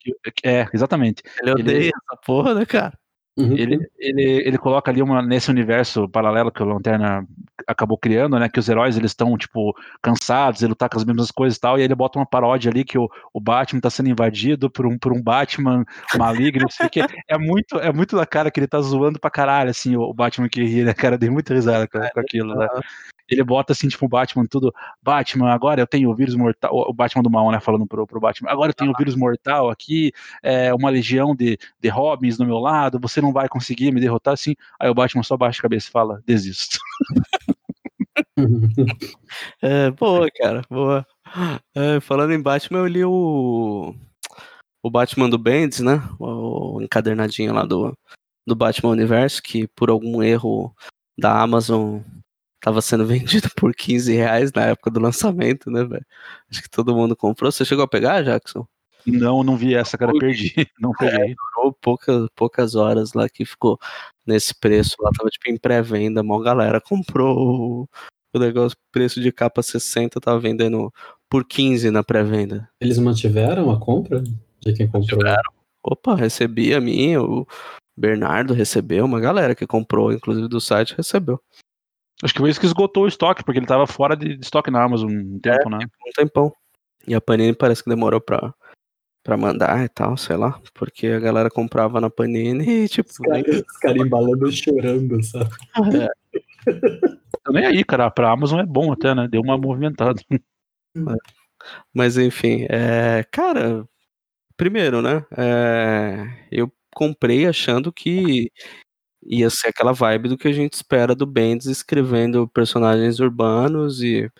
[0.01, 1.23] que- que- é, exatamente.
[1.41, 2.93] Ele odeia essa porra, né, cara?
[3.37, 3.57] Uhum.
[3.57, 7.27] Ele, ele, ele coloca ali uma, nesse universo paralelo que o Lanterna
[7.67, 8.49] acabou criando, né?
[8.49, 11.77] Que os heróis eles estão, tipo, cansados de lutar com as mesmas coisas e tal,
[11.77, 14.87] e aí ele bota uma paródia ali que o, o Batman tá sendo invadido por
[14.87, 15.85] um, por um Batman
[16.17, 17.01] maligno, o quê.
[17.29, 20.13] É muito, é muito da cara que ele tá zoando pra caralho, assim, o, o
[20.13, 21.17] Batman que ri, né, cara?
[21.17, 22.69] Dei muita risada com, com aquilo, né?
[23.33, 24.73] Ele bota assim, tipo, o Batman tudo.
[25.03, 26.71] Batman, agora eu tenho o vírus mortal.
[26.73, 27.61] O Batman do mal, né?
[27.61, 28.51] Falando pro, pro Batman.
[28.51, 30.13] Agora eu tenho o vírus mortal aqui,
[30.43, 34.35] é, uma legião de, de Robins do meu lado, você não vai conseguir me derrotar
[34.35, 34.55] assim.
[34.79, 36.79] Aí o Batman só baixa a cabeça e fala, desisto.
[39.63, 41.07] É, boa, cara, boa.
[41.75, 43.95] É, falando em Batman, eu li o.
[44.83, 46.03] O Batman do Bendis, né?
[46.19, 47.97] O encadernadinho lá do,
[48.47, 50.75] do Batman Universo, que por algum erro
[51.19, 52.01] da Amazon
[52.63, 56.07] tava sendo vendido por 15 reais na época do lançamento, né, velho?
[56.51, 57.51] Acho que todo mundo comprou.
[57.51, 58.67] Você chegou a pegar, Jackson?
[59.05, 60.55] Não, não vi essa, cara, perdi.
[60.81, 61.35] Não peguei.
[61.57, 63.77] Durou poucas, poucas horas lá que ficou
[64.25, 64.95] nesse preço.
[65.01, 67.89] Lá tava tipo em pré-venda, mó galera comprou o,
[68.33, 70.93] o negócio, preço de capa 60, tava vendendo
[71.29, 72.69] por 15 na pré-venda.
[72.81, 74.23] Eles mantiveram a compra
[74.61, 75.21] de quem comprou?
[75.83, 77.45] Opa, recebi a minha, o
[77.97, 81.41] Bernardo recebeu, uma galera que comprou, inclusive do site, recebeu.
[82.23, 84.71] Acho que foi isso que esgotou o estoque, porque ele tava fora de, de estoque
[84.71, 85.79] na Amazon um tempo, né?
[86.07, 86.53] Um tempão.
[87.07, 88.55] E a Panini parece que demorou pra,
[89.23, 93.11] pra mandar e tal, sei lá, porque a galera comprava na Panini e tipo.
[93.11, 95.51] Os caras os caras embalando e chorando, sabe?
[97.45, 98.11] Tô nem aí, cara.
[98.11, 99.27] Pra Amazon é bom até, né?
[99.29, 100.21] Deu uma movimentada.
[101.93, 103.87] Mas enfim, é, cara,
[104.57, 105.25] primeiro, né?
[105.37, 108.51] é, eu comprei achando que
[109.25, 114.31] ia ser aquela vibe do que a gente espera do Bendis escrevendo personagens urbanos e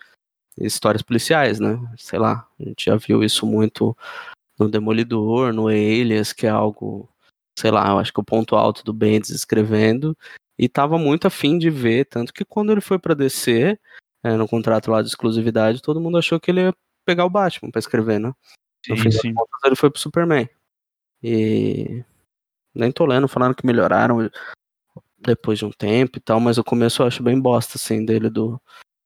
[0.57, 1.79] histórias policiais, né?
[1.97, 3.95] Sei lá, a gente já viu isso muito
[4.59, 7.09] no Demolidor, no Alias, que é algo,
[7.57, 10.15] sei lá, eu acho que o ponto alto do Bendis escrevendo
[10.57, 13.77] e tava muito afim de ver, tanto que quando ele foi pra DC,
[14.23, 16.73] é, no contrato lá de exclusividade, todo mundo achou que ele ia
[17.05, 18.33] pegar o Batman pra escrever, né?
[18.87, 19.33] No Sim, sim.
[19.33, 20.47] contas, ele foi pro Superman.
[21.21, 22.03] E
[22.75, 24.29] nem tô lendo, falando que melhoraram
[25.27, 28.29] depois de um tempo e tal, mas o começo eu acho bem bosta, assim, dele,
[28.29, 28.61] do,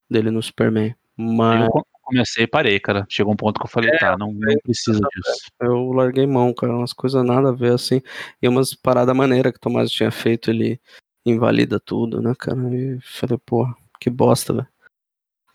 [0.10, 0.96] dele no Superman.
[1.16, 3.06] Mas Eu co- comecei e parei, cara.
[3.10, 5.52] Chegou um ponto que eu falei, tá, não, não precisa disso.
[5.62, 8.02] eu larguei mão, cara, umas coisas nada a ver, assim,
[8.42, 10.80] e umas paradas maneiras que o Tomás tinha feito, ele
[11.26, 13.68] invalida tudo, né, cara, e falei, pô,
[14.00, 14.68] que bosta, velho.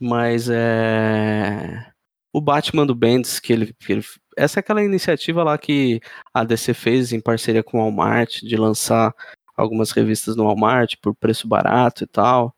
[0.01, 1.87] Mas é...
[2.33, 4.05] O Batman do Bendis, que ele, que ele...
[4.37, 6.01] Essa é aquela iniciativa lá que
[6.35, 9.15] a DC fez em parceria com o Walmart, de lançar
[9.57, 12.55] algumas revistas no Walmart por preço barato e tal.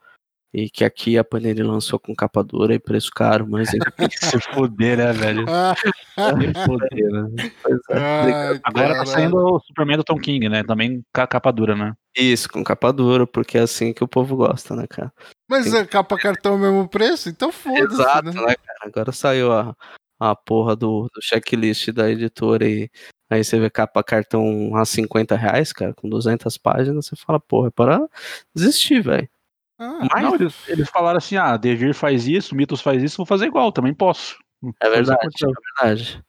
[0.53, 4.09] E que aqui a Panini lançou com capa dura e preço caro, mas enfim.
[4.12, 5.45] Se fuder, né, velho?
[6.15, 7.53] Se fuder, né?
[7.91, 7.99] É.
[7.99, 10.62] ai, Agora tá saindo o Superman do Tom King, né?
[10.62, 11.93] Também com a capa dura, né?
[12.16, 15.12] Isso, com capa dura, porque é assim que o povo gosta, né, cara?
[15.51, 17.29] Mas a capa cartão é o mesmo preço?
[17.29, 18.41] Então foda-se, Exato, né?
[18.41, 18.79] né, cara?
[18.85, 19.75] Agora saiu a,
[20.21, 22.89] a porra do, do checklist da editora e
[23.30, 27.68] aí você vê capa cartão a 50 reais, cara, com 200 páginas, você fala, porra,
[27.68, 28.09] é para
[28.55, 29.28] desistir, velho.
[29.78, 33.26] Ah, Mas Não, eles, eles falaram assim: ah, Devir faz isso, Mitos faz isso, vou
[33.26, 34.38] fazer igual, também posso.
[34.80, 36.24] é verdade, é verdade.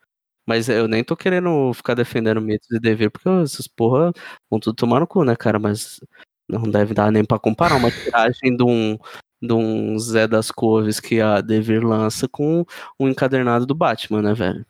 [0.48, 4.12] Mas eu nem tô querendo ficar defendendo mitos e dever, porque essas porra
[4.50, 5.58] vão tudo tomar no cu, né, cara?
[5.58, 6.00] Mas
[6.48, 8.98] não deve dar nem pra comparar uma tiragem de um,
[9.42, 12.64] de um Zé das Couves que a Devir lança com
[13.00, 14.66] um encadernado do Batman, né, velho?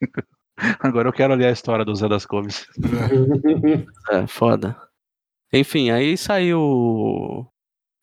[0.80, 2.66] Agora eu quero ler a história do Zé das Couves.
[4.10, 4.76] É, foda.
[5.52, 6.60] Enfim, aí saiu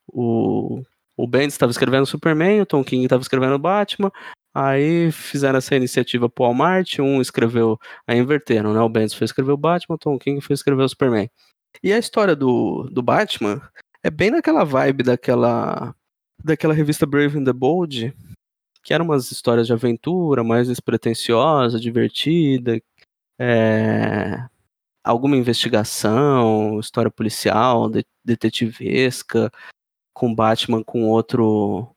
[0.08, 0.84] o.
[1.18, 4.12] O Bendis estava escrevendo Superman, o Tom King estava escrevendo Batman.
[4.54, 7.78] Aí fizeram essa iniciativa pro Walmart, um escreveu.
[8.08, 8.80] Aí inverteram, né?
[8.82, 11.30] O Bendis foi escrever o Batman, o Tom King foi escrever o Superman.
[11.84, 13.62] E a história do, do Batman
[14.04, 15.96] é bem naquela vibe daquela.
[16.44, 18.14] daquela revista Brave and the Bold,
[18.84, 22.82] que eram umas histórias de aventura, mais despretensiosa, divertida.
[23.40, 24.44] É,
[25.04, 29.52] alguma investigação, história policial, de- detetivesca,
[30.14, 31.88] com Batman com outro.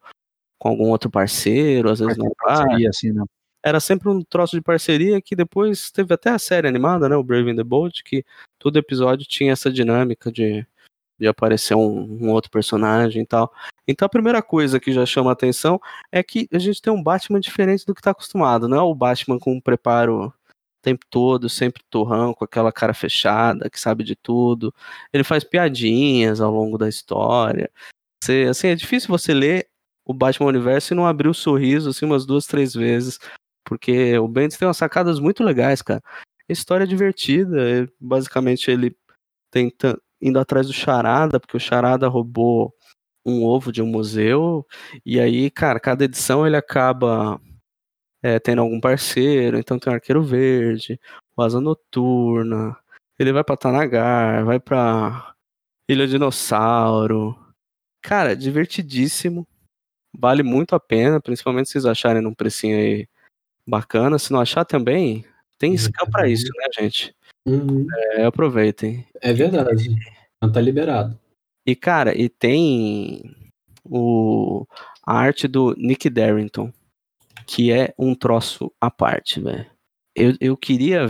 [0.58, 2.30] com algum outro parceiro, às vezes não.
[2.38, 3.24] Parceria, assim, né?
[3.62, 7.16] Era sempre um troço de parceria que depois teve até a série animada, né?
[7.16, 8.24] O Brave and the Bold, que
[8.58, 10.66] todo episódio tinha essa dinâmica de,
[11.18, 13.52] de aparecer um, um outro personagem e tal.
[13.86, 15.80] Então a primeira coisa que já chama a atenção
[16.10, 18.94] é que a gente tem um Batman diferente do que tá acostumado, não é o
[18.94, 20.32] Batman com um preparo o
[20.82, 24.74] tempo todo, sempre torrão, com aquela cara fechada, que sabe de tudo.
[25.12, 27.70] Ele faz piadinhas ao longo da história.
[28.22, 29.68] Você, assim, é difícil você ler
[30.04, 33.18] o Batman Universo e não abrir o sorriso assim umas duas, três vezes.
[33.64, 36.02] Porque o Bendis tem umas sacadas muito legais, cara.
[36.48, 37.90] História divertida.
[37.98, 38.94] Basicamente, ele
[39.50, 42.74] tenta, indo atrás do Charada, porque o Charada roubou
[43.26, 44.66] um ovo de um museu.
[45.04, 47.40] E aí, cara, cada edição ele acaba
[48.22, 49.58] é, tendo algum parceiro.
[49.58, 50.98] Então tem o Arqueiro Verde,
[51.36, 52.76] o Asa Noturna.
[53.18, 55.34] Ele vai pra Tanagar, vai pra
[55.88, 57.38] Ilha Dinossauro.
[58.02, 59.46] Cara, divertidíssimo.
[60.18, 63.08] Vale muito a pena, principalmente se vocês acharem num precinho aí
[63.66, 64.18] bacana.
[64.18, 65.24] Se não achar também,
[65.58, 67.14] tem scan pra isso, né, gente?
[67.46, 67.86] Uhum.
[68.12, 69.06] É, aproveitem.
[69.20, 69.94] É verdade.
[70.42, 71.18] Não tá liberado.
[71.66, 73.34] E, cara, e tem
[73.84, 74.66] o,
[75.06, 76.72] a arte do Nick Darrington,
[77.46, 79.66] que é um troço à parte, velho.
[80.14, 81.08] Eu, eu queria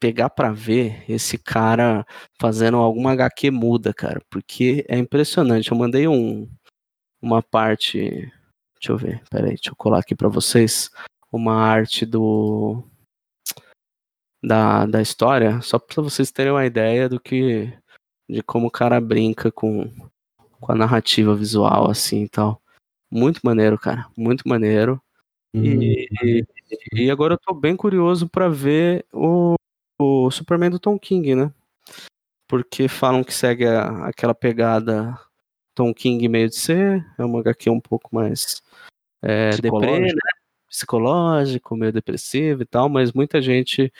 [0.00, 2.06] pegar pra ver esse cara
[2.40, 5.70] fazendo alguma HQ muda, cara, porque é impressionante.
[5.70, 6.48] Eu mandei um,
[7.20, 8.30] uma parte.
[8.78, 10.90] Deixa eu ver, peraí, deixa eu colar aqui pra vocês.
[11.32, 12.84] Uma arte do.
[14.46, 17.72] Da, da história, só pra vocês terem uma ideia do que.
[18.28, 19.90] De como o cara brinca com,
[20.60, 22.60] com a narrativa visual, assim e tal.
[23.10, 24.06] Muito maneiro, cara.
[24.16, 25.00] Muito maneiro.
[25.54, 26.46] E, e-
[26.92, 29.54] e agora eu tô bem curioso pra ver o,
[29.98, 31.52] o Superman do Tom King, né?
[32.48, 35.18] Porque falam que segue a- aquela pegada
[35.74, 38.62] Tom King meio de ser, é uma HQ um pouco mais
[39.22, 40.20] é, deprê, né?
[40.68, 43.92] Psicológico, meio depressivo e tal, mas muita gente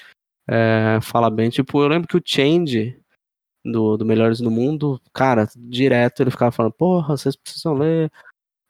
[0.48, 1.50] é, fala bem.
[1.50, 2.98] Tipo, eu lembro que o Change
[3.64, 8.10] do, do Melhores do Mundo, cara, direto ele ficava falando, porra, vocês precisam ler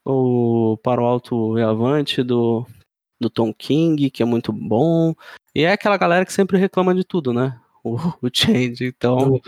[0.05, 2.65] o Para o Alto e Avante do,
[3.19, 5.13] do Tom King, que é muito bom.
[5.53, 7.59] E é aquela galera que sempre reclama de tudo, né?
[7.83, 9.39] O, o Change, então.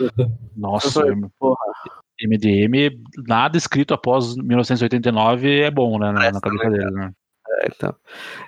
[0.56, 1.02] Nossa,
[1.38, 1.56] Porra.
[2.22, 6.12] MDM, nada escrito após 1989 é bom, né?
[6.12, 7.12] Na, cabeça dele, né?
[7.48, 7.94] É, então.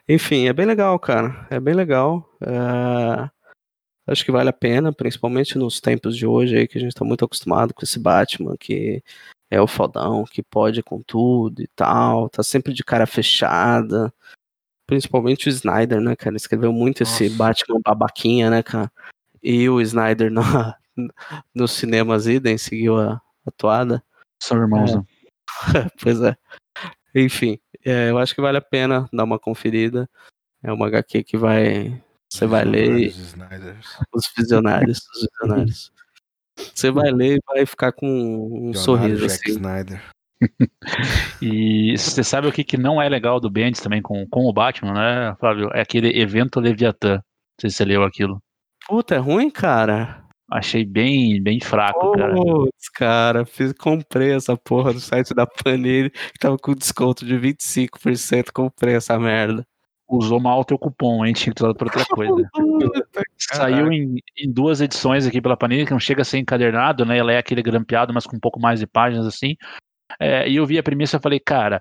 [0.06, 1.46] Enfim, é bem legal, cara.
[1.50, 2.28] É bem legal.
[2.42, 3.30] É,
[4.06, 7.04] Acho que vale a pena, principalmente nos tempos de hoje aí, que a gente tá
[7.04, 9.02] muito acostumado com esse Batman, que
[9.50, 14.12] é o fodão, que pode com tudo e tal, tá sempre de cara fechada.
[14.86, 16.30] Principalmente o Snyder, né, cara?
[16.30, 17.36] Ele escreveu muito esse Nossa.
[17.36, 18.90] Batman babaquinha, né, cara?
[19.42, 20.76] E o Snyder na,
[21.54, 24.02] nos cinemas idem seguiu a, a toada.
[24.42, 24.96] São irmãos, É.
[24.96, 25.04] né?
[26.02, 26.36] Pois é.
[27.14, 30.08] Enfim, é, eu acho que vale a pena dar uma conferida.
[30.62, 32.02] É uma HQ que vai.
[32.32, 34.00] Você vai ler e- os visionários.
[34.10, 35.92] Os visionários.
[36.56, 39.50] Você vai ler e vai ficar com um Leonardo sorriso Jack assim.
[39.50, 40.02] Snyder.
[41.42, 44.52] E você sabe o que, que não é legal do Bendis também com, com o
[44.52, 45.70] Batman, né, Flávio?
[45.74, 47.16] É aquele evento Leviatã.
[47.16, 47.22] Não
[47.60, 48.42] sei se você leu aquilo.
[48.88, 50.24] Puta, é ruim, cara.
[50.50, 52.34] Achei bem, bem fraco, cara.
[52.34, 57.34] Putz, cara, fiz, comprei essa porra do site da Panini, que tava com desconto de
[57.36, 59.64] 25%, comprei essa merda.
[60.16, 61.32] Usou mal o teu cupom, hein?
[61.32, 62.48] Tinha que usado pra outra coisa.
[63.38, 67.16] Saiu em, em duas edições aqui pela Panini, que não chega a ser encadernado, né?
[67.18, 69.56] Ela é aquele grampeado, mas com um pouco mais de páginas assim.
[70.20, 71.80] É, e eu vi a premissa e falei, cara,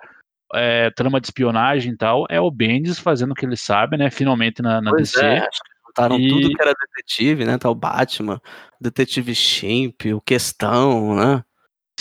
[0.53, 4.09] é, trama de espionagem e tal, é o Bendis fazendo o que ele sabe, né?
[4.09, 5.23] Finalmente na, na DC.
[5.23, 5.45] é,
[5.85, 7.57] botaram E- tudo que era detetive, né?
[7.57, 8.39] Tá o Batman,
[8.79, 11.43] Detetive Shimp, o Questão, né?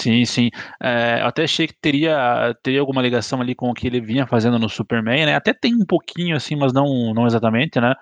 [0.00, 0.50] Sim, sim.
[0.82, 4.26] É, eu até achei que teria, teria alguma ligação ali com o que ele vinha
[4.26, 5.34] fazendo no Superman, né?
[5.34, 7.94] Até tem um pouquinho, assim, mas não, não exatamente, né?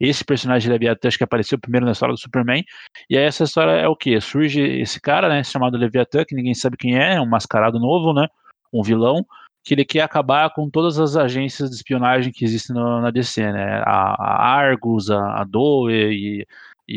[0.00, 2.64] Esse personagem Leviatã, acho que apareceu primeiro na história do Superman.
[3.10, 4.20] E aí essa história é o quê?
[4.20, 5.44] Surge esse cara, né?
[5.44, 8.28] Chamado Leviatã, que ninguém sabe quem é, é um mascarado novo, né?
[8.72, 9.26] Um vilão,
[9.64, 13.52] que ele quer acabar com todas as agências de espionagem que existem no- na DC,
[13.52, 13.82] né?
[13.84, 16.46] A, a Argus, a, a Doe e,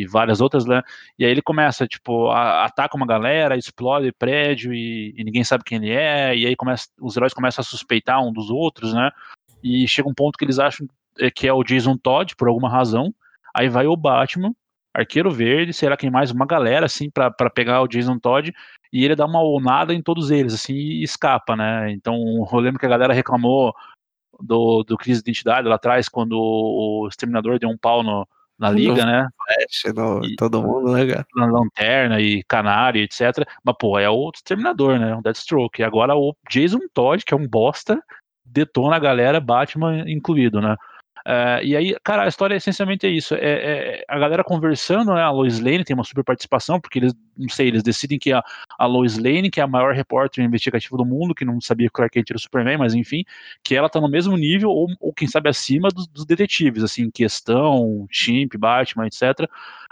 [0.02, 0.82] e várias outras, né?
[1.18, 5.64] E aí ele começa, tipo, a- ataca uma galera, explode prédio e, e ninguém sabe
[5.64, 9.12] quem ele é, e aí começa, os heróis começam a suspeitar um dos outros, né?
[9.64, 10.88] E chega um ponto que eles acham
[11.20, 13.14] é, que é o Jason Todd, por alguma razão.
[13.56, 14.54] Aí vai o Batman,
[14.94, 16.32] Arqueiro Verde, será quem mais?
[16.32, 18.54] Uma galera, assim, pra pegar o Jason Todd,
[18.92, 21.92] e ele dá uma onada em todos eles, assim, e escapa, né?
[21.92, 22.16] Então,
[22.52, 23.74] eu lembro que a galera reclamou
[24.40, 28.28] do, do crise de identidade lá atrás, quando o Exterminador deu um pau no-
[28.58, 29.28] na No liga, né?
[29.36, 31.28] Flash, no, E- todo mundo, né, cara?
[31.36, 33.46] na Lanterna e Canário, etc.
[33.64, 35.16] Mas, pô, é o Exterminador, né?
[35.16, 35.82] Um Deathstroke.
[35.82, 38.02] E agora o Jason Todd, que é um bosta,
[38.46, 40.76] detona a galera, Batman incluído, né?
[41.28, 43.34] É, e aí, cara, a história essencialmente é isso.
[43.36, 45.22] É, é a galera conversando, né?
[45.22, 48.44] A Lois Lane tem uma super participação, porque eles, não sei, eles decidem que a,
[48.78, 51.92] a Lois Lane, que é a maior repórter investigativa do mundo, que não sabia que
[51.92, 53.24] o Clark Kent era o Superman, mas enfim,
[53.64, 57.10] que ela tá no mesmo nível, ou, ou quem sabe acima dos, dos detetives, assim,
[57.10, 59.50] questão, Chimp, Batman, etc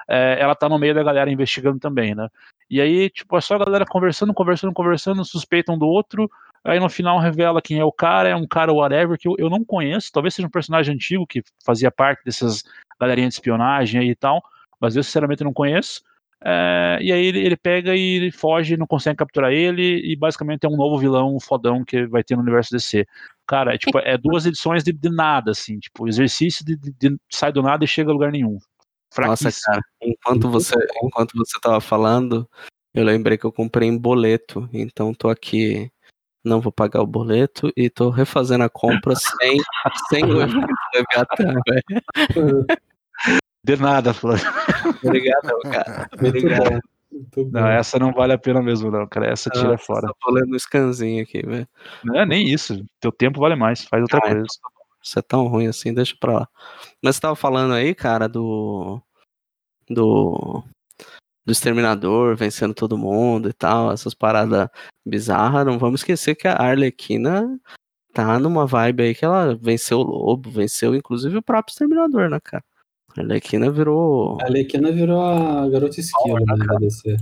[0.08, 2.28] é, ela tá no meio da galera investigando também, né?
[2.74, 6.28] E aí, tipo, é só a galera conversando, conversando, conversando, suspeitam do outro,
[6.64, 9.48] aí no final revela quem é o cara, é um cara whatever que eu, eu
[9.48, 12.64] não conheço, talvez seja um personagem antigo que fazia parte dessas
[13.00, 14.42] galerinhas de espionagem aí e tal,
[14.82, 16.02] mas eu sinceramente não conheço.
[16.44, 20.66] É, e aí ele, ele pega e ele foge, não consegue capturar ele, e basicamente
[20.66, 23.06] é um novo vilão fodão que vai ter no universo DC.
[23.46, 27.18] Cara, é, tipo, é duas edições de, de nada, assim, tipo, exercício de, de- de-
[27.30, 28.58] sai do nada e chega a lugar nenhum.
[29.22, 30.74] Nossa, cara, enquanto você,
[31.04, 32.48] enquanto você tava falando,
[32.94, 35.92] eu lembrei que eu comprei em boleto, então tô aqui,
[36.44, 39.58] não vou pagar o boleto e tô refazendo a compra sem,
[40.10, 42.66] sem o efeito Leviatã, velho.
[43.66, 44.44] De nada, Flávio.
[45.04, 46.10] Obrigado, cara.
[46.14, 46.80] Obrigado.
[47.52, 49.32] Não, essa não vale a pena mesmo, não, cara.
[49.32, 50.08] Essa tira Ah, fora.
[50.08, 51.68] Só tô lendo o scanzinho aqui, velho.
[52.04, 52.84] Não é nem isso.
[53.00, 53.86] Teu tempo vale mais.
[53.86, 54.46] Faz outra Ah, coisa.
[55.04, 56.50] Isso é tão ruim assim, deixa pra lá.
[57.04, 59.02] Mas você tava falando aí, cara, do.
[59.90, 60.64] Do.
[61.46, 64.70] Do Exterminador vencendo todo mundo e tal, essas paradas
[65.06, 65.66] bizarras.
[65.66, 67.60] Não vamos esquecer que a Arlequina
[68.14, 72.40] tá numa vibe aí que ela venceu o lobo, venceu inclusive o próprio Exterminador, né,
[72.42, 72.64] cara?
[73.18, 74.38] A Arlequina virou.
[74.42, 77.18] A Arlequina virou a garota esquilo, né, da DC.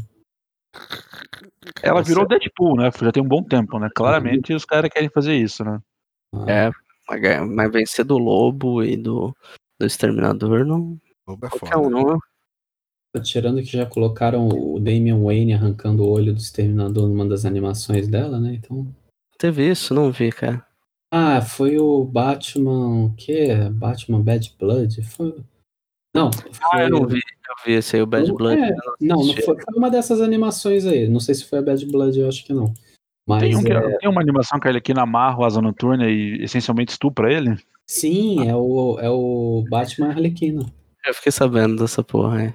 [1.81, 2.91] Ela virou Deadpool, né?
[3.01, 3.89] Já tem um bom tempo, né?
[3.93, 5.79] Claramente os caras querem fazer isso, né?
[6.33, 6.71] Ah, É,
[7.07, 9.35] mas- vencer do lobo e do,
[9.79, 10.97] do Exterminador não.
[11.27, 11.89] Lobo é Qualquer um, foda.
[13.15, 13.21] não.
[13.23, 18.07] Tirando que já colocaram o Damian Wayne arrancando o olho do Exterminador numa das animações
[18.07, 18.53] dela, né?
[18.53, 18.87] Então.
[19.37, 20.65] Teve isso, não vi, cara.
[21.13, 23.05] Ah, foi o Batman.
[23.07, 23.47] O quê?
[23.69, 25.01] Batman Bad Blood?
[25.03, 25.35] Foi...
[26.15, 26.51] Não, foi...
[26.71, 28.61] Ah, eu não vi, eu vi esse aí, o Bad Não, Blood.
[28.61, 31.09] é, Não, não foi, foi uma dessas animações aí.
[31.09, 32.73] Não sei se foi a Bad Blood, eu acho que não.
[33.31, 35.61] Mas Tem, um que- é, tem uma animação que ele aqui na amarra o asa
[35.61, 37.55] noturna e essencialmente estupra ele.
[37.87, 40.65] sim, é o, é o Batman Arlequina.
[41.05, 42.53] Eu fiquei sabendo dessa porra aí.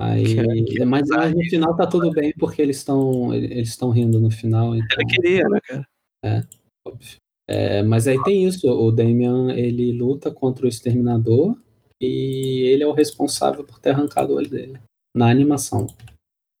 [0.00, 4.20] Aí, Que- que mas, no final tá tudo bem porque eles estão eles estão rindo
[4.20, 4.76] no final.
[4.76, 6.48] Então, Ele queria, né, cara?
[6.86, 7.16] óbvio.
[7.48, 11.56] É, mas aí tem isso, o Damian ele luta contra o Exterminador
[12.00, 14.78] e ele é o responsável por ter arrancado o olho dele
[15.16, 15.86] na animação.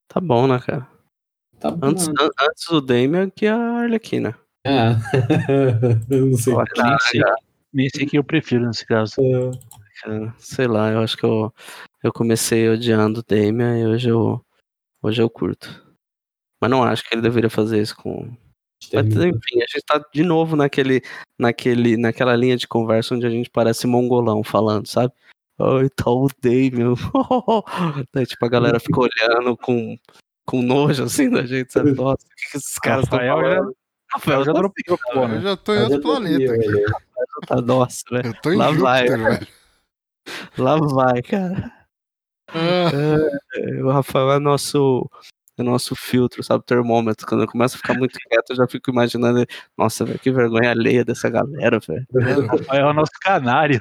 [0.08, 0.88] Tá bom, né, cara?
[1.60, 1.76] Tá.
[1.82, 4.38] Antes, an- antes o Damian que a Arlequina.
[4.64, 4.90] É.
[6.10, 6.52] eu não sei.
[6.54, 7.20] Olha, Nem sei,
[7.72, 9.16] nem sei quem eu prefiro nesse caso.
[10.02, 11.52] cara, sei lá, eu acho que eu,
[12.02, 14.40] eu comecei odiando o Damian e hoje eu,
[15.02, 15.84] hoje eu curto.
[16.60, 18.30] Mas não acho que ele deveria fazer isso com.
[18.92, 21.02] Mas, enfim, a gente tá de novo naquele,
[21.38, 25.12] naquele, naquela linha de conversa onde a gente parece mongolão falando, sabe?
[25.60, 26.94] Ai, tá o Damian.
[28.12, 29.96] Daí, tipo, a galera fica olhando com,
[30.48, 31.92] com nojo assim da gente, sabe?
[31.92, 33.76] Nossa, o que que esses caras estão Rafael já- falando?
[34.10, 35.40] Rafael já já dropeou, pô, Eu né?
[35.42, 36.66] já tô em outro eu planeta aqui.
[37.46, 38.26] tá, nossa, velho.
[38.28, 39.06] Eu tô em Lá vai.
[39.06, 39.46] Júpiter, velho.
[40.56, 41.72] Lá vai, cara.
[42.48, 42.90] Ah,
[43.56, 45.06] É, o Rafael é nosso,
[45.58, 46.64] é nosso filtro, sabe?
[46.64, 47.26] Termômetro.
[47.26, 49.44] Quando eu começo a ficar muito quieto, eu já fico imaginando.
[49.76, 52.06] Nossa, velho, que vergonha alheia dessa galera, velho.
[52.48, 53.80] Rafael é o nosso canário.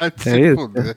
[0.00, 0.54] vai se É isso?
[0.56, 0.96] fuder.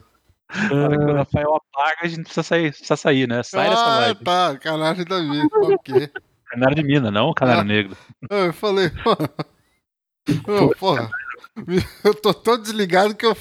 [0.51, 3.43] Na hora que o Rafael apaga, a gente precisa sair, precisa sair né?
[3.43, 4.23] Sai dessa Ah, live.
[4.23, 6.09] tá, canagem da vida, ok.
[6.49, 7.63] Canário de mina, não canário Ah.
[7.65, 7.95] negro.
[8.31, 9.29] Ah, Eu falei, mano.
[10.67, 11.09] Ô, porra,
[12.03, 13.35] eu tô tão desligado que eu.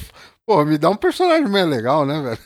[0.46, 2.38] Pô, me dá um personagem mais legal, né, velho?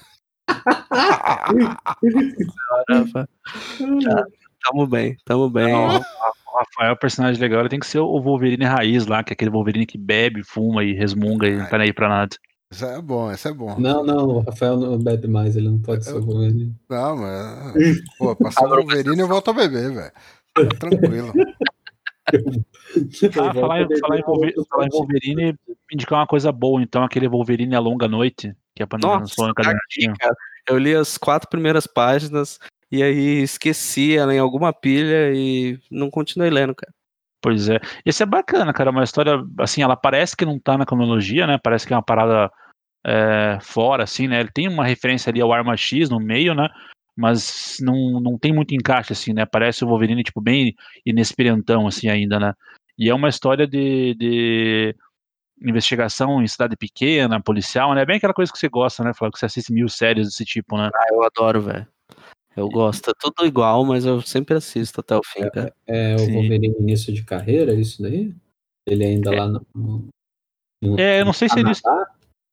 [2.88, 4.24] Tá,
[4.64, 5.72] tamo bem, tamo bem.
[5.72, 9.22] Não, o Rafael é um personagem legal, ele tem que ser o Wolverine raiz lá,
[9.24, 12.08] que é aquele Wolverine que bebe, fuma e resmunga e não tá nem aí pra
[12.08, 12.36] nada.
[12.72, 13.78] Isso é bom, isso é bom.
[13.78, 16.74] Não, não, o Rafael não bebe mais, ele não pode ser o Wolverine.
[16.88, 17.74] Não, mas.
[18.18, 20.12] Pô, passar o Wolverine eu volto a beber, velho.
[20.54, 21.32] Tá Tranquilo.
[22.32, 25.58] Ah, falar, em- falar, em Wolverine, falar em Wolverine,
[25.92, 29.54] indicar uma coisa boa, então, aquele Wolverine A Longa Noite, que a Panini lançou no
[29.54, 30.16] tá caderninho.
[30.66, 32.58] Eu li as quatro primeiras páginas
[32.90, 36.92] e aí esqueci ela em alguma pilha e não continuei lendo, cara.
[37.42, 37.80] Pois é.
[38.06, 38.90] Esse é bacana, cara.
[38.90, 41.58] Uma história, assim, ela parece que não tá na cronologia, né?
[41.60, 42.50] Parece que é uma parada
[43.04, 44.40] é, fora, assim, né?
[44.40, 46.68] Ele tem uma referência ali ao Arma X no meio, né?
[47.16, 49.44] Mas não, não tem muito encaixe, assim, né?
[49.44, 50.74] Parece o Wolverine, tipo, bem
[51.04, 52.54] inexperientão, assim, ainda, né?
[52.98, 54.96] E é uma história de, de
[55.60, 58.04] investigação em cidade pequena, policial, né?
[58.04, 59.12] Bem aquela coisa que você gosta, né?
[59.14, 60.90] Falar que você assiste mil séries desse tipo, né?
[60.94, 61.86] Ah, eu adoro, velho.
[62.56, 65.74] Eu gosto, é tudo igual, mas eu sempre assisto até o fim, cara.
[65.86, 66.32] É o Sim.
[66.34, 68.34] Wolverine início de carreira, é isso daí?
[68.86, 69.66] Ele ainda lá no.
[69.74, 71.68] no- É, eu não sei se é Canadá?
[71.70, 71.90] início,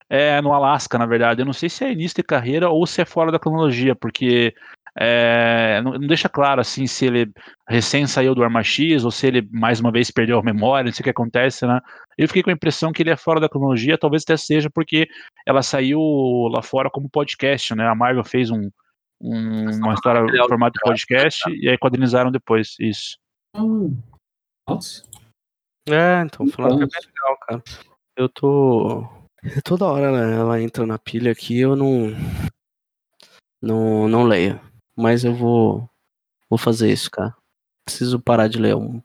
[0.09, 1.41] É, no Alasca, na verdade.
[1.41, 4.55] Eu não sei se é início de carreira ou se é fora da cronologia, porque
[4.97, 7.31] é, não, não deixa claro assim se ele
[7.69, 10.91] recém saiu do Arma X ou se ele mais uma vez perdeu a memória, não
[10.93, 11.79] sei o que acontece, né?
[12.17, 15.07] Eu fiquei com a impressão que ele é fora da cronologia, talvez até seja porque
[15.45, 16.01] ela saiu
[16.51, 17.87] lá fora como podcast, né?
[17.87, 18.67] A Marvel fez um,
[19.21, 22.75] um- uma história em formato de podcast e aí quadrinizaram depois.
[22.79, 23.15] Isso.
[23.55, 23.95] Hum.
[25.87, 26.99] É, então, falando que é Então.
[26.99, 27.63] bem legal, cara.
[28.17, 29.18] Eu tô.
[29.63, 32.11] Toda hora né, ela entra na pilha aqui, eu não.
[33.61, 34.59] Não, não leio.
[34.95, 35.89] Mas eu vou.
[36.49, 37.35] Vou fazer isso, cara.
[37.85, 39.01] Preciso parar de ler um-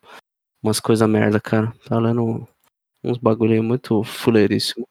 [0.63, 1.73] umas coisas merda, cara.
[1.89, 2.47] Tá lendo
[3.03, 4.87] uns bagulho muito fuleiríssimo.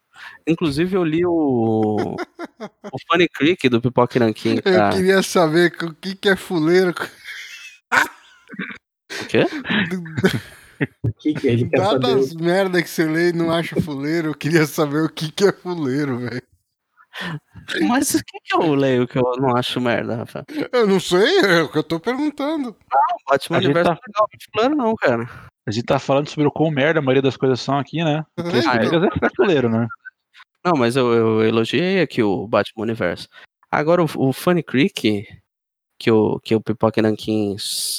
[0.48, 2.16] Inclusive, eu li o.
[2.16, 4.96] o Funny Creek do Pipoca e Nanquim, Eu cara.
[4.96, 6.94] queria saber o que, que é fuleiro.
[7.92, 9.46] O quê?
[11.04, 12.00] O que, que ele quer saber?
[12.00, 15.46] Dadas merda que você lê e não acha fuleiro, eu queria saber o que, que
[15.46, 16.42] é fuleiro, velho.
[17.88, 20.44] Mas o que, que eu leio que eu não acho merda, Rafa?
[20.72, 22.76] Eu não sei, é o que eu tô perguntando.
[23.30, 25.30] Batman A gente Universo tá- é legal, não é fuleiro não, cara.
[25.66, 28.26] A gente tá falando sobre o quão merda a maioria das coisas são aqui, né?
[28.36, 29.88] Porque as Ah, coisas é fuleiro, né?
[30.66, 33.28] Não, mas eu, eu elogiei aqui o Batman Universo.
[33.72, 35.26] Agora, o, o Funny Creek,
[36.00, 37.56] que o, que o Pipoca Nankin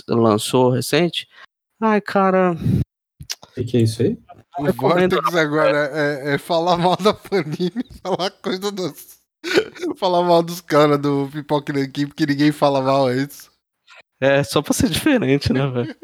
[0.09, 1.27] lançou recente,
[1.81, 4.19] ai, cara, O que, que é isso aí?
[4.59, 9.19] O recomendo, Vortex agora é, é falar mal da Panini, falar coisa dos.
[9.97, 13.51] falar mal dos caras do Pipoca Nanquim, porque ninguém fala mal é isso.
[14.21, 15.95] é só pra ser diferente, né, velho?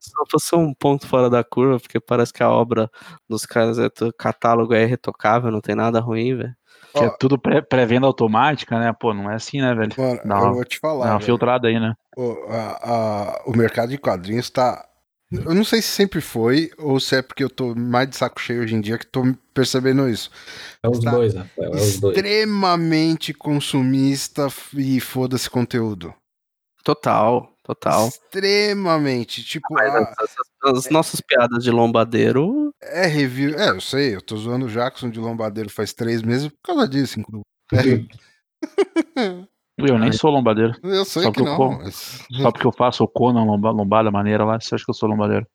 [0.00, 2.90] Só pra ser um ponto fora da curva, porque parece que a obra
[3.28, 6.54] dos caras, é, o catálogo é irretocável, não tem nada ruim, velho.
[6.94, 8.92] Que é tudo pré- pré-venda automática, né?
[8.98, 9.92] Pô, não é assim, né, velho?
[9.98, 11.04] Mano, Não, eu vou te Dá falar.
[11.06, 11.24] uma velho.
[11.26, 11.94] filtrada aí, né?
[12.16, 14.87] O, a- a- o mercado de quadrinhos tá.
[15.30, 18.40] Eu não sei se sempre foi, ou se é porque eu tô mais de saco
[18.40, 19.22] cheio hoje em dia que tô
[19.52, 20.30] percebendo isso.
[20.82, 22.16] É os Tá dois, Rafael, é os dois.
[22.16, 26.14] Extremamente consumista e foda-se conteúdo.
[26.82, 28.08] Total, total.
[28.08, 29.44] Extremamente.
[29.44, 30.30] Tipo, Mas a- as,
[30.64, 33.54] as- as nossas piadas de lombadeiro, é review.
[33.58, 36.88] É, eu sei, eu tô zoando o Jackson de Lombadeiro faz três meses por causa
[36.88, 37.44] disso, inclusive.
[39.78, 40.74] Eu nem sou lombadeiro.
[40.82, 43.70] Eu sei Só que que eu não, mas, Só porque eu faço o Conan lomba,
[43.70, 45.46] lombada maneira lá, você acha que eu sou lombadeiro?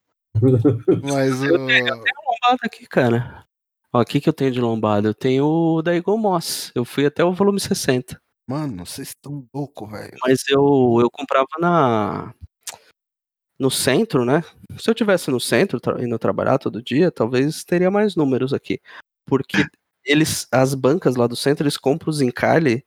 [1.04, 3.46] mas Eu o- lombada aqui, cara.
[3.92, 5.08] Ó, o que, que eu tenho de lombada?
[5.08, 6.72] Eu tenho o da Eagle Moss.
[6.74, 8.20] Eu fui até o volume 60.
[8.48, 10.18] Mano, vocês estão loucos, velho.
[10.26, 12.34] Mas eu, eu comprava na.
[13.60, 14.44] No centro, né?
[14.78, 18.82] Se eu tivesse no centro, indo trabalhar todo dia, talvez teria mais números aqui.
[19.28, 19.58] Porque
[20.04, 22.84] eles, as bancas lá do centro, eles compram os encalhe.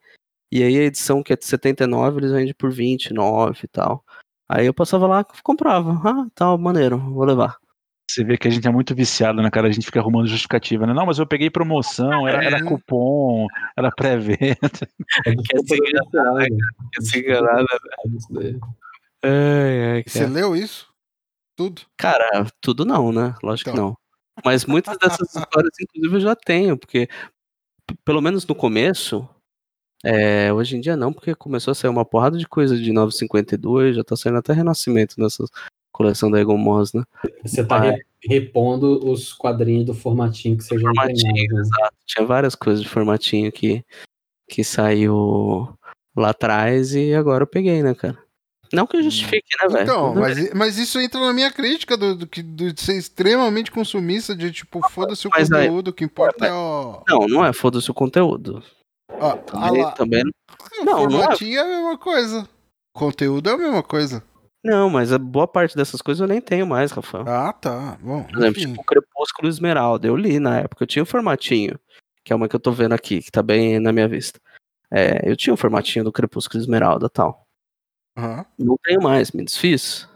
[0.53, 4.05] E aí a edição que é de 79, eles vendem por 29 e tal.
[4.49, 6.01] Aí eu passava lá e comprava.
[6.05, 7.57] Ah, tal, maneiro, vou levar.
[8.09, 9.67] Você vê que a gente é muito viciado, né, cara?
[9.67, 10.95] A gente fica arrumando justificativa, né?
[10.95, 13.47] Não, mas eu peguei promoção, era, era cupom,
[13.77, 14.57] era pré-venda.
[15.25, 16.47] Quer se enganar,
[16.93, 18.59] quer se enganar, né?
[19.25, 20.89] Ai, ai, Você leu isso?
[21.57, 21.83] Tudo?
[21.97, 23.35] Cara, tudo não, né?
[23.43, 23.89] Lógico que Então.
[23.89, 23.97] não.
[24.45, 27.09] Mas muitas dessas histórias, inclusive, eu já tenho, porque
[28.05, 29.29] pelo menos no começo,
[30.05, 33.97] É, hoje em dia não, porque começou a sair uma porrada de coisa de 952,
[33.97, 35.45] já tá saindo até Renascimento nessa
[35.93, 37.03] coleção da Egon Moss, né?
[37.45, 41.61] Você tá re- repondo os quadrinhos do formatinho que você já Formatinho, né?
[41.61, 41.95] exato.
[42.07, 43.83] Tinha várias coisas de formatinho que,
[44.49, 45.69] que saiu
[46.15, 48.19] lá atrás e agora eu peguei, né, cara?
[48.73, 49.83] Não que justifique, né, velho?
[49.85, 54.35] Então, mas, mas isso entra na minha crítica do, do, do de ser extremamente consumista,
[54.35, 57.03] de tipo, foda-se o Mas aí- conteúdo, o que importa é o.
[57.09, 58.63] Não, não é foda-se o conteúdo.
[59.09, 61.23] Ah Também, lá, também o não, não é.
[61.23, 62.49] formatinho é a mesma coisa.
[62.93, 64.23] Conteúdo é a mesma coisa.
[64.65, 67.25] Não, mas a boa parte dessas coisas eu nem tenho mais, Rafael.
[67.29, 67.97] Ah, tá.
[68.01, 68.71] Bom, Por exemplo, enfim.
[68.73, 70.09] tipo Crepúsculo Esmeralda.
[70.09, 71.79] Eu li na época, eu tinha o formatinho,
[72.25, 74.41] que é uma que eu tô vendo aqui, que tá bem na minha vista.
[74.91, 77.47] É, eu tinha o formatinho do Crepúsculo Esmeralda e tal.
[78.19, 78.45] Aham.
[78.59, 80.09] Não tenho mais, me desfiz.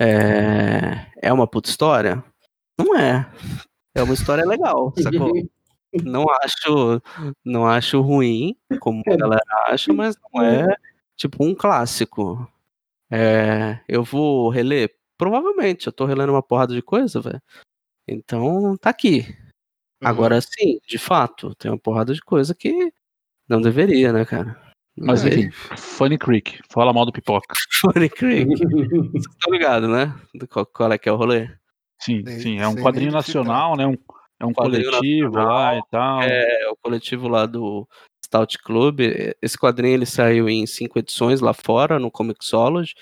[0.00, 2.22] É, é uma puta história?
[2.78, 3.30] Não é.
[3.94, 5.32] É uma história legal, sacou?
[5.92, 7.02] Não acho,
[7.44, 10.76] não acho ruim, como a galera acha, mas não é
[11.16, 12.50] tipo um clássico.
[13.10, 14.94] É, eu vou reler?
[15.16, 17.42] Provavelmente, eu tô relendo uma porrada de coisa, velho.
[18.06, 19.36] Então, tá aqui.
[20.00, 22.92] Agora sim, de fato, tem uma porrada de coisa que
[23.48, 24.60] não deveria, né, cara?
[24.96, 25.46] Mas deveria.
[25.46, 27.54] enfim, Funny Creek, fala mal do pipoca.
[27.80, 28.46] Funny Creek.
[29.10, 30.14] Vocês estão ligados, né?
[30.34, 31.50] Do qual, qual é que é o rolê?
[32.00, 33.86] Sim, sim, é um quadrinho nacional, né?
[33.86, 33.96] Um,
[34.40, 36.22] é um coletivo lá e tal.
[36.22, 37.86] É o coletivo lá do
[38.24, 39.00] Stout Club.
[39.42, 42.94] Esse quadrinho ele saiu em cinco edições lá fora, no Comixology,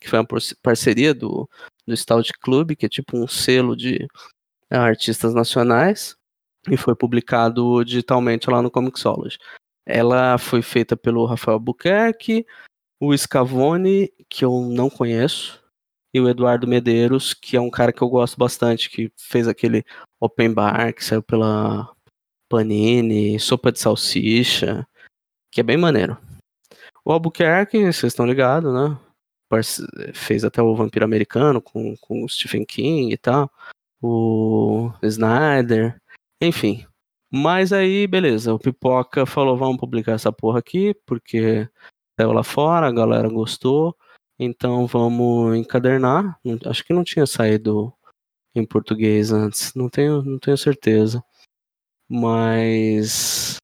[0.00, 0.28] que foi uma
[0.62, 1.48] parceria do,
[1.86, 4.06] do Stout Club, que é tipo um selo de
[4.70, 6.14] é, artistas nacionais,
[6.70, 9.38] e foi publicado digitalmente lá no Comixology.
[9.86, 12.46] Ela foi feita pelo Rafael Buquerque,
[13.00, 15.63] o Scavone, que eu não conheço,
[16.14, 19.84] e o Eduardo Medeiros, que é um cara que eu gosto bastante, que fez aquele
[20.20, 21.92] Open Bar, que saiu pela
[22.48, 24.86] Panini, Sopa de Salsicha,
[25.50, 26.16] que é bem maneiro.
[27.04, 28.96] O Albuquerque, vocês estão ligados, né?
[30.14, 33.50] Fez até o Vampiro Americano com, com o Stephen King e tal.
[34.00, 36.00] O Snyder,
[36.40, 36.86] enfim.
[37.30, 41.68] Mas aí, beleza, o Pipoca falou, vamos publicar essa porra aqui, porque
[42.18, 43.96] saiu lá fora, a galera gostou,
[44.38, 46.38] então vamos encadernar.
[46.66, 47.92] Acho que não tinha saído
[48.54, 51.22] em português antes, não tenho, não tenho certeza.
[52.08, 53.56] Mas,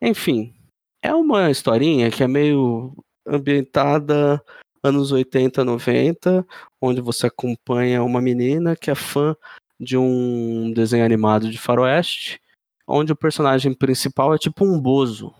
[0.00, 0.54] enfim,
[1.02, 2.94] é uma historinha que é meio
[3.26, 4.42] ambientada
[4.82, 6.46] anos 80, 90,
[6.80, 9.36] onde você acompanha uma menina que é fã
[9.78, 12.40] de um desenho animado de faroeste,
[12.86, 15.34] onde o personagem principal é tipo um bozo,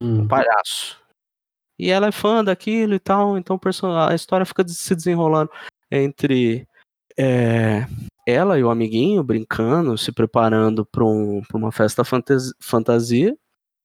[0.00, 0.22] Hum.
[0.22, 1.03] um palhaço.
[1.78, 3.58] E ela é fã daquilo e tal, então
[4.08, 5.50] a história fica se desenrolando
[5.90, 6.66] entre
[7.16, 7.86] é,
[8.26, 13.36] ela e o amiguinho brincando, se preparando para um, uma festa fantas- fantasia,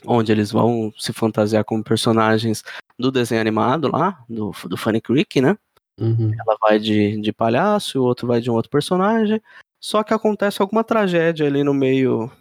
[0.05, 2.63] onde eles vão se fantasiar como personagens
[2.97, 5.57] do desenho animado lá, do, do Funny Creek, né?
[5.99, 6.31] Uhum.
[6.33, 9.41] Ela vai de, de palhaço, o outro vai de um outro personagem.
[9.81, 12.31] Só que acontece alguma tragédia ali no meio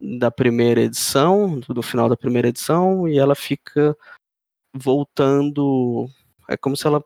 [0.00, 3.96] da primeira edição, do final da primeira edição, e ela fica
[4.74, 6.08] voltando.
[6.48, 7.02] É como se ela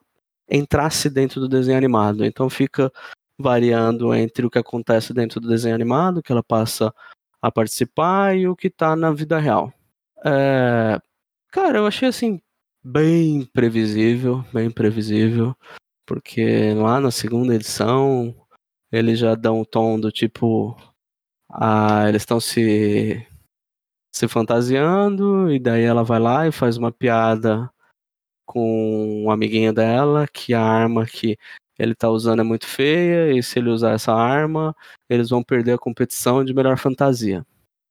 [0.51, 2.25] entrasse dentro do desenho animado.
[2.25, 2.93] Então fica
[3.39, 6.95] variando entre o que acontece dentro do desenho animado, que ela passa
[7.41, 9.73] a participar, e o que tá na vida real.
[10.25, 11.01] É,
[11.53, 12.41] Cara, eu achei assim,
[12.83, 15.55] bem previsível, bem previsível,
[16.07, 18.35] porque lá na segunda edição
[18.91, 20.75] eles já dão um tom do tipo.
[21.51, 23.27] Ah, eles estão se
[24.13, 27.71] se fantasiando e daí ela vai lá e faz uma piada
[28.45, 31.39] com um amiguinho dela que a arma que
[31.79, 34.77] ele tá usando é muito feia e se ele usar essa arma,
[35.09, 37.45] eles vão perder a competição de melhor fantasia.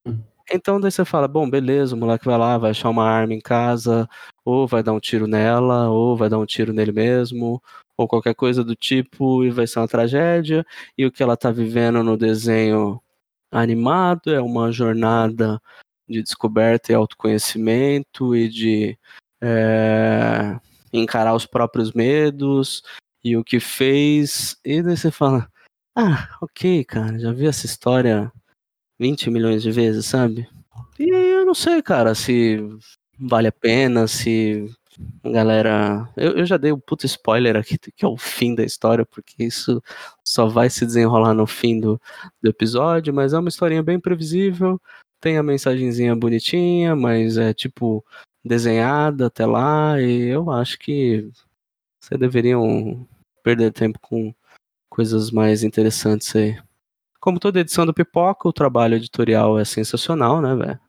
[0.06, 0.20] Hum.
[0.52, 3.40] Então daí você fala, bom, beleza, o moleque vai lá, vai achar uma arma em
[3.42, 4.08] casa,
[4.46, 7.62] ou vai dar um tiro nela, ou vai dar um tiro nele mesmo,
[7.98, 10.66] ou qualquer coisa do tipo, e vai ser uma tragédia.
[10.98, 13.02] E o que ela tá vivendo no desenho
[13.52, 15.62] animado é uma jornada
[16.12, 18.98] de descoberta e autoconhecimento e de
[19.42, 20.60] é,
[20.94, 22.84] encarar os próprios medos
[23.24, 24.58] e o que fez.
[24.64, 25.48] E daí você fala:
[25.96, 28.32] Ah, ok, cara, já vi essa história
[29.00, 30.48] 20 milhões de vezes, sabe?
[31.00, 32.60] E eu não sei, cara, se
[33.20, 34.70] vale a pena, se
[35.24, 36.08] galera.
[36.16, 39.44] Eu, eu já dei um puto spoiler aqui, que é o fim da história, porque
[39.44, 39.82] isso
[40.24, 42.00] só vai se desenrolar no fim do,
[42.42, 44.80] do episódio, mas é uma historinha bem previsível.
[45.22, 48.04] Tem a mensagenzinha bonitinha, mas é tipo
[48.44, 51.30] desenhada até lá, e eu acho que
[52.02, 53.08] vocês deveriam
[53.44, 54.34] perder tempo com
[54.90, 56.60] coisas mais interessantes aí.
[57.20, 60.80] Como toda edição do Pipoca, o trabalho editorial é sensacional, né, velho?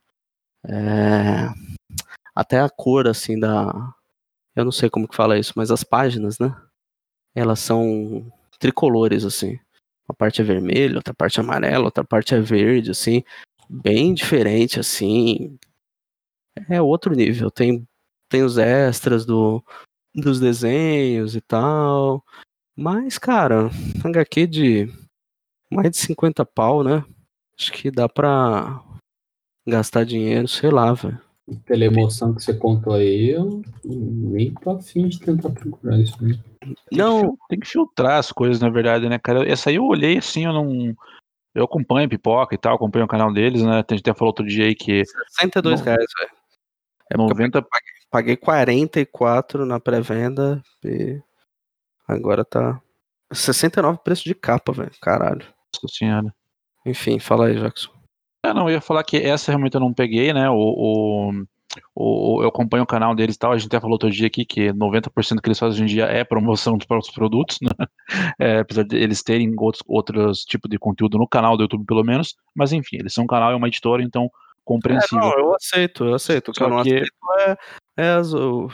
[0.67, 1.49] É...
[2.35, 3.95] até a cor, assim, da.
[4.57, 6.57] Eu não sei como que fala isso, mas as páginas, né?
[7.35, 9.59] Elas são tricolores, assim.
[10.09, 13.23] Uma parte é vermelha, outra parte é amarela, outra parte é verde, assim.
[13.73, 15.59] Bem diferente, assim.
[16.69, 17.51] É outro nível.
[17.51, 17.89] Tem,
[18.29, 19.65] tem os extras do,
[20.15, 22.23] dos desenhos e tal.
[22.77, 23.71] Mas, cara,
[24.05, 24.89] HQ de
[25.71, 27.03] mais de 50 pau, né?
[27.59, 28.83] Acho que dá pra
[29.67, 31.19] gastar dinheiro, sei lá, velho.
[31.65, 36.39] Pela emoção que você contou aí, eu nem tô afim de tentar procurar isso aí.
[36.93, 39.49] Não, Tem que filtrar as coisas, na verdade, né, cara?
[39.49, 40.95] Essa aí eu olhei assim, eu não.
[41.55, 43.85] Eu acompanho pipoca e tal, acompanho o canal deles, né?
[43.87, 45.85] A gente até falou outro dia aí que 62 Não.
[45.85, 46.31] reais, velho.
[47.11, 47.67] É porque eu 90
[48.11, 51.21] paguei 44 na pré-venda e
[52.09, 52.81] agora tá
[53.33, 54.93] 69 preço de capa, velho.
[55.01, 55.47] Caralho.
[55.75, 56.35] Nossa senhora.
[56.87, 57.91] Enfim, fala aí, Jackson.
[58.45, 60.51] É, não, eu ia falar que essa realmente eu não peguei, né?
[60.51, 61.33] O, o,
[61.95, 63.53] o- eu acompanho o canal deles e tal.
[63.53, 66.05] A gente até falou outro dia aqui que 90% que eles fazem hoje em dia
[66.07, 67.71] é promoção dos próprios produtos, né?
[68.39, 72.05] É, apesar de eles terem outros, outros tipos de conteúdo no canal do YouTube, pelo
[72.05, 72.35] menos.
[72.55, 74.29] Mas enfim, eles são um canal e uma editora, então
[74.65, 75.19] compreensível.
[75.19, 76.49] Não, eu aceito, eu aceito.
[76.49, 77.57] O que Só eu não que- aceito é,
[77.99, 78.21] é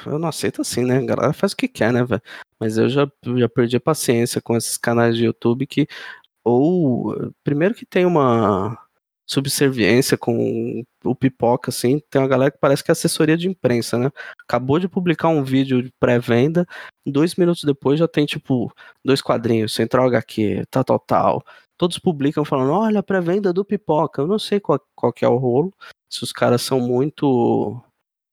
[0.07, 0.99] eu não aceito assim, né?
[0.99, 2.20] A galera faz o que quer, né, velho?
[2.61, 5.87] Mas eu já, eu já perdi a paciência com esses canais de YouTube que
[6.45, 7.15] ou
[7.45, 8.77] primeiro que tem uma
[9.29, 13.99] subserviência com o pipoca, assim, tem uma galera que parece que é assessoria de imprensa,
[13.99, 14.11] né?
[14.43, 16.67] Acabou de publicar um vídeo de pré-venda,
[17.07, 18.73] dois minutos depois já tem, tipo,
[19.05, 21.45] dois quadrinhos, Central HQ, tal, tal, tal.
[21.77, 24.23] Todos publicam falando, olha, pré-venda do pipoca.
[24.23, 25.73] Eu não sei qual, qual que é o rolo,
[26.11, 27.81] se os caras são muito.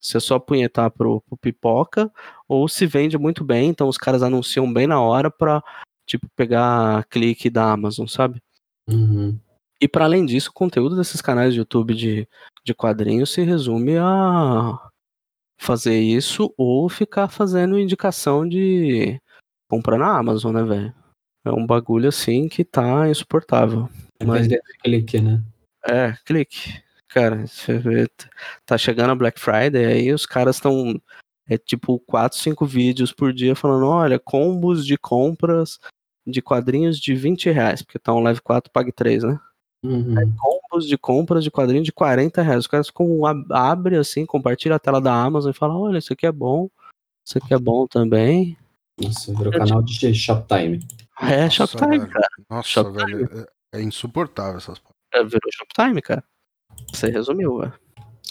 [0.02, 2.12] Se é só punhetar pro, pro pipoca,
[2.48, 5.64] ou se vende muito bem, então os caras anunciam bem na hora pra,
[6.06, 8.40] tipo, pegar clique da Amazon, sabe?
[8.88, 9.40] Uhum.
[9.82, 12.28] E para além disso, o conteúdo desses canais de YouTube de,
[12.64, 14.80] de quadrinhos se resume a
[15.60, 19.20] fazer isso ou ficar fazendo indicação de
[19.70, 20.94] compra na Amazon, né, velho?
[21.44, 23.90] É um bagulho assim que tá insuportável.
[24.24, 25.44] Mas Vender clique, né?
[25.86, 26.82] é, clique.
[27.10, 28.28] Cara, você vê, t-
[28.66, 31.00] tá chegando a Black Friday, aí os caras estão.
[31.48, 35.80] É tipo 4, 5 vídeos por dia falando: olha, combos de compras
[36.26, 39.40] de quadrinhos de 20 reais, porque tá um Live 4, pague 3, né?
[39.86, 40.36] Uhum.
[40.38, 42.60] Combos de compras de quadrinhos de 40 reais.
[42.60, 43.22] Os caras ficam,
[43.52, 46.70] abre assim, compartilha a tela da Amazon e fala: olha, isso aqui é bom,
[47.26, 48.58] isso aqui é bom também.
[49.02, 50.80] Nossa, virou canal de Shoptime.
[51.22, 52.12] É, Nossa, Shoptime, velho.
[52.12, 52.28] cara.
[52.50, 53.26] Nossa, Shoptime.
[53.26, 53.48] velho.
[53.74, 54.82] É, é insuportável essas.
[55.14, 56.24] É, virou Shoptime, cara.
[56.92, 57.74] Você resumiu, velho.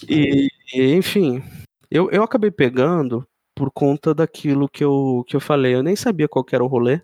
[0.09, 1.43] E, e, enfim,
[1.91, 5.75] eu, eu acabei pegando por conta daquilo que eu, que eu falei.
[5.75, 7.01] Eu nem sabia qual que era o rolê,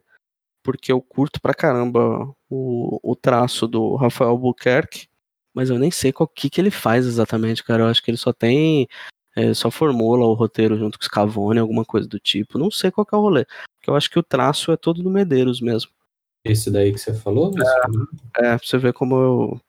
[0.63, 5.07] porque eu curto pra caramba o, o traço do Rafael Albuquerque,
[5.55, 7.85] mas eu nem sei qual que, que ele faz exatamente, cara.
[7.85, 8.89] Eu acho que ele só tem.
[9.37, 12.59] é, só formula o roteiro junto com o Scavone, alguma coisa do tipo.
[12.59, 13.45] Não sei qual que é o rolê.
[13.79, 15.91] Porque eu acho que o traço é todo do Medeiros mesmo.
[16.45, 17.53] Esse daí que você falou?
[18.39, 19.61] É, pra você ver como eu,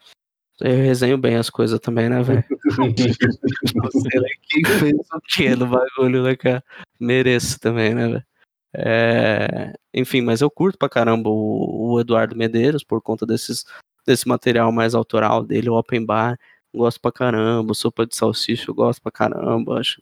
[0.62, 2.44] eu resenho bem as coisas também, né, velho?
[3.92, 6.64] Você, né, Quem fez o quê no bagulho, né, cara?
[7.00, 8.26] Mereço também, né, velho?
[8.74, 13.66] É, Enfim, mas eu curto pra caramba o, o Eduardo Medeiros por conta desses,
[14.06, 16.38] desse material mais autoral dele, o Open Bar.
[16.74, 20.02] Gosto pra caramba, Sopa de Salsicha eu gosto pra caramba, acho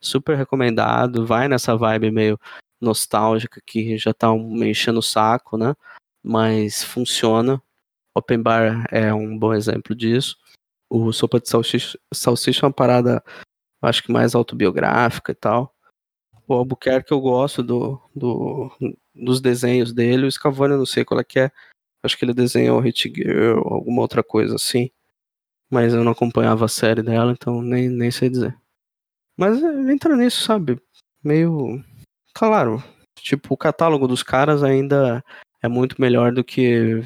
[0.00, 1.26] super recomendado.
[1.26, 2.38] Vai nessa vibe meio
[2.80, 5.74] nostálgica que já tá meio enchendo o saco, né?
[6.22, 7.60] Mas funciona.
[8.14, 10.36] Open Bar é um bom exemplo disso.
[10.90, 13.22] O Sopa de Salsicha, Salsicha é uma parada,
[13.82, 15.75] acho que mais autobiográfica e tal.
[16.48, 18.70] O Albuquerque eu gosto do, do,
[19.14, 20.26] dos desenhos dele.
[20.26, 21.50] O Scavone eu não sei qual é que é.
[22.02, 24.90] Acho que ele desenhou Hit Girl, alguma outra coisa assim.
[25.70, 28.56] Mas eu não acompanhava a série dela, então nem, nem sei dizer.
[29.36, 30.80] Mas é, entra nisso, sabe?
[31.22, 31.82] Meio.
[32.32, 32.82] Claro,
[33.16, 35.24] tipo, o catálogo dos caras ainda
[35.62, 37.02] é muito melhor do que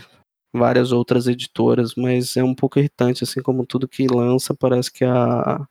[0.53, 5.05] várias outras editoras, mas é um pouco irritante, assim como tudo que lança parece que
[5.05, 5.67] a,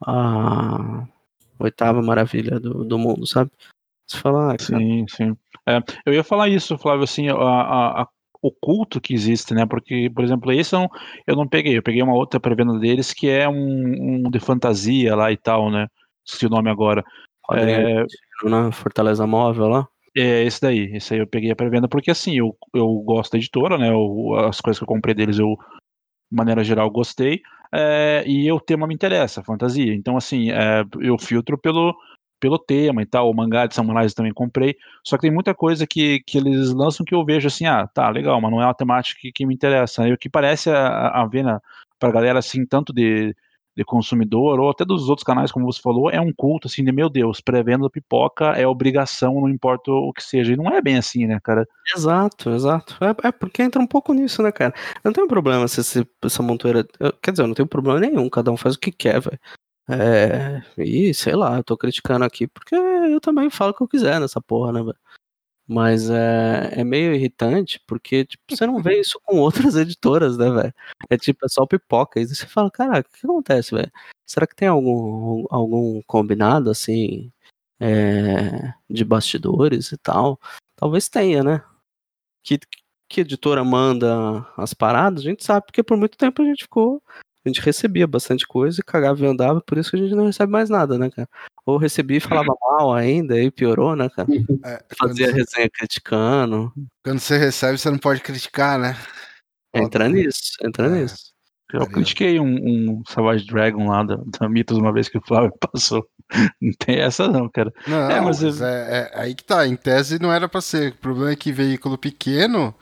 [0.00, 1.06] a
[1.58, 3.50] oitava maravilha do, do mundo, sabe?
[4.06, 5.36] Você fala, ah, cara, Sim, sim.
[5.66, 8.08] É, eu ia falar isso, Flávio, assim, a, a- a-
[8.40, 9.66] o culto que existe, né?
[9.66, 10.88] Porque, por exemplo, esse eu não,
[11.26, 15.14] eu não peguei, eu peguei uma outra pré-venda deles que é um, um de fantasia
[15.16, 15.88] lá e tal, né?
[16.24, 17.04] Esqueci o nome agora.
[17.50, 18.04] É,
[18.44, 18.72] né?
[18.72, 19.88] Fortaleza Móvel lá.
[20.16, 23.38] é esse daí, esse aí eu peguei a pré-venda porque, assim, eu, eu gosto da
[23.38, 23.90] editora, né?
[23.90, 25.56] eu- as coisas que eu comprei deles eu,
[26.30, 27.40] de maneira geral, gostei.
[27.72, 29.94] é, e o tema me interessa, fantasia.
[29.94, 31.94] Então, assim, é, eu filtro pelo,
[32.40, 33.30] pelo tema e tal.
[33.30, 34.76] O mangá de Samurais também comprei.
[35.04, 38.08] Só que tem muita coisa que, que eles lançam que eu vejo assim, ah, tá,
[38.10, 40.06] legal, mas não é uma temática que, que me interessa.
[40.08, 41.60] E o que parece a, a ver na,
[41.98, 43.34] pra galera, assim, tanto de,
[43.78, 46.90] de consumidor, ou até dos outros canais, como você falou, é um culto assim de
[46.92, 50.52] meu Deus, pré-venda pipoca é obrigação, não importa o que seja.
[50.52, 51.66] E não é bem assim, né, cara?
[51.96, 52.96] Exato, exato.
[53.02, 54.74] É, é porque entra um pouco nisso, né, cara?
[54.96, 56.84] Eu não tenho problema se esse- essa montoeira.
[57.00, 59.38] eu- quer dizer, eu não tenho problema nenhum, cada um faz o que quer, velho.
[59.90, 60.62] É.
[60.76, 64.20] E sei lá, eu tô criticando aqui porque eu também falo o que eu quiser
[64.20, 64.96] nessa porra, né, velho?
[65.68, 70.50] Mas é, é meio irritante porque, tipo, você não vê isso com outras editoras, né,
[70.50, 70.74] velho?
[71.10, 72.18] É tipo, é só pipoca.
[72.18, 73.92] E você fala, caraca, o que acontece, velho?
[74.26, 77.30] Será que tem algum, algum combinado, assim,
[77.78, 80.40] é, de bastidores e tal?
[80.74, 81.62] Talvez tenha, né?
[82.42, 82.58] Que,
[83.08, 87.02] que editora manda as paradas, a gente sabe, porque por muito tempo a gente ficou.
[87.44, 90.26] A gente recebia bastante coisa e cagava e andava, por isso que a gente não
[90.26, 91.28] recebe mais nada, né, cara?
[91.68, 94.26] Ou recebia e falava mal ainda, aí piorou, né, cara?
[94.64, 96.72] É, quando, Fazia você, resenha criticando.
[97.04, 98.96] quando você recebe, você não pode criticar, né?
[99.74, 101.02] Entra nisso, entra É.
[101.02, 101.30] nisso.
[101.70, 101.94] Eu Maneiro.
[102.00, 106.08] critiquei um, um Savage Dragon lá da, da Mitos uma vez que o Flávio passou.
[106.58, 107.70] Não tem essa não, cara.
[107.86, 110.62] Não, É, mas mas, eu- é, é- aí que tá, em tese não era pra
[110.62, 110.92] ser.
[110.92, 112.74] O problema é que veículo pequeno,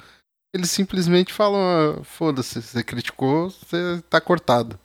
[0.55, 4.79] eles simplesmente falam, ah, foda-se, você criticou, você tá cortado.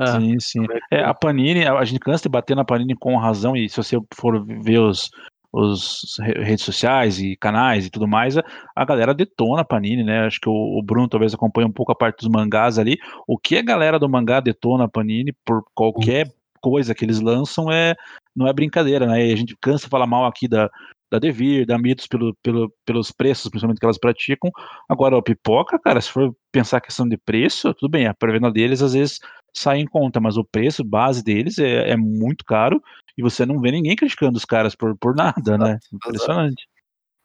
[0.00, 0.66] É, Sim, sim.
[0.90, 3.96] É, a Panini, a gente cansa de bater na Panini com razão, e se você
[4.14, 5.10] for ver os,
[5.52, 8.44] os re- redes sociais e canais e tudo mais, a,
[8.74, 10.26] a galera detona a Panini, né?
[10.26, 12.98] Acho que o, o Bruno talvez acompanhe um pouco a parte dos mangás ali.
[13.26, 17.70] O que a galera do mangá detona a Panini por qualquer coisa que eles lançam
[17.70, 17.94] é
[18.34, 19.26] não é brincadeira, né?
[19.28, 20.68] E a gente cansa de falar mal aqui da,
[21.10, 24.50] da Devir, da Mitos pelo, pelo, pelos preços, principalmente que elas praticam.
[24.88, 28.50] Agora, a pipoca, cara, se for pensar a questão de preço, tudo bem, a pré-venda
[28.50, 29.20] deles às vezes
[29.56, 32.82] sai em conta, mas o preço base deles é, é muito caro
[33.16, 35.78] e você não vê ninguém criticando os caras por, por nada, né?
[35.92, 36.68] Impressionante.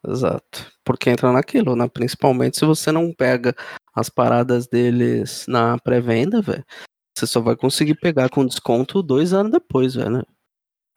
[0.06, 0.72] exato.
[0.84, 1.86] Porque entra naquilo, né?
[1.88, 3.54] Principalmente se você não pega
[3.94, 6.64] as paradas deles na pré-venda, velho.
[7.16, 10.26] Você só vai conseguir pegar com desconto dois anos depois, velho.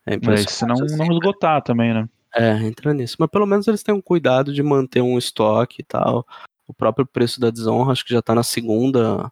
[0.06, 0.96] É Mas se não, assim.
[0.96, 2.08] não esgotar também, né?
[2.34, 3.18] É, entra nisso.
[3.20, 6.26] Mas pelo menos eles têm um cuidado de manter um estoque e tal.
[6.68, 9.32] O próprio preço da desonra, acho que já tá na segunda,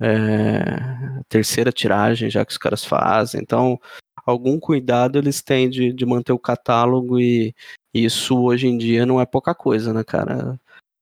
[0.00, 3.40] é, terceira tiragem já que os caras fazem.
[3.40, 3.78] Então,
[4.26, 7.54] algum cuidado eles têm de, de manter o catálogo e
[7.92, 10.58] isso hoje em dia não é pouca coisa, né, cara?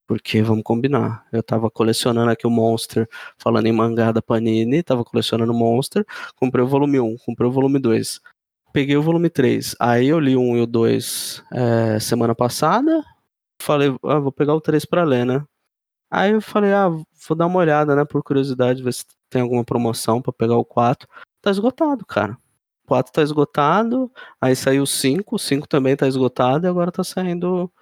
[0.06, 3.08] Porque, vamos combinar, eu tava colecionando aqui o Monster,
[3.38, 6.04] falando em mangá da Panini, tava colecionando o Monster,
[6.36, 8.20] comprei o volume 1, comprei o volume 2
[8.72, 9.76] peguei o volume 3.
[9.78, 13.04] Aí eu li o 1 e o 2 é, semana passada.
[13.60, 15.44] Falei, ah, vou pegar o 3 pra ler, né?
[16.14, 18.04] Aí eu falei, ah, vou dar uma olhada, né?
[18.04, 21.08] Por curiosidade, ver se tem alguma promoção pra pegar o 4.
[21.40, 22.36] Tá esgotado, cara.
[22.84, 24.12] O 4 tá esgotado.
[24.38, 25.36] Aí saiu o 5.
[25.36, 26.66] O 5 também tá esgotado.
[26.66, 27.72] E agora tá saindo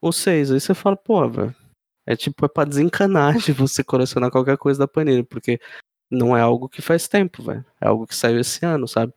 [0.00, 0.52] o 6.
[0.52, 1.54] Aí você fala, pô, velho.
[2.06, 5.22] É tipo, é pra desencanar de você colecionar qualquer coisa da Panini.
[5.22, 5.60] Porque
[6.10, 7.66] não é algo que faz tempo, velho.
[7.78, 9.12] É algo que saiu esse ano, sabe?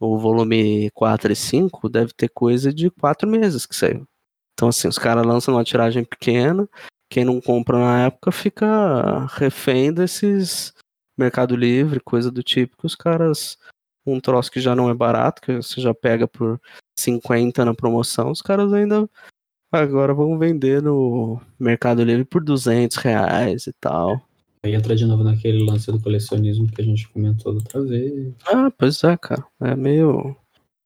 [0.00, 4.04] o volume 4 e 5 deve ter coisa de 4 meses que saiu.
[4.54, 6.68] Então, assim, os caras lançam uma tiragem pequena,
[7.12, 10.72] quem não compra na época fica refém desses
[11.16, 13.58] Mercado Livre, coisa do tipo, que os caras,
[14.06, 16.58] um troço que já não é barato, que você já pega por
[16.98, 19.06] 50 na promoção, os caras ainda
[19.70, 24.18] agora vão vender no Mercado Livre por 200 reais e tal.
[24.64, 28.32] Aí entra de novo naquele lance do colecionismo que a gente comentou da outra vez.
[28.46, 29.44] Ah, pois é, cara.
[29.60, 30.34] É meio.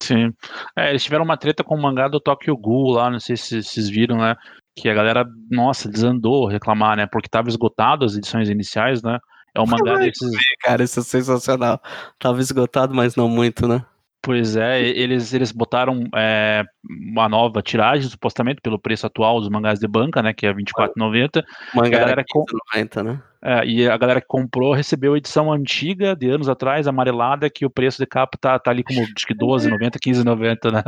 [0.03, 0.35] Sim.
[0.77, 3.63] É, eles tiveram uma treta com o mangá do Tokyo Ghoul lá, não sei se
[3.63, 4.35] vocês viram, né?
[4.77, 7.07] Que a galera, nossa, desandou reclamar, né?
[7.07, 9.19] Porque tava esgotado as edições iniciais, né?
[9.55, 10.31] É um mangá Ai, desses.
[10.61, 11.81] Cara, isso é sensacional.
[12.19, 13.83] Tava esgotado, mas não muito, né?
[14.27, 16.65] Pois é, eles, eles botaram é,
[17.09, 20.35] uma nova tiragem, supostamente, pelo preço atual dos mangás de banca, né?
[20.35, 21.45] Que é R$24,90.
[21.73, 23.23] O mangá A galera era com- 15,90, né?
[23.41, 27.65] É, e a galera que comprou recebeu a edição antiga de anos atrás, amarelada, que
[27.65, 30.83] o preço de capa tá, tá ali como acho que 12,90, 15,90, né?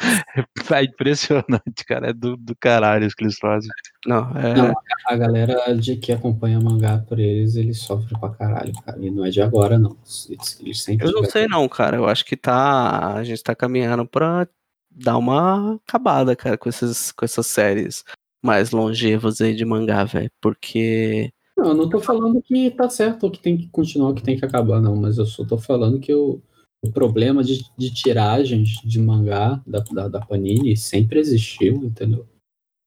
[0.00, 0.44] É
[0.84, 2.10] impressionante, cara.
[2.10, 3.70] É do, do caralho isso que eles fazem.
[4.06, 4.54] Não, é.
[4.54, 4.74] Não,
[5.06, 8.98] a galera de que acompanha mangá por eles, eles sofrem pra caralho, cara.
[9.00, 9.96] E não é de agora, não.
[10.28, 11.96] Eles, eles sempre Eu não sei não, cara.
[11.96, 13.14] Eu acho que tá.
[13.14, 14.48] A gente tá caminhando pra
[14.90, 18.04] dar uma acabada, cara, com, esses, com essas séries
[18.42, 20.30] mais longevas aí de mangá, velho.
[20.40, 21.30] Porque.
[21.56, 24.38] Não, eu não tô falando que tá certo ou que tem que continuar, que tem
[24.38, 24.96] que acabar, não.
[24.96, 26.40] Mas eu só tô falando que o,
[26.82, 32.26] o problema de, de tiragens de mangá da, da, da Panini sempre existiu, entendeu?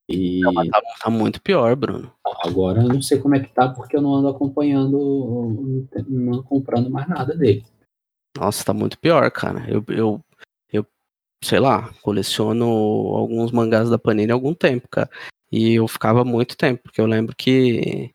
[0.10, 2.12] E Tá, tá muito pior, Bruno.
[2.44, 6.44] agora eu não sei como é que tá, porque eu não ando acompanhando, não ando
[6.44, 7.66] comprando mais nada dele.
[8.38, 9.66] Nossa, tá muito pior, cara.
[9.70, 10.20] Eu, eu,
[10.72, 10.86] eu
[11.44, 15.10] sei lá, coleciono alguns mangás da Panini há algum tempo, cara.
[15.52, 18.12] E eu ficava muito tempo, porque eu lembro que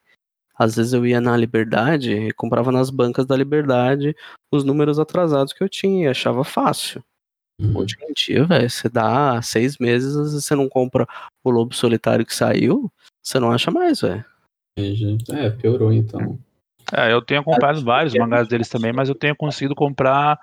[0.59, 4.16] Às vezes eu ia na Liberdade e comprava nas bancas da Liberdade
[4.52, 7.02] os números atrasados que eu tinha e achava fácil.
[7.60, 7.78] Uhum.
[7.78, 11.06] Hoje em dia, velho, você dá seis meses, às vezes você não compra
[11.44, 12.90] o Lobo Solitário que saiu,
[13.22, 14.24] você não acha mais, velho.
[15.30, 16.39] É, piorou então.
[16.93, 20.39] É, eu tenho comprado vários mangás deles também, mas eu tenho conseguido comprar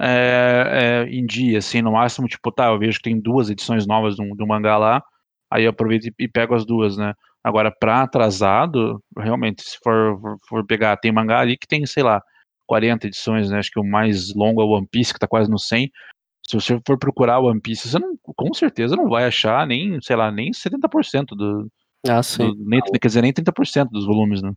[0.00, 3.86] é, é, em dia, assim, no máximo, tipo, tá, eu vejo que tem duas edições
[3.86, 5.02] novas do, do mangá lá,
[5.50, 7.14] aí eu aproveito e, e pego as duas, né?
[7.44, 10.18] Agora, pra atrasado, realmente, se for,
[10.48, 12.22] for, pegar, tem mangá ali que tem, sei lá,
[12.66, 13.58] 40 edições, né?
[13.58, 15.90] Acho que o mais longo é o One Piece, que tá quase no 100.
[16.48, 20.00] Se você for procurar o One Piece, você não, com certeza não vai achar nem,
[20.00, 21.70] sei lá, nem 70% do,
[22.08, 22.38] Ah, sim.
[22.38, 24.52] do nem, quer dizer, nem 30% dos volumes, né?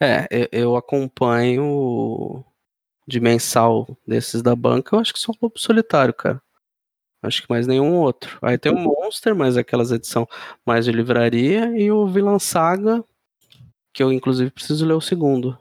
[0.00, 2.44] É, eu, eu acompanho
[3.06, 6.42] de mensal desses da banca, eu acho que só o Lobo Solitário, cara.
[7.22, 8.38] Acho que mais nenhum outro.
[8.40, 10.26] Aí tem o Monster, mas aquelas edição
[10.64, 13.04] mais de livraria, e o Vilã Saga,
[13.92, 15.56] que eu inclusive preciso ler o segundo.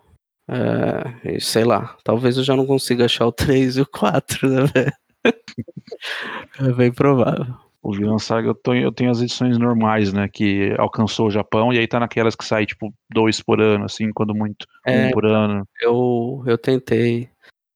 [0.47, 4.49] É, e sei lá, talvez eu já não consiga achar o 3 e o 4,
[4.49, 4.93] né, velho?
[6.59, 7.53] É bem provável.
[7.81, 10.27] O Vilã Saga eu, tô- eu tenho as edições normais, né?
[10.27, 14.11] Que alcançou o Japão, e aí tá naquelas que sai, tipo, dois por ano, assim,
[14.13, 14.65] quando muito.
[14.85, 15.65] É, um por ano.
[15.81, 17.29] eu, eu tentei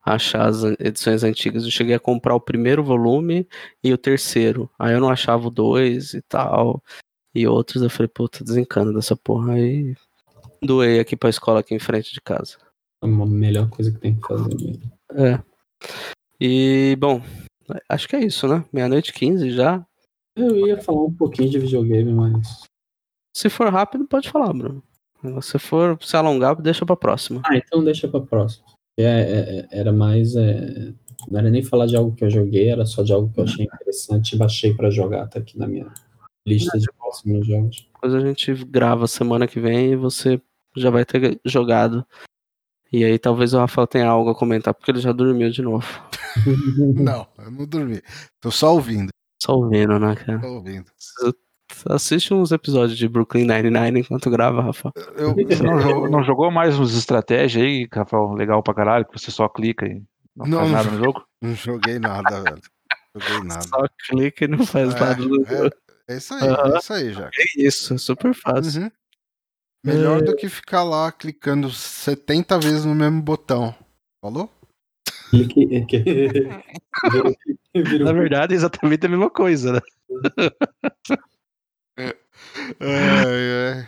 [0.03, 1.63] achar as edições antigas.
[1.63, 3.47] Eu cheguei a comprar o primeiro volume
[3.83, 4.69] e o terceiro.
[4.77, 6.83] Aí eu não achava o dois e tal.
[7.33, 9.53] E outros eu falei, puta, desencana dessa porra.
[9.53, 9.95] Aí
[10.61, 12.57] doei aqui pra escola aqui em frente de casa.
[13.01, 14.91] É a melhor coisa que tem que fazer mesmo.
[15.13, 15.41] É.
[16.39, 17.21] E, bom,
[17.89, 18.63] acho que é isso, né?
[18.71, 19.85] Meia-noite e 15 já.
[20.35, 22.63] Eu ia falar um pouquinho de videogame, mas.
[23.35, 24.83] Se for rápido, pode falar, Bruno.
[25.41, 27.41] Se for se alongar, deixa pra próxima.
[27.45, 28.65] Ah, então deixa pra próxima.
[28.97, 30.35] É, é, é, era mais.
[30.35, 30.93] é,
[31.29, 33.43] Não era nem falar de algo que eu joguei, era só de algo que eu
[33.43, 35.27] achei interessante e baixei pra jogar.
[35.27, 35.91] Tá aqui na minha
[36.47, 37.87] lista de próximos jogos.
[37.93, 40.41] Depois a gente grava semana que vem e você
[40.75, 42.05] já vai ter jogado.
[42.91, 45.85] E aí talvez o Rafael tenha algo a comentar, porque ele já dormiu de novo.
[46.95, 48.01] Não, eu não dormi.
[48.39, 49.09] Tô só ouvindo.
[49.41, 50.39] Só ouvindo, né, cara?
[50.39, 50.85] Tô ouvindo.
[51.89, 54.93] Assiste uns episódios de Brooklyn Nine-Nine enquanto grava, Rafael.
[55.15, 58.33] Eu, Você não, não jogou mais uns estratégia aí, Rafael?
[58.33, 60.01] Legal pra caralho, que você só clica e
[60.35, 61.25] não, Não, faz nada no jogo?
[61.41, 62.61] não joguei nada, velho.
[63.15, 63.61] Joguei nada.
[63.61, 65.71] Só clica e não faz nada no jogo.
[66.09, 67.27] É, é isso aí, é isso aí, já.
[67.27, 68.83] É isso, é super fácil.
[68.83, 68.91] Uhum.
[69.85, 70.23] Melhor É.
[70.23, 73.75] do que ficar lá clicando 70 vezes no mesmo botão.
[74.21, 74.49] Falou?
[77.75, 79.81] Vira Na verdade, é exatamente a mesma coisa, né?
[82.79, 83.85] É,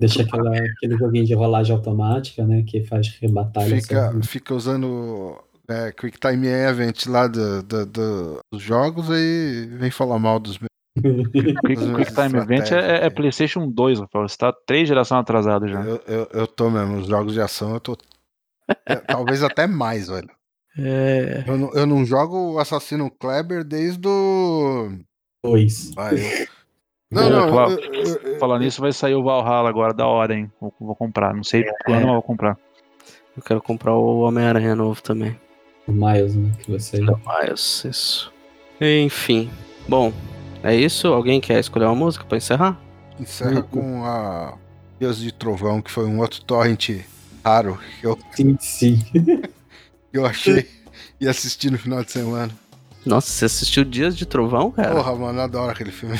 [0.00, 2.62] Deixa aquela, aquele joguinho de rolagem automática, né?
[2.66, 3.28] Que faz é.
[3.28, 3.76] batalha.
[3.80, 5.36] Fica, fica usando
[5.68, 10.58] é, Quick Time Event lá do, do- do- dos jogos aí vem falar mal dos
[10.58, 10.70] meus.
[11.62, 13.16] Quick, Quick Time Event é, é aqui.
[13.16, 14.26] PlayStation 2, Rafael.
[14.28, 15.82] Você tá três gerações atrasado já.
[15.82, 17.96] Eu, eu, eu tô mesmo, os jogos de ação eu tô.
[18.86, 20.30] é, talvez até mais, velho.
[20.78, 21.44] É.
[21.46, 24.92] Eu não, eu não jogo o Assassino Kleber desde o.
[25.44, 25.92] Dois.
[25.94, 26.46] Vai, eu-
[27.10, 27.70] Não, não.
[27.70, 30.50] Eu- eu- eu- Falando nisso, vai sair o Valhalla agora, da hora, hein?
[30.60, 31.34] Vou, vou comprar.
[31.34, 32.56] Não sei quando, mas vou comprar.
[33.36, 35.38] Eu quero comprar o Homem-Aranha novo também.
[35.86, 36.52] O Miles, né?
[36.60, 37.00] Que você.
[37.00, 38.32] Miles, isso.
[38.80, 39.50] Enfim.
[39.88, 40.12] Bom,
[40.62, 41.08] é isso?
[41.08, 42.80] Alguém quer escolher uma música pra encerrar?
[43.18, 44.54] Encerra com a
[44.98, 46.90] Deus de Trovão, que foi um outro torrent
[47.44, 48.98] raro que eu, Sim, sim.
[49.12, 50.68] que eu achei
[51.20, 52.52] e assisti no final de semana.
[53.04, 54.94] Nossa, você assistiu Dias de Trovão, cara?
[54.94, 56.18] Porra, mano, eu adoro aquele filme.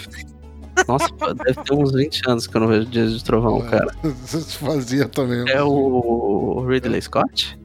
[0.86, 1.08] Nossa,
[1.44, 3.88] deve ter uns 20 anos que eu não vejo Dias de Trovão, cara.
[4.24, 5.48] Isso fazia também.
[5.48, 7.58] É o Ridley Scott?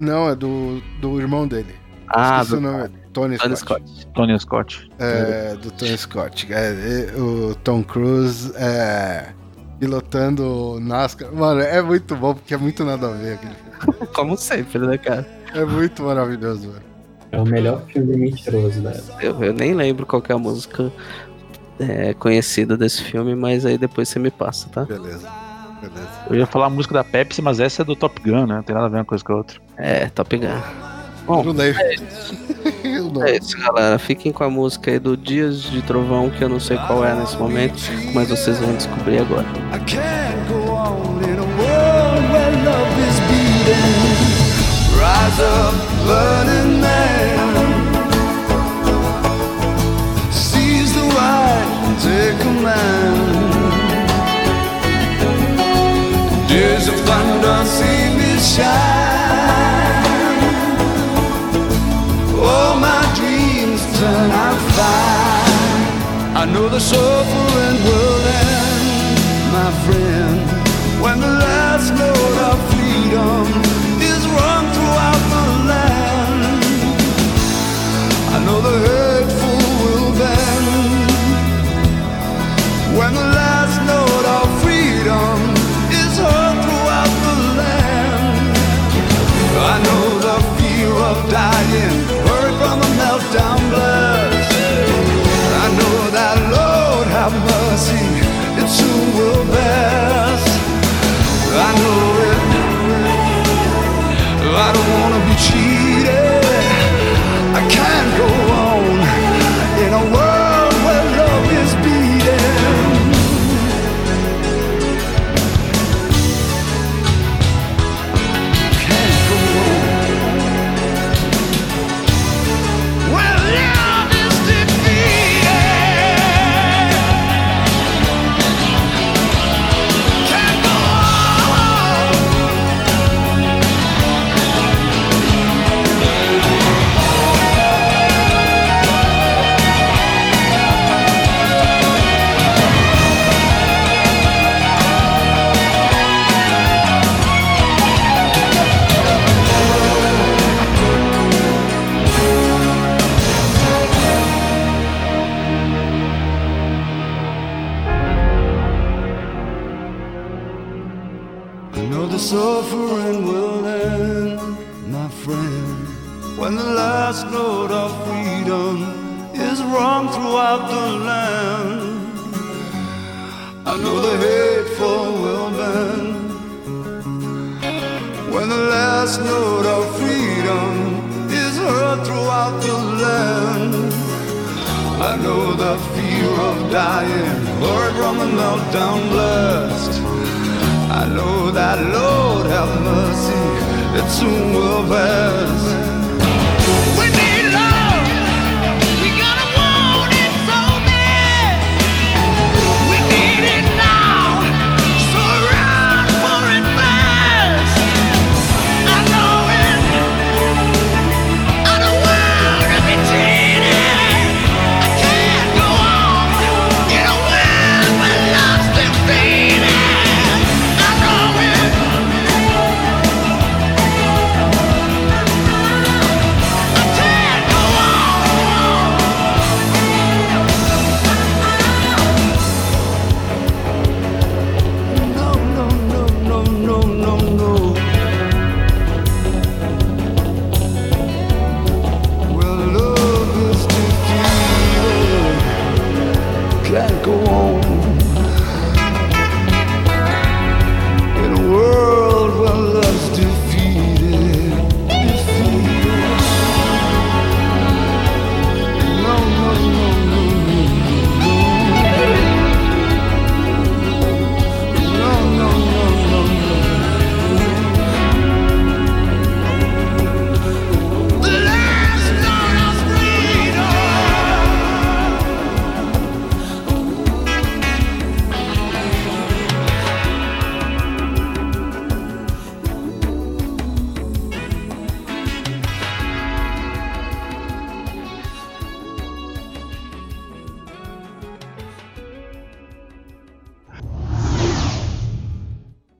[0.00, 1.74] Não, é do, do irmão dele.
[2.08, 2.90] Ah, Esqueci do o nome.
[3.12, 3.82] Tony, Tony Scott.
[3.86, 4.06] Scott.
[4.14, 4.90] Tony Scott.
[4.98, 6.52] É, do Tony Scott.
[6.52, 9.32] É, é, o Tom Cruise é,
[9.78, 11.32] pilotando o NASCAR.
[11.32, 14.06] Mano, é muito bom porque é muito nada a ver aquele filme.
[14.14, 15.26] Como sempre, né, cara?
[15.54, 16.92] É muito maravilhoso, velho.
[17.32, 19.24] É o melhor filme mentiroso época.
[19.24, 20.92] Eu, eu nem lembro qual que é a música
[21.88, 24.84] é, conhecida desse filme, mas aí depois você me passa, tá?
[24.84, 25.28] Beleza.
[25.80, 26.08] Beleza.
[26.30, 28.56] Eu ia falar a música da Pepsi, mas essa é do Top Gun, né?
[28.56, 29.60] Não tem nada a ver uma coisa com a outra.
[29.76, 30.46] É, Top Gun.
[31.26, 31.44] Bom.
[31.44, 31.62] Eu não.
[33.26, 33.98] É isso, galera.
[33.98, 37.14] Fiquem com a música aí do Dias de Trovão, que eu não sei qual é
[37.14, 37.74] nesse momento,
[38.14, 39.46] mas vocês vão descobrir agora.
[39.72, 44.22] I can't go on in a world where love is beating.
[44.94, 45.74] Rise up,
[46.06, 46.91] burning man.
[52.02, 53.14] take a man.
[56.48, 60.02] Days of thunder see me shine.
[62.50, 65.82] All my dreams turn out fine.
[66.42, 68.86] I know the suffering will end,
[69.58, 70.38] my friend,
[71.02, 73.44] when the last note of freedom
[74.10, 76.64] is rung throughout the land.
[78.34, 79.11] I know the hurt.
[89.84, 91.96] know the fear of dying,
[92.26, 94.31] hurry from a meltdown blood.